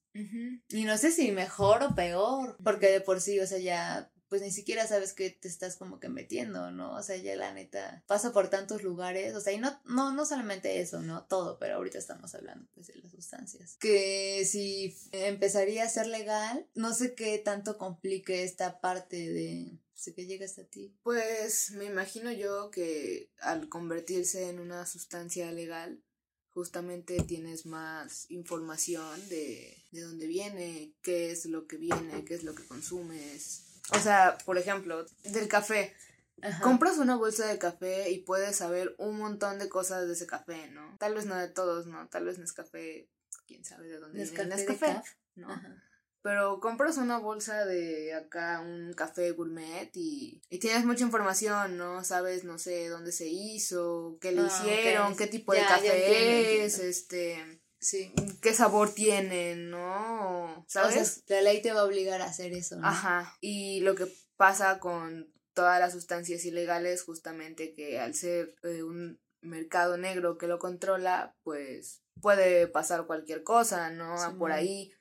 Y 0.69 0.83
no 0.83 0.97
sé 0.97 1.11
si 1.11 1.31
mejor 1.31 1.81
o 1.81 1.95
peor, 1.95 2.55
porque 2.63 2.87
de 2.87 3.01
por 3.01 3.19
sí, 3.19 3.39
o 3.39 3.47
sea, 3.47 3.57
ya 3.57 4.11
pues 4.33 4.41
ni 4.41 4.49
siquiera 4.49 4.87
sabes 4.87 5.13
que 5.13 5.29
te 5.29 5.47
estás 5.47 5.75
como 5.75 5.99
que 5.99 6.09
metiendo, 6.09 6.71
¿no? 6.71 6.95
O 6.95 7.03
sea, 7.03 7.17
ya 7.17 7.35
la 7.35 7.53
neta 7.53 8.03
pasa 8.07 8.33
por 8.33 8.49
tantos 8.49 8.81
lugares, 8.81 9.35
o 9.35 9.39
sea, 9.39 9.53
y 9.53 9.59
no, 9.59 9.79
no, 9.85 10.11
no 10.11 10.25
solamente 10.25 10.79
eso, 10.79 11.03
¿no? 11.03 11.25
Todo, 11.25 11.59
pero 11.59 11.75
ahorita 11.75 11.99
estamos 11.99 12.33
hablando 12.33 12.67
pues 12.73 12.87
de 12.87 12.95
las 12.95 13.11
sustancias. 13.11 13.77
Que 13.79 14.43
si 14.45 14.97
empezaría 15.11 15.83
a 15.83 15.89
ser 15.89 16.07
legal, 16.07 16.67
no 16.73 16.95
sé 16.95 17.13
qué 17.13 17.37
tanto 17.37 17.77
complique 17.77 18.43
esta 18.43 18.81
parte 18.81 19.17
de... 19.17 19.77
Que 20.15 20.25
llega 20.25 20.47
hasta 20.47 20.63
ti. 20.63 20.97
Pues 21.03 21.69
me 21.73 21.85
imagino 21.85 22.31
yo 22.31 22.71
que 22.71 23.29
al 23.39 23.69
convertirse 23.69 24.49
en 24.49 24.59
una 24.59 24.87
sustancia 24.87 25.51
legal, 25.51 26.01
justamente 26.49 27.21
tienes 27.21 27.67
más 27.67 28.25
información 28.31 29.29
de, 29.29 29.77
de 29.91 30.01
dónde 30.01 30.25
viene, 30.25 30.95
qué 31.03 31.29
es 31.29 31.45
lo 31.45 31.67
que 31.67 31.77
viene, 31.77 32.25
qué 32.25 32.33
es 32.33 32.43
lo 32.43 32.55
que 32.55 32.65
consumes. 32.65 33.72
O 33.91 33.99
sea, 33.99 34.37
por 34.45 34.57
ejemplo, 34.57 35.05
del 35.23 35.47
café. 35.47 35.93
Ajá. 36.41 36.61
Compras 36.61 36.97
una 36.97 37.15
bolsa 37.15 37.47
de 37.47 37.57
café 37.57 38.09
y 38.11 38.19
puedes 38.19 38.57
saber 38.57 38.95
un 38.97 39.17
montón 39.17 39.59
de 39.59 39.69
cosas 39.69 40.07
de 40.07 40.13
ese 40.13 40.27
café, 40.27 40.67
¿no? 40.71 40.97
Tal 40.99 41.13
vez 41.15 41.25
no 41.25 41.35
de 41.37 41.47
todos, 41.47 41.85
¿no? 41.87 42.07
Tal 42.09 42.25
vez 42.25 42.37
Nescafé, 42.37 43.07
quién 43.47 43.63
sabe 43.63 43.87
de 43.87 43.99
dónde 43.99 44.23
viene 44.23 44.29
Nescafé 44.31 44.49
de 44.49 44.55
Nescafé, 44.55 44.93
Caf. 44.93 45.07
¿no? 45.35 45.51
Ajá. 45.51 45.83
Pero 46.21 46.59
compras 46.61 46.97
una 46.97 47.17
bolsa 47.17 47.65
de 47.65 48.13
acá, 48.13 48.61
un 48.61 48.93
café 48.93 49.31
gourmet 49.31 49.89
y, 49.93 50.41
y 50.49 50.59
tienes 50.59 50.85
mucha 50.85 51.03
información, 51.03 51.77
¿no? 51.77 52.03
Sabes, 52.05 52.45
no 52.45 52.57
sé, 52.57 52.87
dónde 52.87 53.11
se 53.11 53.27
hizo, 53.27 54.17
qué 54.21 54.31
le 54.31 54.41
Ah, 54.41 54.47
hicieron, 54.47 55.15
qué 55.17 55.27
tipo 55.27 55.51
de 55.53 55.59
Ya, 55.59 55.67
café 55.67 55.87
entiendo, 55.87 56.65
es, 56.65 56.73
entiendo. 56.73 56.89
este, 56.89 57.61
Sí. 57.83 58.13
qué 58.41 58.53
sabor 58.53 58.93
tiene, 58.93 59.55
¿no? 59.55 60.65
¿Sabes? 60.67 61.23
O 61.23 61.27
sea, 61.27 61.41
la 61.41 61.51
ley 61.51 61.61
te 61.61 61.73
va 61.73 61.81
a 61.81 61.85
obligar 61.85 62.21
a 62.21 62.25
hacer 62.25 62.53
eso, 62.53 62.77
¿no? 62.77 62.87
Ajá. 62.87 63.37
Y 63.41 63.81
lo 63.81 63.95
que 63.95 64.07
pasa 64.37 64.79
con 64.79 65.31
todas 65.53 65.79
las 65.79 65.93
sustancias 65.93 66.45
ilegales, 66.45 67.03
justamente 67.03 67.73
que 67.73 67.99
al 67.99 68.15
ser 68.15 68.55
eh, 68.63 68.83
un 68.83 69.19
mercado 69.41 69.97
negro 69.97 70.37
que 70.37 70.47
lo 70.47 70.57
controla, 70.57 71.35
pues 71.43 72.01
puede 72.21 72.67
pasar 72.67 73.05
cualquier 73.05 73.43
cosa, 73.43 73.89
¿no? 73.91 74.17
Simón. 74.17 74.39
Por 74.39 74.51
ahí 74.51 74.93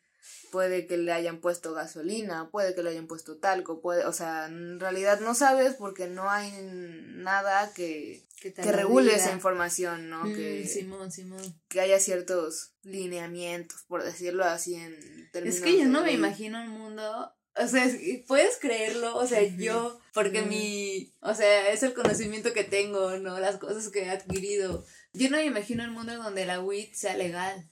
puede 0.51 0.87
que 0.87 0.97
le 0.97 1.13
hayan 1.13 1.41
puesto 1.41 1.73
gasolina, 1.73 2.51
puede 2.51 2.75
que 2.75 2.83
le 2.83 2.91
hayan 2.91 3.07
puesto 3.07 3.39
talco, 3.39 3.81
puede, 3.81 4.05
o 4.05 4.13
sea, 4.13 4.47
en 4.47 4.79
realidad 4.81 5.21
no 5.21 5.35
sabes 5.35 5.75
porque 5.75 6.09
no 6.09 6.31
hay 6.31 6.53
nada 6.63 7.73
que, 7.75 8.25
que, 8.41 8.51
regule 8.73 9.15
esa 9.15 9.33
información, 9.33 10.11
¿no? 10.11 10.25
Mm, 10.25 10.35
que, 10.35 10.67
Simón, 10.67 11.13
Simón. 11.13 11.43
que 11.69 11.81
haya 11.81 11.99
ciertos 11.99 12.73
lineamientos, 12.83 13.83
por 13.89 14.03
decirlo 14.05 14.45
así 14.45 14.75
en 14.75 14.97
términos 15.33 15.57
Es 15.57 15.63
que 15.63 15.79
yo 15.79 15.87
no 15.87 16.03
me 16.03 16.13
imagino 16.13 16.61
un 16.61 16.69
mundo, 16.69 17.33
o 17.57 17.69
sea, 17.69 17.85
es- 17.85 18.25
puedes 18.27 18.57
creerlo, 18.59 19.17
o 19.17 19.27
sea, 19.27 19.43
yo, 19.43 20.01
porque 20.15 20.43
mi, 20.43 21.13
o 21.21 21.35
sea, 21.35 21.71
es 21.71 21.83
el 21.83 21.95
conocimiento 21.95 22.53
que 22.53 22.65
tengo, 22.65 23.17
¿no? 23.19 23.39
Las 23.41 23.57
cosas 23.59 23.89
que 23.89 24.05
he 24.05 24.11
adquirido. 24.11 24.85
Yo 25.13 25.29
no 25.31 25.37
me 25.37 25.45
imagino 25.45 25.85
un 25.85 25.91
mundo 25.91 26.15
donde 26.17 26.47
la 26.47 26.61
weed 26.61 26.93
sea 26.95 27.17
legal. 27.17 27.69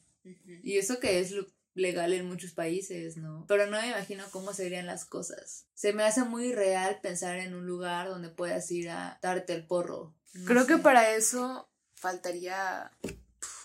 Y 0.62 0.76
eso 0.76 1.00
que 1.00 1.20
es 1.20 1.34
legal 1.80 2.12
en 2.12 2.26
muchos 2.26 2.52
países, 2.52 3.16
¿no? 3.16 3.44
Pero 3.48 3.66
no 3.66 3.80
me 3.80 3.88
imagino 3.88 4.24
cómo 4.30 4.52
serían 4.52 4.86
las 4.86 5.04
cosas. 5.04 5.66
Se 5.74 5.92
me 5.92 6.04
hace 6.04 6.22
muy 6.24 6.52
real 6.52 7.00
pensar 7.02 7.38
en 7.38 7.54
un 7.54 7.66
lugar 7.66 8.08
donde 8.08 8.28
puedas 8.28 8.70
ir 8.70 8.90
a 8.90 9.18
darte 9.22 9.54
el 9.54 9.66
porro. 9.66 10.14
No 10.34 10.44
Creo 10.44 10.66
que 10.66 10.78
para 10.78 11.14
eso 11.14 11.68
faltaría 11.94 12.92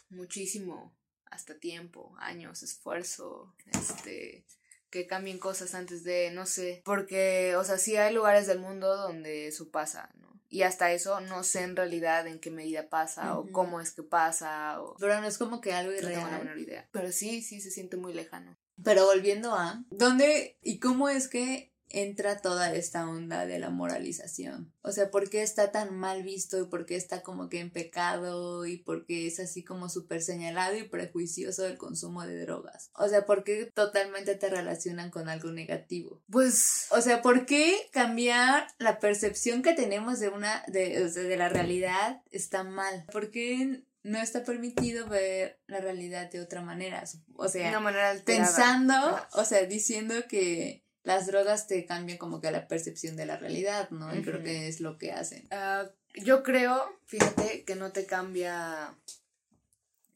muchísimo, 0.10 0.96
hasta 1.26 1.60
tiempo, 1.60 2.16
años, 2.18 2.64
esfuerzo, 2.64 3.54
este, 3.74 4.46
que 4.90 5.08
cambien 5.08 5.40
cosas 5.40 5.76
antes 5.76 6.04
de, 6.04 6.32
no 6.32 6.46
sé, 6.46 6.82
porque, 6.86 7.56
o 7.58 7.64
sea, 7.64 7.78
sí 7.78 7.98
hay 7.98 8.14
lugares 8.14 8.48
del 8.48 8.60
mundo 8.60 8.96
donde 8.96 9.48
eso 9.48 9.70
pasa, 9.70 10.10
¿no? 10.16 10.25
Y 10.50 10.62
hasta 10.62 10.92
eso 10.92 11.20
no 11.22 11.44
sé 11.44 11.64
en 11.64 11.76
realidad 11.76 12.28
en 12.28 12.40
qué 12.40 12.52
medida 12.52 12.88
pasa 12.90 13.38
o 13.38 13.52
cómo 13.52 13.82
es 13.82 13.92
que 13.92 14.04
pasa 14.04 14.82
o 14.82 14.96
Pero 15.00 15.20
no 15.20 15.28
es 15.28 15.38
como 15.38 15.60
que 15.60 15.74
algo 15.74 15.92
no 15.92 15.98
tengo 15.98 16.10
la 16.12 16.22
irreal. 16.22 16.40
menor 16.44 16.60
idea. 16.60 16.90
Pero 16.92 17.12
sí, 17.12 17.42
sí 17.42 17.62
se 17.62 17.72
siente 17.72 17.98
muy 17.98 18.14
lejano. 18.14 18.58
Pero 18.84 19.06
volviendo 19.06 19.54
a, 19.56 19.84
¿dónde 19.90 20.58
y 20.62 20.80
cómo 20.80 21.10
es 21.10 21.28
que 21.28 21.74
entra 21.90 22.42
toda 22.42 22.74
esta 22.74 23.08
onda 23.08 23.46
de 23.46 23.60
la 23.60 23.70
moralización? 23.70 24.74
O 24.82 24.92
sea, 24.92 25.12
¿por 25.12 25.30
qué 25.30 25.42
está 25.42 25.72
tan 25.72 25.96
mal 25.96 26.24
visto 26.24 26.60
y 26.60 26.66
por 26.66 26.86
qué 26.86 26.96
está 26.96 27.22
como 27.22 27.50
que 27.50 27.60
en 27.60 27.72
pecado 27.72 28.66
y 28.66 28.78
por 28.78 29.06
qué 29.06 29.28
es 29.28 29.40
así 29.40 29.64
como 29.64 29.90
súper 29.90 30.22
señalado 30.22 30.78
y 30.78 30.84
prejuicioso 30.84 31.66
el 31.66 31.78
consumo 31.78 32.26
de 32.26 32.42
drogas? 32.42 32.92
O 32.96 33.08
sea, 33.08 33.26
¿por 33.26 33.44
qué 33.44 33.72
totalmente 33.74 34.36
te 34.36 34.50
relacionan 34.50 35.10
con 35.10 35.30
algo 35.30 35.52
negativo? 35.52 36.22
Pues, 36.30 36.88
O 36.92 37.02
sea, 37.02 37.22
¿por 37.22 37.46
qué 37.46 37.76
cambiar 37.92 38.68
la 38.80 39.00
percepción 39.00 39.62
que 39.62 39.74
tenemos 39.74 40.20
de 40.20 40.30
una, 40.30 40.64
de, 40.68 41.04
o 41.04 41.10
sea, 41.10 41.24
de 41.24 41.38
la 41.38 41.50
realidad 41.50 42.22
está 42.32 42.64
mal? 42.64 43.06
¿Por 43.12 43.32
qué 43.32 43.84
no 44.04 44.20
está 44.20 44.44
permitido 44.44 45.08
ver 45.08 45.60
la 45.66 45.82
realidad 45.82 46.30
de 46.30 46.40
otra 46.40 46.62
manera? 46.62 47.04
O 47.36 47.48
sea, 47.48 47.70
una 47.70 47.80
manera 47.80 48.14
pensando, 48.24 49.20
o 49.34 49.44
sea, 49.44 49.66
diciendo 49.66 50.14
que 50.30 50.85
las 51.06 51.28
drogas 51.28 51.68
te 51.68 51.86
cambian 51.86 52.18
como 52.18 52.42
que 52.42 52.52
la 52.52 52.68
percepción 52.68 53.16
de 53.16 53.26
la 53.26 53.38
realidad, 53.38 53.90
¿no? 53.92 54.14
Y 54.14 54.22
creo 54.24 54.44
que 54.44 54.68
es 54.68 54.82
lo 54.82 54.98
que 54.98 55.12
hacen. 55.14 55.48
Ah, 55.52 55.86
yo 56.16 56.44
creo, 56.44 57.00
fíjate, 57.06 57.64
que 57.64 57.76
no 57.76 57.92
te 57.92 58.06
cambia. 58.06 58.94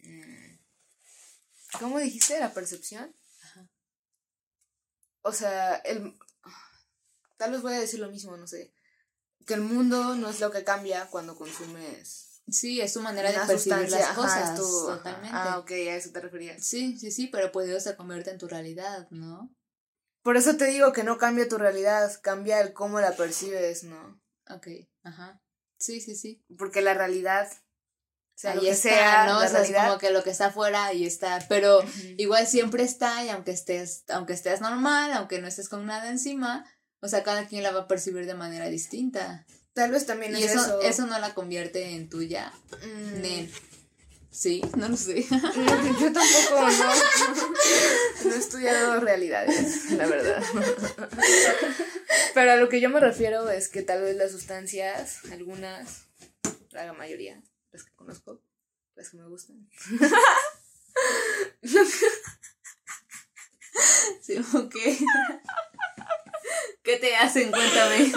mm, 0.04 0.58
¿Cómo 1.80 2.00
dijiste? 2.00 2.40
¿La 2.40 2.54
percepción? 2.54 3.14
Ajá. 3.44 3.68
O 5.22 5.32
sea, 5.32 5.76
el. 5.76 6.18
Tal 7.38 7.52
vez 7.52 7.62
voy 7.62 7.74
a 7.74 7.80
decir 7.80 8.00
lo 8.00 8.10
mismo, 8.10 8.36
no 8.36 8.48
sé. 8.48 8.74
Que 9.46 9.54
el 9.54 9.62
mundo 9.62 10.16
no 10.16 10.30
es 10.30 10.40
lo 10.42 10.52
que 10.52 10.64
cambia 10.64 11.06
cuando 11.08 11.36
consumes. 11.38 12.42
Sí, 12.50 12.82
es 12.82 12.94
su 12.94 13.02
manera 13.02 13.32
de 13.32 13.38
percibir 13.46 13.92
las 13.92 14.16
cosas, 14.16 14.50
es 14.50 14.56
tu- 14.60 14.88
totalmente. 14.88 15.30
Ah, 15.32 15.60
ok, 15.60 15.70
a 15.72 15.96
eso 15.96 16.12
te 16.12 16.20
referías. 16.20 16.66
Sí, 16.66 16.98
sí, 16.98 17.12
sí, 17.12 17.28
pero 17.28 17.52
pues 17.52 17.70
eso 17.70 17.80
se 17.92 17.96
convierte 17.96 18.32
en 18.32 18.40
tu 18.40 18.48
realidad, 18.48 19.08
¿no? 19.12 19.56
Por 20.22 20.38
eso 20.38 20.58
te 20.58 20.66
digo 20.66 20.92
que 20.94 21.04
no 21.04 21.18
cambia 21.18 21.48
tu 21.48 21.58
realidad, 21.58 22.12
cambia 22.22 22.60
el 22.62 22.74
cómo 22.74 23.00
la 23.00 23.16
percibes, 23.16 23.84
¿no? 23.84 24.22
Ok, 24.50 24.68
ajá. 25.04 25.42
Sí, 25.78 26.02
sí, 26.02 26.16
sí. 26.16 26.44
Porque 26.58 26.82
la 26.82 26.94
realidad. 26.94 27.48
O 27.52 28.42
sea, 28.42 28.52
Ahí 28.52 28.66
ya 28.66 28.72
está, 28.72 28.90
sea 28.90 29.26
¿no? 29.28 29.40
la 29.40 29.46
O 29.46 29.50
sea, 29.50 29.62
es 29.64 29.72
como 29.74 29.98
que 29.98 30.12
lo 30.12 30.24
que 30.24 30.30
está 30.30 30.48
afuera 30.48 30.86
ahí 30.86 31.06
está, 31.06 31.46
pero 31.50 31.82
igual 32.18 32.48
siempre 32.48 32.84
está 32.84 33.24
y 33.26 33.30
aunque 33.30 33.52
estés, 33.52 34.06
aunque 34.08 34.32
estés 34.34 34.62
normal, 34.62 35.12
aunque 35.14 35.42
no 35.42 35.48
estés 35.48 35.68
con 35.68 35.86
nada 35.86 36.10
encima, 36.10 36.66
o 37.02 37.08
sea, 37.10 37.24
cada 37.24 37.48
quien 37.48 37.64
la 37.64 37.72
va 37.72 37.82
a 37.82 37.88
percibir 37.88 38.26
de 38.26 38.36
manera 38.36 38.68
distinta. 38.70 39.46
Tal 39.74 39.92
vez 39.92 40.06
también 40.06 40.36
Y 40.38 40.44
es 40.44 40.52
eso, 40.52 40.62
eso. 40.62 40.82
eso 40.82 41.06
no 41.06 41.20
la 41.20 41.34
convierte 41.34 41.96
en 41.96 42.10
tuya. 42.10 42.54
Mm. 42.82 43.22
Nel. 43.22 43.52
Sí, 44.32 44.62
no 44.78 44.90
lo 44.90 44.96
sé. 44.96 45.24
Yo 46.00 46.14
tampoco, 46.14 46.70
no. 46.70 46.94
No 48.26 48.36
he 48.36 48.38
estudiado 48.38 49.00
realidades, 49.00 49.92
la 49.92 50.06
verdad. 50.06 50.44
Pero 52.34 52.52
a 52.52 52.56
lo 52.58 52.68
que 52.68 52.82
yo 52.82 52.90
me 52.90 53.00
refiero 53.00 53.50
es 53.50 53.70
que 53.70 53.82
tal 53.82 54.02
vez 54.02 54.18
las 54.18 54.32
sustancias, 54.32 55.22
algunas, 55.32 56.04
la 56.72 56.92
mayoría, 56.94 57.42
las 57.72 57.84
que 57.84 57.94
conozco, 57.96 58.42
las 58.96 59.10
que 59.10 59.18
me 59.18 59.28
gustan, 59.28 59.70
Sí, 64.22 64.38
ok. 64.38 64.76
¿Qué 66.84 66.98
te 66.98 67.16
hacen? 67.16 67.52
Cuéntame. 67.52 68.12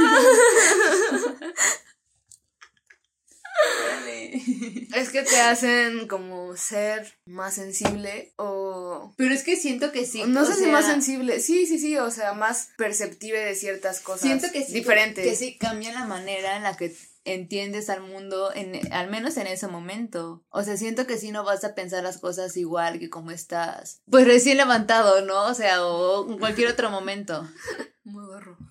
Es 4.94 5.10
que 5.10 5.22
te 5.22 5.40
hacen 5.40 6.06
como 6.06 6.56
ser 6.56 7.14
más 7.24 7.54
sensible 7.54 8.32
o... 8.36 9.14
Pero 9.16 9.34
es 9.34 9.42
que 9.42 9.56
siento 9.56 9.92
que 9.92 10.04
sí. 10.04 10.24
no 10.26 10.44
sé 10.44 10.54
si 10.54 10.66
más 10.66 10.86
sensible, 10.86 11.40
sí, 11.40 11.66
sí, 11.66 11.78
sí, 11.78 11.96
o 11.96 12.10
sea, 12.10 12.32
más 12.34 12.70
perceptive 12.76 13.38
de 13.38 13.54
ciertas 13.54 14.00
cosas 14.00 14.22
Siento 14.22 14.48
que 14.52 14.64
sí. 14.64 14.72
diferentes. 14.72 15.24
Que 15.24 15.36
sí 15.36 15.56
cambia 15.58 15.92
la 15.92 16.04
manera 16.04 16.56
en 16.56 16.62
la 16.62 16.76
que 16.76 16.94
entiendes 17.24 17.88
al 17.88 18.02
mundo, 18.02 18.52
en, 18.54 18.92
al 18.92 19.08
menos 19.08 19.36
en 19.36 19.46
ese 19.46 19.68
momento. 19.68 20.44
O 20.50 20.62
sea, 20.62 20.76
siento 20.76 21.06
que 21.06 21.18
sí 21.18 21.30
no 21.30 21.44
vas 21.44 21.64
a 21.64 21.74
pensar 21.74 22.02
las 22.02 22.18
cosas 22.18 22.56
igual 22.56 22.98
que 22.98 23.10
como 23.10 23.30
estás. 23.30 24.00
Pues 24.10 24.26
recién 24.26 24.56
levantado, 24.56 25.22
¿no? 25.22 25.46
O 25.46 25.54
sea, 25.54 25.86
o 25.86 26.30
en 26.30 26.38
cualquier 26.38 26.68
otro 26.68 26.90
momento. 26.90 27.48
Modo 28.04 28.40
rojo. 28.40 28.64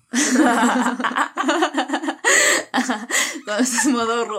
Cuando 3.44 3.62
estás 3.62 3.86
modorro. 3.86 4.38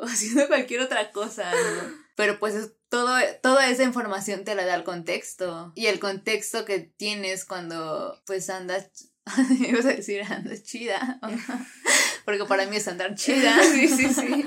o 0.00 0.04
haciendo 0.06 0.46
cualquier 0.46 0.80
otra 0.80 1.10
cosa, 1.12 1.50
¿no? 1.50 1.92
Pero 2.16 2.38
pues 2.38 2.54
es 2.54 2.72
todo, 2.88 3.16
toda 3.42 3.68
esa 3.68 3.82
información 3.82 4.44
te 4.44 4.54
la 4.54 4.64
da 4.64 4.74
el 4.74 4.84
contexto. 4.84 5.72
Y 5.74 5.86
el 5.86 6.00
contexto 6.00 6.64
que 6.64 6.80
tienes 6.80 7.44
cuando 7.44 8.22
pues 8.26 8.48
andas, 8.50 8.90
ibas 9.60 9.84
a 9.84 9.90
decir 9.90 10.22
andas 10.22 10.62
chida. 10.62 11.20
Porque 12.24 12.44
para 12.44 12.66
mí 12.66 12.76
es 12.76 12.88
andar 12.88 13.14
chida. 13.14 13.62
sí, 13.62 13.88
sí, 13.88 14.08
sí. 14.08 14.44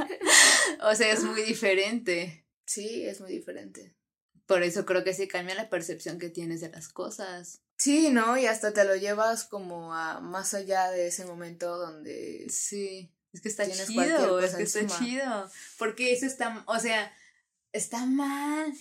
O 0.82 0.96
sea, 0.96 1.12
es 1.12 1.24
muy 1.24 1.42
diferente. 1.44 2.48
Sí, 2.66 3.06
es 3.06 3.22
muy 3.22 3.32
diferente. 3.32 3.96
Por 4.52 4.64
eso 4.64 4.86
creo 4.86 5.04
que 5.04 5.14
sí 5.14 5.28
cambia 5.28 5.56
la 5.56 5.70
percepción 5.70 6.20
que 6.20 6.30
tienes 6.30 6.62
de 6.62 6.70
las 6.70 6.90
cosas. 6.90 7.62
Sí, 7.78 8.10
¿no? 8.10 8.38
Y 8.38 8.46
hasta 8.46 8.74
te 8.74 8.84
lo 8.84 8.96
llevas 8.96 9.46
como 9.46 9.96
a 9.96 10.20
más 10.20 10.54
allá 10.54 10.92
de 10.92 11.08
ese 11.08 11.26
momento 11.26 11.78
donde... 11.78 12.46
Sí, 12.50 13.12
es 13.34 13.42
que 13.42 13.50
está 13.50 13.70
chido, 13.70 14.40
es 14.40 14.56
que 14.56 14.64
está 14.64 14.86
chido. 14.86 15.50
Porque 15.78 16.14
eso 16.14 16.26
está, 16.26 16.64
o 16.68 16.80
sea, 16.80 17.12
está 17.72 18.06
mal. 18.06 18.74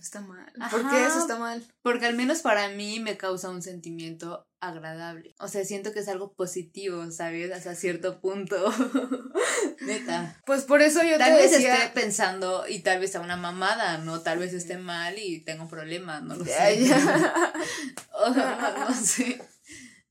Está 0.00 0.20
mal. 0.22 0.50
Ajá. 0.58 0.70
¿Por 0.70 0.90
qué 0.90 1.04
eso 1.04 1.18
está 1.18 1.36
mal? 1.36 1.62
Porque 1.82 2.06
al 2.06 2.14
menos 2.14 2.40
para 2.40 2.68
mí 2.68 3.00
me 3.00 3.16
causa 3.16 3.50
un 3.50 3.62
sentimiento 3.62 4.48
agradable. 4.60 5.34
O 5.38 5.48
sea, 5.48 5.64
siento 5.64 5.92
que 5.92 6.00
es 6.00 6.08
algo 6.08 6.32
positivo, 6.32 7.10
¿sabes? 7.10 7.52
Hasta 7.52 7.74
cierto 7.74 8.20
punto. 8.20 8.56
Neta. 9.80 10.40
Pues 10.46 10.64
por 10.64 10.80
eso 10.80 11.02
yo 11.02 11.18
Tal 11.18 11.34
te 11.34 11.42
vez 11.42 11.50
decía... 11.50 11.74
esté 11.76 12.00
pensando 12.00 12.66
y 12.66 12.80
tal 12.80 13.00
vez 13.00 13.12
sea 13.12 13.20
una 13.20 13.36
mamada, 13.36 13.98
¿no? 13.98 14.20
Tal 14.20 14.38
vez 14.38 14.54
esté 14.54 14.78
mal 14.78 15.18
y 15.18 15.40
tenga 15.40 15.62
un 15.64 15.70
problema, 15.70 16.20
no 16.20 16.36
lo 16.36 16.44
sé. 16.44 16.50
Ya, 16.50 16.98
ya. 16.98 17.52
O 18.12 18.34
sea, 18.34 18.86
no 18.88 18.94
sé. 18.94 19.40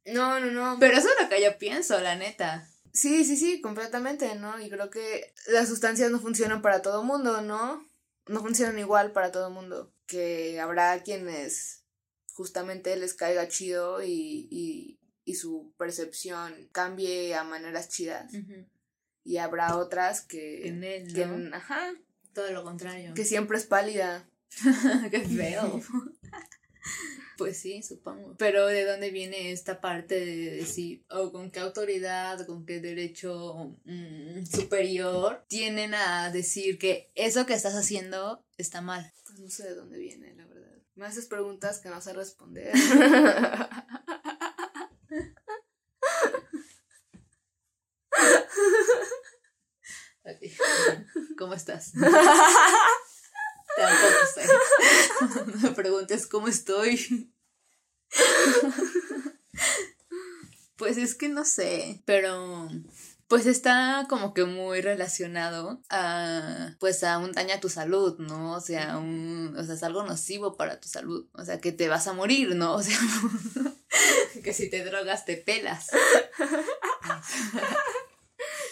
No, 0.06 0.40
no, 0.40 0.52
no. 0.52 0.78
Pero 0.80 0.98
eso 0.98 1.08
es 1.08 1.24
lo 1.24 1.30
que 1.30 1.44
yo 1.44 1.58
pienso, 1.58 2.00
la 2.00 2.16
neta. 2.16 2.68
Sí, 2.92 3.24
sí, 3.24 3.38
sí, 3.38 3.62
completamente, 3.62 4.34
¿no? 4.36 4.60
Y 4.60 4.70
creo 4.70 4.90
que 4.90 5.34
las 5.48 5.68
sustancias 5.68 6.10
no 6.12 6.20
funcionan 6.20 6.62
para 6.62 6.82
todo 6.82 7.04
mundo, 7.04 7.42
¿no? 7.42 7.88
No 8.30 8.42
funcionan 8.42 8.78
igual 8.80 9.12
para 9.12 9.32
todo 9.32 9.50
mundo. 9.50 9.94
Que 10.06 10.60
habrá 10.60 11.02
quienes 11.04 11.84
justamente 12.34 12.96
les 12.96 13.14
caiga 13.14 13.48
chido 13.48 14.02
y, 14.04 14.48
y, 14.52 15.00
y 15.26 15.36
su 15.36 15.74
percepción 15.78 16.70
cambie 16.72 17.36
a 17.36 17.44
maneras 17.44 17.90
chidas. 17.90 18.32
Y 19.24 19.38
habrá 19.38 19.78
otras 19.78 20.22
que... 20.22 20.68
En 20.68 20.84
él, 20.84 21.14
que 21.14 21.26
¿no? 21.26 21.56
ajá, 21.56 21.94
Todo 22.34 22.52
lo 22.52 22.64
contrario. 22.64 23.14
que 23.14 23.26
siempre 23.26 23.58
es 23.58 23.66
pálida. 23.66 24.30
Qué 25.12 25.22
feo. 25.22 25.82
Pues 27.38 27.58
sí, 27.58 27.82
supongo. 27.84 28.36
Pero 28.38 28.68
¿de 28.68 28.86
dónde 28.86 29.12
viene 29.12 29.52
esta 29.52 29.80
parte 29.80 30.20
de 30.20 30.52
decir, 30.58 31.06
o 31.10 31.32
con 31.32 31.52
qué 31.52 31.62
autoridad, 31.62 32.46
con 32.46 32.66
qué 32.66 32.82
derecho 32.82 33.78
mm, 33.86 34.46
superior 34.46 35.46
tienen 35.48 35.94
a 35.94 36.32
decir 36.32 36.78
que 36.78 37.12
eso 37.16 37.46
que 37.46 37.54
estás 37.54 37.76
haciendo 37.76 38.44
está 38.58 38.82
mal? 38.82 39.14
Pues 39.26 39.40
no 39.40 39.50
sé 39.50 39.70
de 39.70 39.76
dónde 39.76 39.98
viene, 39.98 40.36
la 40.36 40.46
verdad. 40.48 40.78
Me 40.96 41.06
haces 41.06 41.28
preguntas 41.28 41.80
que 41.80 41.88
no 41.88 42.02
sé 42.02 42.12
responder. 42.12 42.74
¿Cómo 51.38 51.54
estás? 51.54 51.94
Me 55.62 55.72
preguntes 55.76 56.28
cómo 56.28 56.47
estoy. 56.47 57.32
Pues 60.76 60.95
es 60.95 61.14
que 61.14 61.28
no 61.28 61.43
sé, 61.43 62.01
pero 62.05 62.70
pues 63.28 63.45
está 63.47 64.05
como 64.07 64.34
que 64.34 64.45
muy 64.45 64.80
relacionado 64.80 65.84
a 65.89 66.72
pues 66.80 67.03
a 67.03 67.18
un 67.18 67.34
daño 67.34 67.53
a 67.53 67.60
tu 67.60 67.68
salud, 67.68 68.18
¿no? 68.18 68.53
O 68.53 68.62
sea, 68.62 68.97
un 68.97 69.53
o 69.57 69.64
sea, 69.66 69.76
es 69.76 69.84
algo 69.84 70.03
nocivo 70.03 70.55
para 70.55 70.80
tu 70.80 70.88
salud, 70.88 71.28
o 71.34 71.43
sea, 71.43 71.60
que 71.60 71.74
te 71.74 71.89
vas 71.89 72.07
a 72.07 72.14
morir, 72.14 72.55
¿no? 72.55 72.76
O 72.76 72.82
sea, 72.82 72.97
que 74.43 74.53
si 74.53 74.70
te 74.70 74.86
drogas 74.86 75.26
te 75.26 75.36
pelas. 75.36 75.89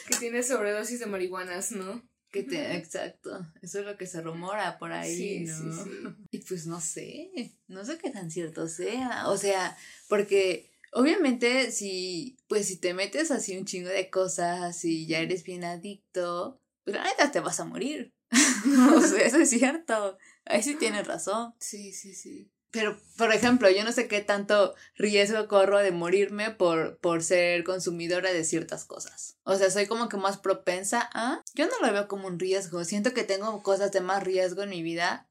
que 0.07 0.15
tienes 0.15 0.47
sobredosis 0.47 1.01
de 1.01 1.07
marihuanas, 1.07 1.73
¿no? 1.73 2.01
Que 2.32 2.43
te, 2.43 2.75
exacto, 2.75 3.47
eso 3.61 3.80
es 3.80 3.86
lo 3.86 3.97
que 3.97 4.05
se 4.05 4.21
rumora 4.21 4.78
por 4.78 4.91
ahí, 4.91 5.45
¿no? 5.45 5.55
Y 6.32 6.39
pues 6.39 6.67
no 6.67 6.82
sé, 6.82 7.55
no 7.67 7.86
sé 7.86 7.97
qué 7.97 8.09
tan 8.09 8.30
cierto 8.30 8.67
sea, 8.67 9.30
o 9.30 9.38
sea, 9.38 9.78
porque 10.09 10.71
obviamente 10.91 11.71
si, 11.71 12.38
pues 12.47 12.67
si 12.67 12.78
te 12.78 12.93
metes 12.93 13.32
así 13.32 13.57
un 13.57 13.65
chingo 13.65 13.89
de 13.89 14.09
cosas 14.09 14.84
y 14.84 15.07
ya 15.07 15.19
eres 15.19 15.43
bien 15.43 15.63
adicto, 15.63 16.59
pues 16.84 16.97
la 16.97 17.03
neta 17.05 17.32
te 17.32 17.39
vas 17.39 17.59
a 17.61 17.65
morir, 17.65 18.13
o 18.95 19.01
sea, 19.01 19.25
eso 19.25 19.38
es 19.38 19.49
cierto, 19.49 20.17
ahí 20.45 20.61
sí 20.61 20.75
tienes 20.75 21.07
razón. 21.07 21.53
Sí, 21.59 21.93
sí, 21.93 22.13
sí. 22.13 22.51
Pero, 22.78 22.95
por 23.17 23.34
ejemplo, 23.34 23.71
yo 23.71 23.84
no 23.84 23.91
sé 23.91 24.07
qué 24.07 24.21
tanto 24.21 24.75
riesgo 24.97 25.47
corro 25.47 25.80
de 25.80 25.91
morirme 25.91 26.51
por, 26.51 26.99
por 26.99 27.23
ser 27.23 27.63
consumidora 27.63 28.32
de 28.32 28.43
ciertas 28.43 28.86
cosas. 28.86 29.36
O 29.41 29.55
sea, 29.55 29.71
soy 29.71 29.88
como 29.88 30.09
que 30.09 30.17
más 30.17 30.38
propensa 30.38 31.09
a... 31.11 31.41
Yo 31.55 31.65
no 31.65 31.80
lo 31.82 31.91
veo 31.91 32.07
como 32.07 32.28
un 32.28 32.38
riesgo. 32.38 32.86
Siento 32.86 33.15
que 33.15 33.23
tengo 33.23 33.63
cosas 33.63 33.91
de 33.91 34.01
más 34.01 34.23
riesgo 34.23 34.61
en 34.61 34.69
mi 34.69 34.84
vida 34.84 35.28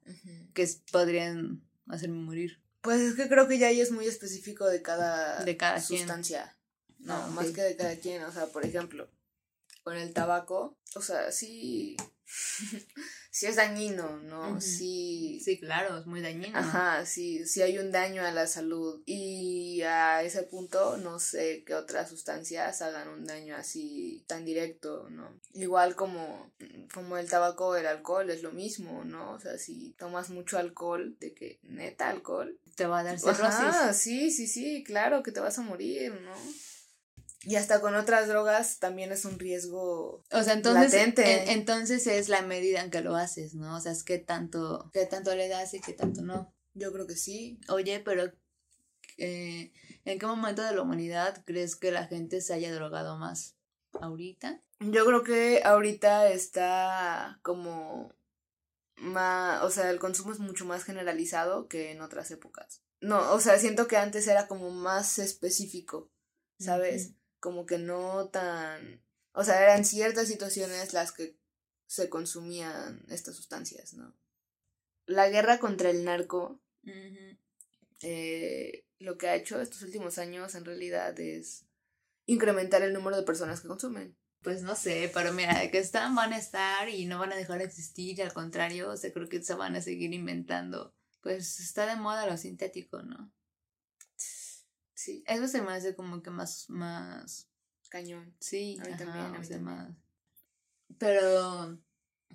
que 0.55 0.68
podrían 0.90 1.62
hacerme 1.86 2.18
morir. 2.18 2.61
Pues 2.80 3.01
es 3.01 3.14
que 3.14 3.28
creo 3.28 3.47
que 3.47 3.59
ya 3.59 3.68
ahí 3.68 3.80
es 3.80 3.92
muy 3.92 4.09
específico 4.09 4.66
de 4.66 4.82
cada, 4.82 5.44
de 5.44 5.57
cada 5.57 5.80
sustancia. 5.80 6.59
No, 6.99 7.14
ah, 7.14 7.28
más 7.28 7.47
que 7.53 7.62
de 7.62 7.76
cada 7.76 7.94
quien. 7.94 8.24
O 8.24 8.32
sea, 8.32 8.47
por 8.47 8.66
ejemplo, 8.66 9.09
con 9.84 9.97
el 9.97 10.12
tabaco, 10.12 10.76
o 10.97 11.01
sea, 11.01 11.30
sí 11.30 11.97
sí 13.37 13.45
es 13.45 13.57
dañino, 13.57 14.16
¿no? 14.20 14.62
Sí. 14.62 15.43
Sí, 15.45 15.61
claro, 15.61 15.99
es 15.99 16.07
muy 16.07 16.22
dañino. 16.22 16.59
Ajá, 16.59 17.05
sí, 17.05 17.45
sí 17.45 17.61
hay 17.61 17.76
un 17.76 17.93
daño 17.93 18.24
a 18.24 18.30
la 18.30 18.47
salud. 18.47 19.03
Y 19.05 19.82
a 19.82 20.22
ese 20.22 20.45
punto 20.45 20.97
no 20.97 21.18
sé 21.18 21.62
qué 21.66 21.74
otras 21.74 22.09
sustancias 22.09 22.80
hagan 22.80 23.09
un 23.09 23.26
daño 23.26 23.55
así 23.55 24.24
tan 24.26 24.47
directo, 24.47 25.11
¿no? 25.11 25.39
Igual 25.53 25.97
como, 25.97 26.51
como 26.95 27.18
el 27.18 27.28
tabaco 27.28 27.66
o 27.66 27.76
el 27.76 27.87
alcohol 27.87 28.30
es 28.30 28.43
lo 28.43 28.53
mismo, 28.53 29.05
¿no? 29.05 29.32
O 29.32 29.39
sea, 29.39 29.59
si 29.59 29.95
tomas 29.99 30.30
mucho 30.30 30.57
alcohol, 30.57 31.14
de 31.20 31.34
que 31.34 31.61
neta 31.62 32.09
alcohol. 32.09 32.59
Te 32.74 32.87
va 32.87 33.01
a 33.01 33.05
dar 33.05 33.18
cirrosis. 33.18 33.45
Ajá, 33.45 33.93
sí, 33.93 34.30
sí, 34.30 34.47
sí, 34.47 34.82
claro 34.82 35.22
que 35.22 35.32
te 35.32 35.41
vas 35.41 35.59
a 35.59 35.62
morir, 35.62 36.18
¿no? 36.22 36.32
Y 37.47 37.55
hasta 37.55 37.80
con 37.80 37.94
otras 37.94 38.26
drogas 38.26 38.80
también 38.80 39.12
es 39.12 39.24
un 39.24 39.38
riesgo 39.38 40.24
o 40.32 40.42
sea, 40.42 40.53
entonces, 40.53 40.92
latente. 40.92 41.53
entonces 41.53 42.07
es 42.09 42.28
la 42.28 42.42
medida 42.42 42.80
en 42.80 42.90
que 42.90 43.03
lo 43.03 43.14
haces, 43.14 43.55
¿no? 43.55 43.76
O 43.76 43.80
sea, 43.80 43.92
es 43.92 44.03
que 44.03 44.18
tanto, 44.18 44.90
qué 44.92 45.07
tanto 45.07 45.34
le 45.34 45.49
das 45.49 45.72
y 45.72 45.80
qué 45.80 45.92
tanto 45.92 46.22
no. 46.22 46.53
Yo 46.74 46.92
creo 46.92 47.07
que 47.07 47.16
sí. 47.16 47.61
Oye, 47.68 48.01
pero 48.01 48.32
eh, 49.18 49.72
¿en 50.05 50.18
qué 50.18 50.26
momento 50.26 50.62
de 50.62 50.74
la 50.74 50.82
humanidad 50.82 51.44
crees 51.47 51.76
que 51.76 51.92
la 51.92 52.07
gente 52.07 52.40
se 52.40 52.53
haya 52.53 52.74
drogado 52.74 53.16
más? 53.16 53.55
¿Ahorita? 53.92 54.61
Yo 54.80 55.07
creo 55.07 55.22
que 55.22 55.62
ahorita 55.64 56.28
está 56.28 57.38
como 57.42 58.12
más, 58.97 59.62
o 59.62 59.70
sea, 59.70 59.90
el 59.90 60.01
consumo 60.01 60.32
es 60.32 60.40
mucho 60.40 60.64
más 60.64 60.82
generalizado 60.82 61.68
que 61.68 61.92
en 61.92 62.01
otras 62.01 62.30
épocas. 62.32 62.82
No, 63.01 63.32
o 63.32 63.40
sea, 63.40 63.59
siento 63.59 63.86
que 63.86 63.97
antes 63.97 64.26
era 64.26 64.49
como 64.49 64.70
más 64.70 65.18
específico, 65.18 66.11
¿sabes? 66.59 67.12
Como 67.47 67.64
que 67.64 67.78
no 67.78 68.28
tan... 68.30 69.01
O 69.30 69.44
sea, 69.44 69.62
eran 69.62 69.84
ciertas 69.84 70.26
situaciones 70.26 70.92
las 70.92 71.12
que 71.12 71.38
se 71.86 72.09
consumían 72.09 73.05
estas 73.09 73.36
sustancias, 73.36 73.94
¿no? 73.94 74.16
La 75.07 75.28
guerra 75.28 75.61
contra 75.61 75.90
el 75.90 76.05
narco, 76.05 76.61
eh, 78.03 78.84
lo 78.99 79.16
que 79.16 79.28
ha 79.28 79.36
hecho 79.36 79.61
estos 79.61 79.82
últimos 79.82 80.18
años 80.18 80.57
en 80.57 80.64
realidad 80.64 81.20
es 81.20 81.66
incrementar 82.24 82.82
el 82.82 82.92
número 82.92 83.16
de 83.16 83.22
personas 83.22 83.61
que 83.61 83.68
consumen. 83.68 84.16
Pues 84.42 84.62
no 84.62 84.74
sé, 84.74 85.09
pero 85.14 85.32
mira, 85.32 85.70
que 85.70 85.78
están, 85.78 86.16
van 86.16 86.32
a 86.32 86.38
estar 86.38 86.88
y 86.88 87.07
no 87.07 87.20
van 87.20 87.32
a 87.32 87.36
dejar 87.36 87.59
de 87.59 87.66
existir, 87.66 88.18
y 88.18 88.22
al 88.22 88.32
contrario, 88.32 88.90
o 88.90 88.97
sea, 88.97 89.12
creo 89.12 89.28
que 89.28 89.40
se 89.40 89.55
van 89.55 89.76
a 89.76 89.82
seguir 89.82 90.12
inventando. 90.12 90.97
Pues 91.20 91.61
está 91.61 91.86
de 91.86 91.94
moda 91.94 92.26
lo 92.26 92.36
sintético, 92.36 93.03
¿no? 93.03 93.32
Sí. 95.07 95.22
Eso 95.28 95.46
se 95.46 95.62
me 95.62 95.72
hace 95.72 95.94
como 95.94 96.20
que 96.20 96.30
más, 96.30 96.68
más... 96.68 97.48
Cañón. 97.90 98.34
Sí, 98.40 98.76
a 98.82 98.88
mí 98.88 98.96
también, 98.96 99.62
Más. 99.62 99.90
Pero, 100.98 101.78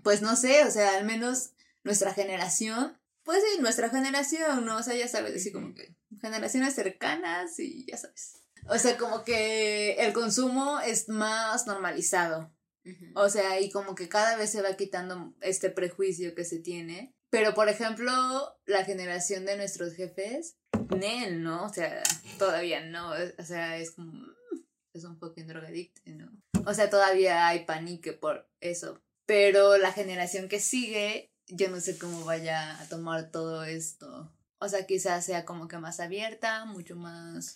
pues 0.01 0.21
no 0.21 0.37
sé, 0.37 0.63
o 0.63 0.71
sea, 0.71 0.95
al 0.95 1.03
menos 1.03 1.51
nuestra 1.83 2.13
generación, 2.13 2.97
pues 3.23 3.43
sí, 3.43 3.61
nuestra 3.61 3.89
generación, 3.89 4.65
¿no? 4.65 4.77
O 4.77 4.83
sea, 4.83 4.95
ya 4.95 5.09
sabes, 5.09 5.35
así 5.35 5.51
como 5.51 5.73
que 5.73 5.97
generaciones 6.21 6.73
cercanas 6.73 7.59
y 7.59 7.85
ya 7.85 7.97
sabes. 7.97 8.41
O 8.69 8.77
sea, 8.77 8.97
como 8.97 9.25
que 9.25 9.95
el 9.95 10.13
consumo 10.13 10.79
es 10.79 11.09
más 11.09 11.67
normalizado. 11.67 12.55
O 13.15 13.27
sea, 13.27 13.59
y 13.59 13.69
como 13.69 13.95
que 13.95 14.07
cada 14.07 14.37
vez 14.37 14.49
se 14.49 14.61
va 14.61 14.77
quitando 14.77 15.35
este 15.41 15.69
prejuicio 15.69 16.33
que 16.35 16.45
se 16.45 16.59
tiene. 16.59 17.13
Pero, 17.31 17.53
por 17.53 17.69
ejemplo, 17.69 18.11
la 18.65 18.83
generación 18.83 19.45
de 19.45 19.55
nuestros 19.55 19.93
jefes, 19.93 20.57
Nel, 20.95 21.41
¿no? 21.41 21.63
O 21.63 21.73
sea, 21.73 22.03
todavía 22.37 22.81
no. 22.81 23.13
O 23.39 23.43
sea, 23.43 23.77
es 23.77 23.91
como. 23.91 24.11
Mm, 24.11 24.35
es 24.93 25.05
un 25.05 25.17
fucking 25.17 25.47
drogadicto, 25.47 26.01
¿no? 26.05 26.29
O 26.65 26.73
sea, 26.73 26.89
todavía 26.89 27.47
hay 27.47 27.65
panique 27.65 28.11
por 28.11 28.49
eso. 28.59 29.01
Pero 29.25 29.77
la 29.77 29.93
generación 29.93 30.49
que 30.49 30.59
sigue, 30.59 31.31
yo 31.47 31.69
no 31.69 31.79
sé 31.79 31.97
cómo 31.97 32.25
vaya 32.25 32.79
a 32.81 32.89
tomar 32.89 33.31
todo 33.31 33.63
esto. 33.63 34.29
O 34.59 34.67
sea, 34.67 34.85
quizás 34.85 35.25
sea 35.25 35.45
como 35.45 35.69
que 35.69 35.77
más 35.77 36.01
abierta, 36.01 36.65
mucho 36.65 36.97
más. 36.97 37.53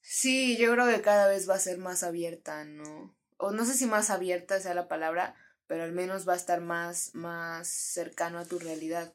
Sí, 0.00 0.56
yo 0.56 0.72
creo 0.72 0.88
que 0.88 1.00
cada 1.00 1.28
vez 1.28 1.48
va 1.48 1.54
a 1.54 1.60
ser 1.60 1.78
más 1.78 2.02
abierta, 2.02 2.64
¿no? 2.64 3.16
O 3.36 3.52
no 3.52 3.64
sé 3.64 3.74
si 3.74 3.86
más 3.86 4.10
abierta 4.10 4.58
sea 4.58 4.74
la 4.74 4.88
palabra, 4.88 5.36
pero 5.66 5.84
al 5.84 5.92
menos 5.92 6.28
va 6.28 6.34
a 6.34 6.36
estar 6.36 6.60
más, 6.60 7.14
más 7.14 7.68
cercano 7.68 8.38
a 8.38 8.44
tu 8.44 8.58
realidad. 8.58 9.14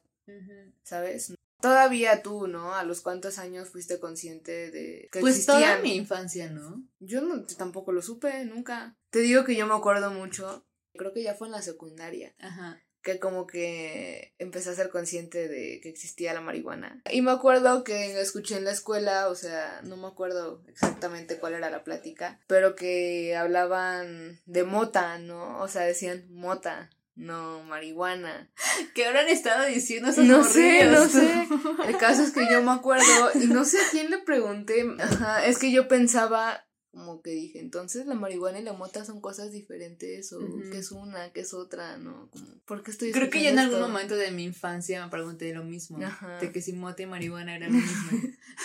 ¿Sabes? 0.82 1.34
Todavía 1.60 2.22
tú, 2.22 2.46
¿no? 2.46 2.74
¿A 2.74 2.84
los 2.84 3.00
cuántos 3.00 3.38
años 3.38 3.68
fuiste 3.68 4.00
consciente 4.00 4.70
de 4.70 5.08
que 5.12 5.20
Pues 5.20 5.44
toda 5.44 5.78
mi 5.80 5.96
infancia, 5.96 6.50
¿no? 6.50 6.82
Yo 7.00 7.20
no, 7.20 7.44
tampoco 7.44 7.92
lo 7.92 8.00
supe, 8.00 8.44
nunca. 8.44 8.96
Te 9.10 9.18
digo 9.20 9.44
que 9.44 9.56
yo 9.56 9.66
me 9.66 9.74
acuerdo 9.74 10.10
mucho, 10.10 10.66
creo 10.94 11.12
que 11.12 11.22
ya 11.22 11.34
fue 11.34 11.48
en 11.48 11.52
la 11.52 11.62
secundaria. 11.62 12.34
Ajá. 12.38 12.80
Que 13.02 13.18
como 13.18 13.46
que 13.46 14.34
empecé 14.38 14.70
a 14.70 14.74
ser 14.74 14.90
consciente 14.90 15.48
de 15.48 15.80
que 15.82 15.88
existía 15.88 16.34
la 16.34 16.40
marihuana. 16.40 17.02
Y 17.10 17.22
me 17.22 17.30
acuerdo 17.30 17.82
que 17.84 18.20
escuché 18.20 18.56
en 18.56 18.64
la 18.64 18.72
escuela, 18.72 19.28
o 19.28 19.34
sea, 19.34 19.80
no 19.84 19.96
me 19.96 20.06
acuerdo 20.06 20.62
exactamente 20.68 21.38
cuál 21.38 21.54
era 21.54 21.70
la 21.70 21.84
plática, 21.84 22.40
pero 22.46 22.76
que 22.76 23.36
hablaban 23.36 24.40
de 24.46 24.64
mota, 24.64 25.18
¿no? 25.18 25.60
O 25.60 25.68
sea, 25.68 25.82
decían 25.82 26.26
mota 26.30 26.90
no, 27.20 27.62
marihuana. 27.64 28.50
¿Qué 28.94 29.04
habrán 29.04 29.28
estado 29.28 29.66
diciendo 29.66 30.08
esos 30.08 30.24
No 30.24 30.42
sé, 30.42 30.86
no 30.86 31.06
sé. 31.06 31.46
El 31.86 31.96
caso 31.98 32.22
es 32.22 32.30
que 32.30 32.46
yo 32.50 32.62
me 32.62 32.72
acuerdo 32.72 33.04
y 33.34 33.46
no 33.46 33.64
sé 33.64 33.78
a 33.78 33.90
quién 33.90 34.10
le 34.10 34.18
pregunté. 34.18 34.86
Ajá, 34.98 35.44
es 35.44 35.58
que 35.58 35.70
yo 35.70 35.86
pensaba, 35.86 36.64
como 36.92 37.22
que 37.22 37.30
dije, 37.30 37.60
entonces 37.60 38.06
la 38.06 38.14
marihuana 38.14 38.58
y 38.58 38.64
la 38.64 38.72
mota 38.72 39.04
son 39.04 39.20
cosas 39.20 39.52
diferentes 39.52 40.32
o 40.32 40.40
que 40.70 40.78
es 40.78 40.90
una, 40.90 41.30
que 41.32 41.40
es 41.40 41.54
otra, 41.54 41.98
¿no? 41.98 42.28
Como, 42.30 42.46
¿Por 42.64 42.82
qué 42.82 42.90
estoy 42.90 43.12
Creo 43.12 43.30
que 43.30 43.42
yo 43.42 43.50
en 43.50 43.60
algún 43.60 43.80
momento 43.80 44.16
de 44.16 44.32
mi 44.32 44.44
infancia 44.44 45.04
me 45.04 45.10
pregunté 45.10 45.54
lo 45.54 45.62
mismo, 45.62 45.98
de 46.40 46.50
que 46.50 46.60
si 46.60 46.72
mota 46.72 47.02
y 47.02 47.06
marihuana 47.06 47.54
eran 47.54 47.72
lo 47.72 47.78
mismo. 47.78 48.20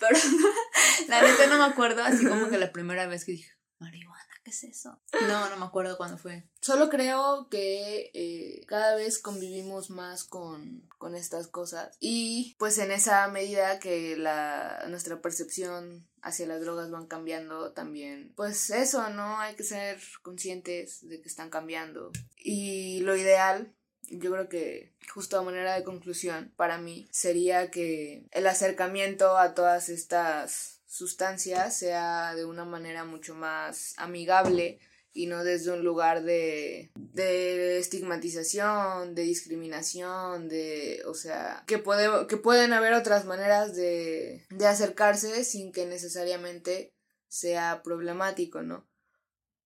Pero 0.00 0.18
la 1.08 1.22
neta 1.22 1.46
no 1.46 1.58
me 1.58 1.72
acuerdo, 1.72 2.02
así 2.02 2.26
como 2.26 2.48
que 2.48 2.58
la 2.58 2.72
primera 2.72 3.06
vez 3.06 3.24
que 3.24 3.32
dije, 3.32 3.52
marihuana, 3.78 4.11
¿qué 4.11 4.11
es 4.52 4.64
eso? 4.64 5.00
No, 5.26 5.48
no 5.48 5.56
me 5.56 5.64
acuerdo 5.64 5.96
cuándo 5.96 6.18
fue. 6.18 6.44
Solo 6.60 6.88
creo 6.88 7.48
que 7.50 8.10
eh, 8.14 8.64
cada 8.66 8.94
vez 8.94 9.18
convivimos 9.18 9.90
más 9.90 10.24
con, 10.24 10.88
con 10.98 11.14
estas 11.14 11.48
cosas 11.48 11.96
y 12.00 12.54
pues 12.58 12.78
en 12.78 12.92
esa 12.92 13.26
medida 13.28 13.78
que 13.78 14.16
la, 14.16 14.84
nuestra 14.88 15.20
percepción 15.20 16.06
hacia 16.22 16.46
las 16.46 16.60
drogas 16.60 16.90
van 16.90 17.06
cambiando 17.06 17.72
también. 17.72 18.32
Pues 18.36 18.70
eso, 18.70 19.10
¿no? 19.10 19.40
Hay 19.40 19.56
que 19.56 19.64
ser 19.64 19.98
conscientes 20.22 21.06
de 21.08 21.20
que 21.20 21.28
están 21.28 21.50
cambiando. 21.50 22.12
Y 22.36 23.00
lo 23.00 23.16
ideal, 23.16 23.74
yo 24.08 24.30
creo 24.30 24.48
que 24.48 24.94
justo 25.12 25.38
a 25.38 25.42
manera 25.42 25.74
de 25.74 25.84
conclusión 25.84 26.52
para 26.56 26.78
mí 26.78 27.08
sería 27.10 27.70
que 27.70 28.26
el 28.30 28.46
acercamiento 28.46 29.36
a 29.36 29.54
todas 29.54 29.88
estas 29.88 30.71
sustancias 30.92 31.74
sea 31.74 32.34
de 32.34 32.44
una 32.44 32.66
manera 32.66 33.06
mucho 33.06 33.34
más 33.34 33.94
amigable 33.96 34.78
y 35.14 35.24
no 35.24 35.42
desde 35.42 35.72
un 35.72 35.82
lugar 35.82 36.22
de, 36.22 36.90
de 36.94 37.78
estigmatización, 37.78 39.14
de 39.14 39.22
discriminación, 39.22 40.50
de, 40.50 41.02
o 41.06 41.14
sea, 41.14 41.64
que, 41.66 41.78
puede, 41.78 42.26
que 42.26 42.36
pueden 42.36 42.74
haber 42.74 42.92
otras 42.92 43.24
maneras 43.24 43.74
de, 43.74 44.44
de 44.50 44.66
acercarse 44.66 45.44
sin 45.44 45.72
que 45.72 45.86
necesariamente 45.86 46.92
sea 47.26 47.82
problemático, 47.82 48.62
¿no? 48.62 48.86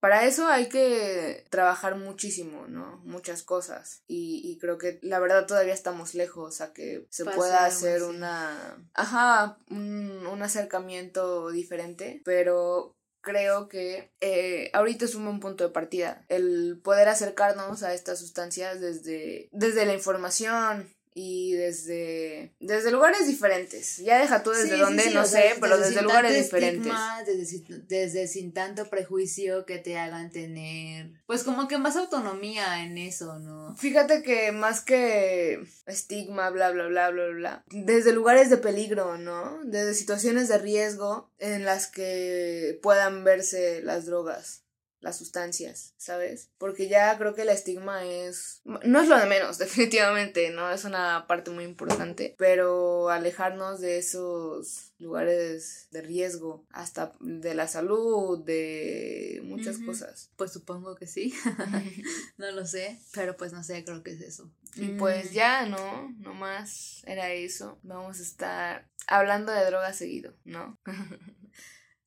Para 0.06 0.24
eso 0.24 0.46
hay 0.46 0.68
que 0.68 1.44
trabajar 1.50 1.96
muchísimo, 1.96 2.68
¿no? 2.68 3.00
Muchas 3.02 3.42
cosas. 3.42 4.04
Y, 4.06 4.40
y 4.44 4.56
creo 4.58 4.78
que 4.78 5.00
la 5.02 5.18
verdad 5.18 5.46
todavía 5.46 5.74
estamos 5.74 6.14
lejos 6.14 6.60
a 6.60 6.72
que 6.72 7.08
se 7.10 7.24
pueda 7.24 7.66
hacer 7.66 8.04
una... 8.04 8.78
Ajá, 8.94 9.58
un, 9.68 10.24
un 10.28 10.42
acercamiento 10.44 11.50
diferente. 11.50 12.22
Pero 12.24 12.94
creo 13.20 13.68
que 13.68 14.12
eh, 14.20 14.70
ahorita 14.74 15.06
es 15.06 15.16
un 15.16 15.24
buen 15.24 15.40
punto 15.40 15.64
de 15.64 15.70
partida. 15.70 16.24
El 16.28 16.78
poder 16.84 17.08
acercarnos 17.08 17.82
a 17.82 17.92
estas 17.92 18.20
sustancias 18.20 18.80
desde, 18.80 19.48
desde 19.50 19.86
la 19.86 19.94
información, 19.94 20.88
y 21.18 21.54
desde 21.54 22.52
desde 22.60 22.90
lugares 22.90 23.26
diferentes. 23.26 23.96
Ya 23.96 24.18
deja 24.18 24.42
tú 24.42 24.50
desde 24.50 24.76
dónde, 24.76 25.10
no 25.14 25.24
sé, 25.24 25.54
pero 25.62 25.78
desde, 25.78 26.02
lugares 26.02 26.34
diferentes. 26.36 26.92
Desde, 27.24 27.82
desde, 27.88 28.28
sin 28.28 28.52
tanto 28.52 28.90
prejuicio 28.90 29.64
que 29.64 29.78
te 29.78 29.96
hagan 29.96 30.30
tener, 30.30 31.10
pues 31.26 31.42
como 31.42 31.68
que 31.68 31.78
más 31.78 31.96
autonomía 31.96 32.84
en 32.84 32.98
eso, 32.98 33.38
¿no? 33.38 33.74
Fíjate 33.78 34.22
que 34.22 34.52
más 34.52 34.82
que 34.82 35.66
estigma, 35.86 36.50
bla, 36.50 36.70
bla, 36.70 36.86
bla, 36.88 37.08
bla, 37.08 37.28
bla, 37.28 37.64
desde 37.70 38.12
lugares 38.12 38.50
de 38.50 38.58
peligro, 38.58 39.16
¿no? 39.16 39.58
Desde 39.64 39.94
situaciones 39.94 40.48
de 40.48 40.58
riesgo 40.58 41.30
en 41.38 41.64
las 41.64 41.86
que 41.86 42.78
puedan 42.82 43.24
verse 43.24 43.80
las 43.82 44.04
drogas 44.04 44.65
las 45.06 45.18
sustancias, 45.18 45.94
¿sabes? 45.96 46.50
Porque 46.58 46.88
ya 46.88 47.16
creo 47.16 47.34
que 47.36 47.42
el 47.42 47.48
estigma 47.48 48.04
es... 48.04 48.60
No 48.64 49.00
es 49.00 49.08
lo 49.08 49.16
de 49.16 49.26
menos, 49.26 49.56
definitivamente, 49.58 50.50
¿no? 50.50 50.68
Es 50.70 50.84
una 50.84 51.26
parte 51.28 51.52
muy 51.52 51.62
importante, 51.62 52.34
pero 52.38 53.08
alejarnos 53.08 53.80
de 53.80 53.98
esos 53.98 54.92
lugares 54.98 55.86
de 55.92 56.02
riesgo, 56.02 56.66
hasta 56.70 57.12
de 57.20 57.54
la 57.54 57.68
salud, 57.68 58.44
de 58.44 59.40
muchas 59.44 59.78
cosas. 59.78 60.32
Pues 60.34 60.52
supongo 60.52 60.96
que 60.96 61.06
sí, 61.06 61.32
no 62.36 62.50
lo 62.50 62.66
sé, 62.66 62.98
pero 63.12 63.36
pues 63.36 63.52
no 63.52 63.62
sé, 63.62 63.84
creo 63.84 64.02
que 64.02 64.10
es 64.10 64.20
eso. 64.20 64.50
Y 64.74 64.88
pues 64.88 65.30
mm. 65.30 65.34
ya, 65.34 65.66
¿no? 65.66 66.12
Nomás 66.18 67.04
era 67.06 67.30
eso. 67.30 67.78
Vamos 67.84 68.18
a 68.18 68.22
estar 68.22 68.90
hablando 69.06 69.52
de 69.52 69.64
drogas 69.66 69.96
seguido, 69.96 70.34
¿no? 70.44 70.80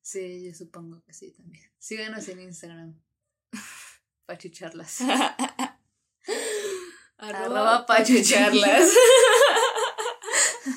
Sí, 0.02 0.44
yo 0.44 0.52
supongo 0.52 1.04
que 1.04 1.12
sí 1.12 1.30
también. 1.30 1.69
Síganos 1.80 2.28
en 2.28 2.40
Instagram. 2.40 2.94
Pachucharlas. 4.26 4.98
Arroba 7.16 7.86
pachucharlas. 7.86 8.90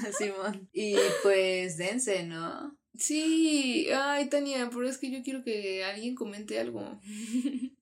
Simón. 0.17 0.69
Y 0.73 0.95
pues 1.21 1.77
dense, 1.77 2.23
¿no? 2.23 2.77
Sí, 2.97 3.89
ay 3.91 4.27
Tania, 4.29 4.69
pero 4.69 4.87
es 4.87 4.97
que 4.97 5.11
yo 5.11 5.23
quiero 5.23 5.43
que 5.43 5.83
alguien 5.85 6.15
comente 6.15 6.59
algo. 6.59 6.99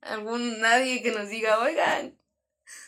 Algún 0.02 0.60
nadie 0.60 1.02
que 1.02 1.12
nos 1.12 1.30
diga, 1.30 1.60
oigan, 1.60 2.18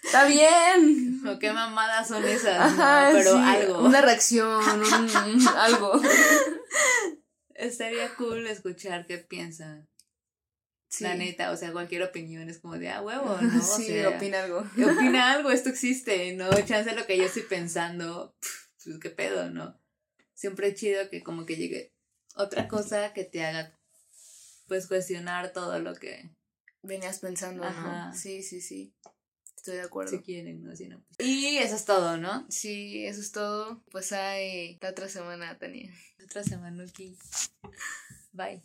está 0.03 0.25
bien. 0.25 1.21
O 1.27 1.39
qué 1.39 1.51
mamadas 1.53 2.07
son 2.07 2.25
esas, 2.25 2.73
pero 3.13 3.37
algo. 3.37 3.79
Una 3.83 4.01
reacción, 4.01 4.63
algo. 5.57 6.01
Estaría 7.55 8.13
cool 8.15 8.47
escuchar 8.47 9.05
qué 9.05 9.17
piensan. 9.17 9.87
La 10.99 11.15
neta, 11.15 11.51
o 11.51 11.57
sea, 11.57 11.71
cualquier 11.71 12.03
opinión 12.03 12.49
es 12.49 12.59
como 12.59 12.77
de, 12.77 12.89
ah, 12.89 13.01
huevo, 13.01 13.37
¿no? 13.41 13.61
sí, 13.61 14.03
opina 14.05 14.43
algo. 14.43 14.59
Opina 14.91 15.31
algo, 15.33 15.51
esto 15.51 15.69
existe, 15.69 16.33
¿no? 16.33 16.49
Chance 16.65 16.95
lo 16.95 17.05
que 17.05 17.17
yo 17.17 17.25
estoy 17.25 17.43
pensando, 17.43 18.35
pues 18.83 18.99
qué 18.99 19.09
pedo, 19.09 19.49
¿no? 19.49 19.79
Siempre 20.33 20.69
es 20.69 20.75
chido 20.75 21.09
que 21.09 21.23
como 21.23 21.45
que 21.45 21.55
llegue 21.55 21.93
otra 22.35 22.67
cosa 22.67 23.13
que 23.13 23.23
te 23.23 23.45
haga, 23.45 23.77
pues, 24.67 24.87
cuestionar 24.87 25.53
todo 25.53 25.79
lo 25.79 25.95
que... 25.95 26.31
Venías 26.81 27.19
pensando, 27.19 27.63
¿no? 27.63 28.13
Sí, 28.13 28.43
sí, 28.43 28.59
sí. 28.59 28.93
Estoy 29.63 29.75
de 29.75 29.83
acuerdo. 29.83 30.11
Si 30.11 30.19
quieren, 30.19 30.61
¿no? 30.61 30.75
Si 30.75 30.89
no 30.89 31.01
pues. 31.15 31.25
Y 31.25 31.57
eso 31.57 31.77
es 31.77 31.85
todo, 31.85 32.17
¿no? 32.17 32.45
Sí, 32.49 33.05
eso 33.05 33.21
es 33.21 33.31
todo. 33.31 33.81
Pues 33.91 34.11
hay 34.11 34.77
la 34.81 34.89
otra 34.89 35.07
semana, 35.07 35.57
Tania. 35.57 35.89
La 36.17 36.25
otra 36.25 36.43
semana, 36.43 36.83
aquí. 36.83 37.17
Bye. 38.33 38.61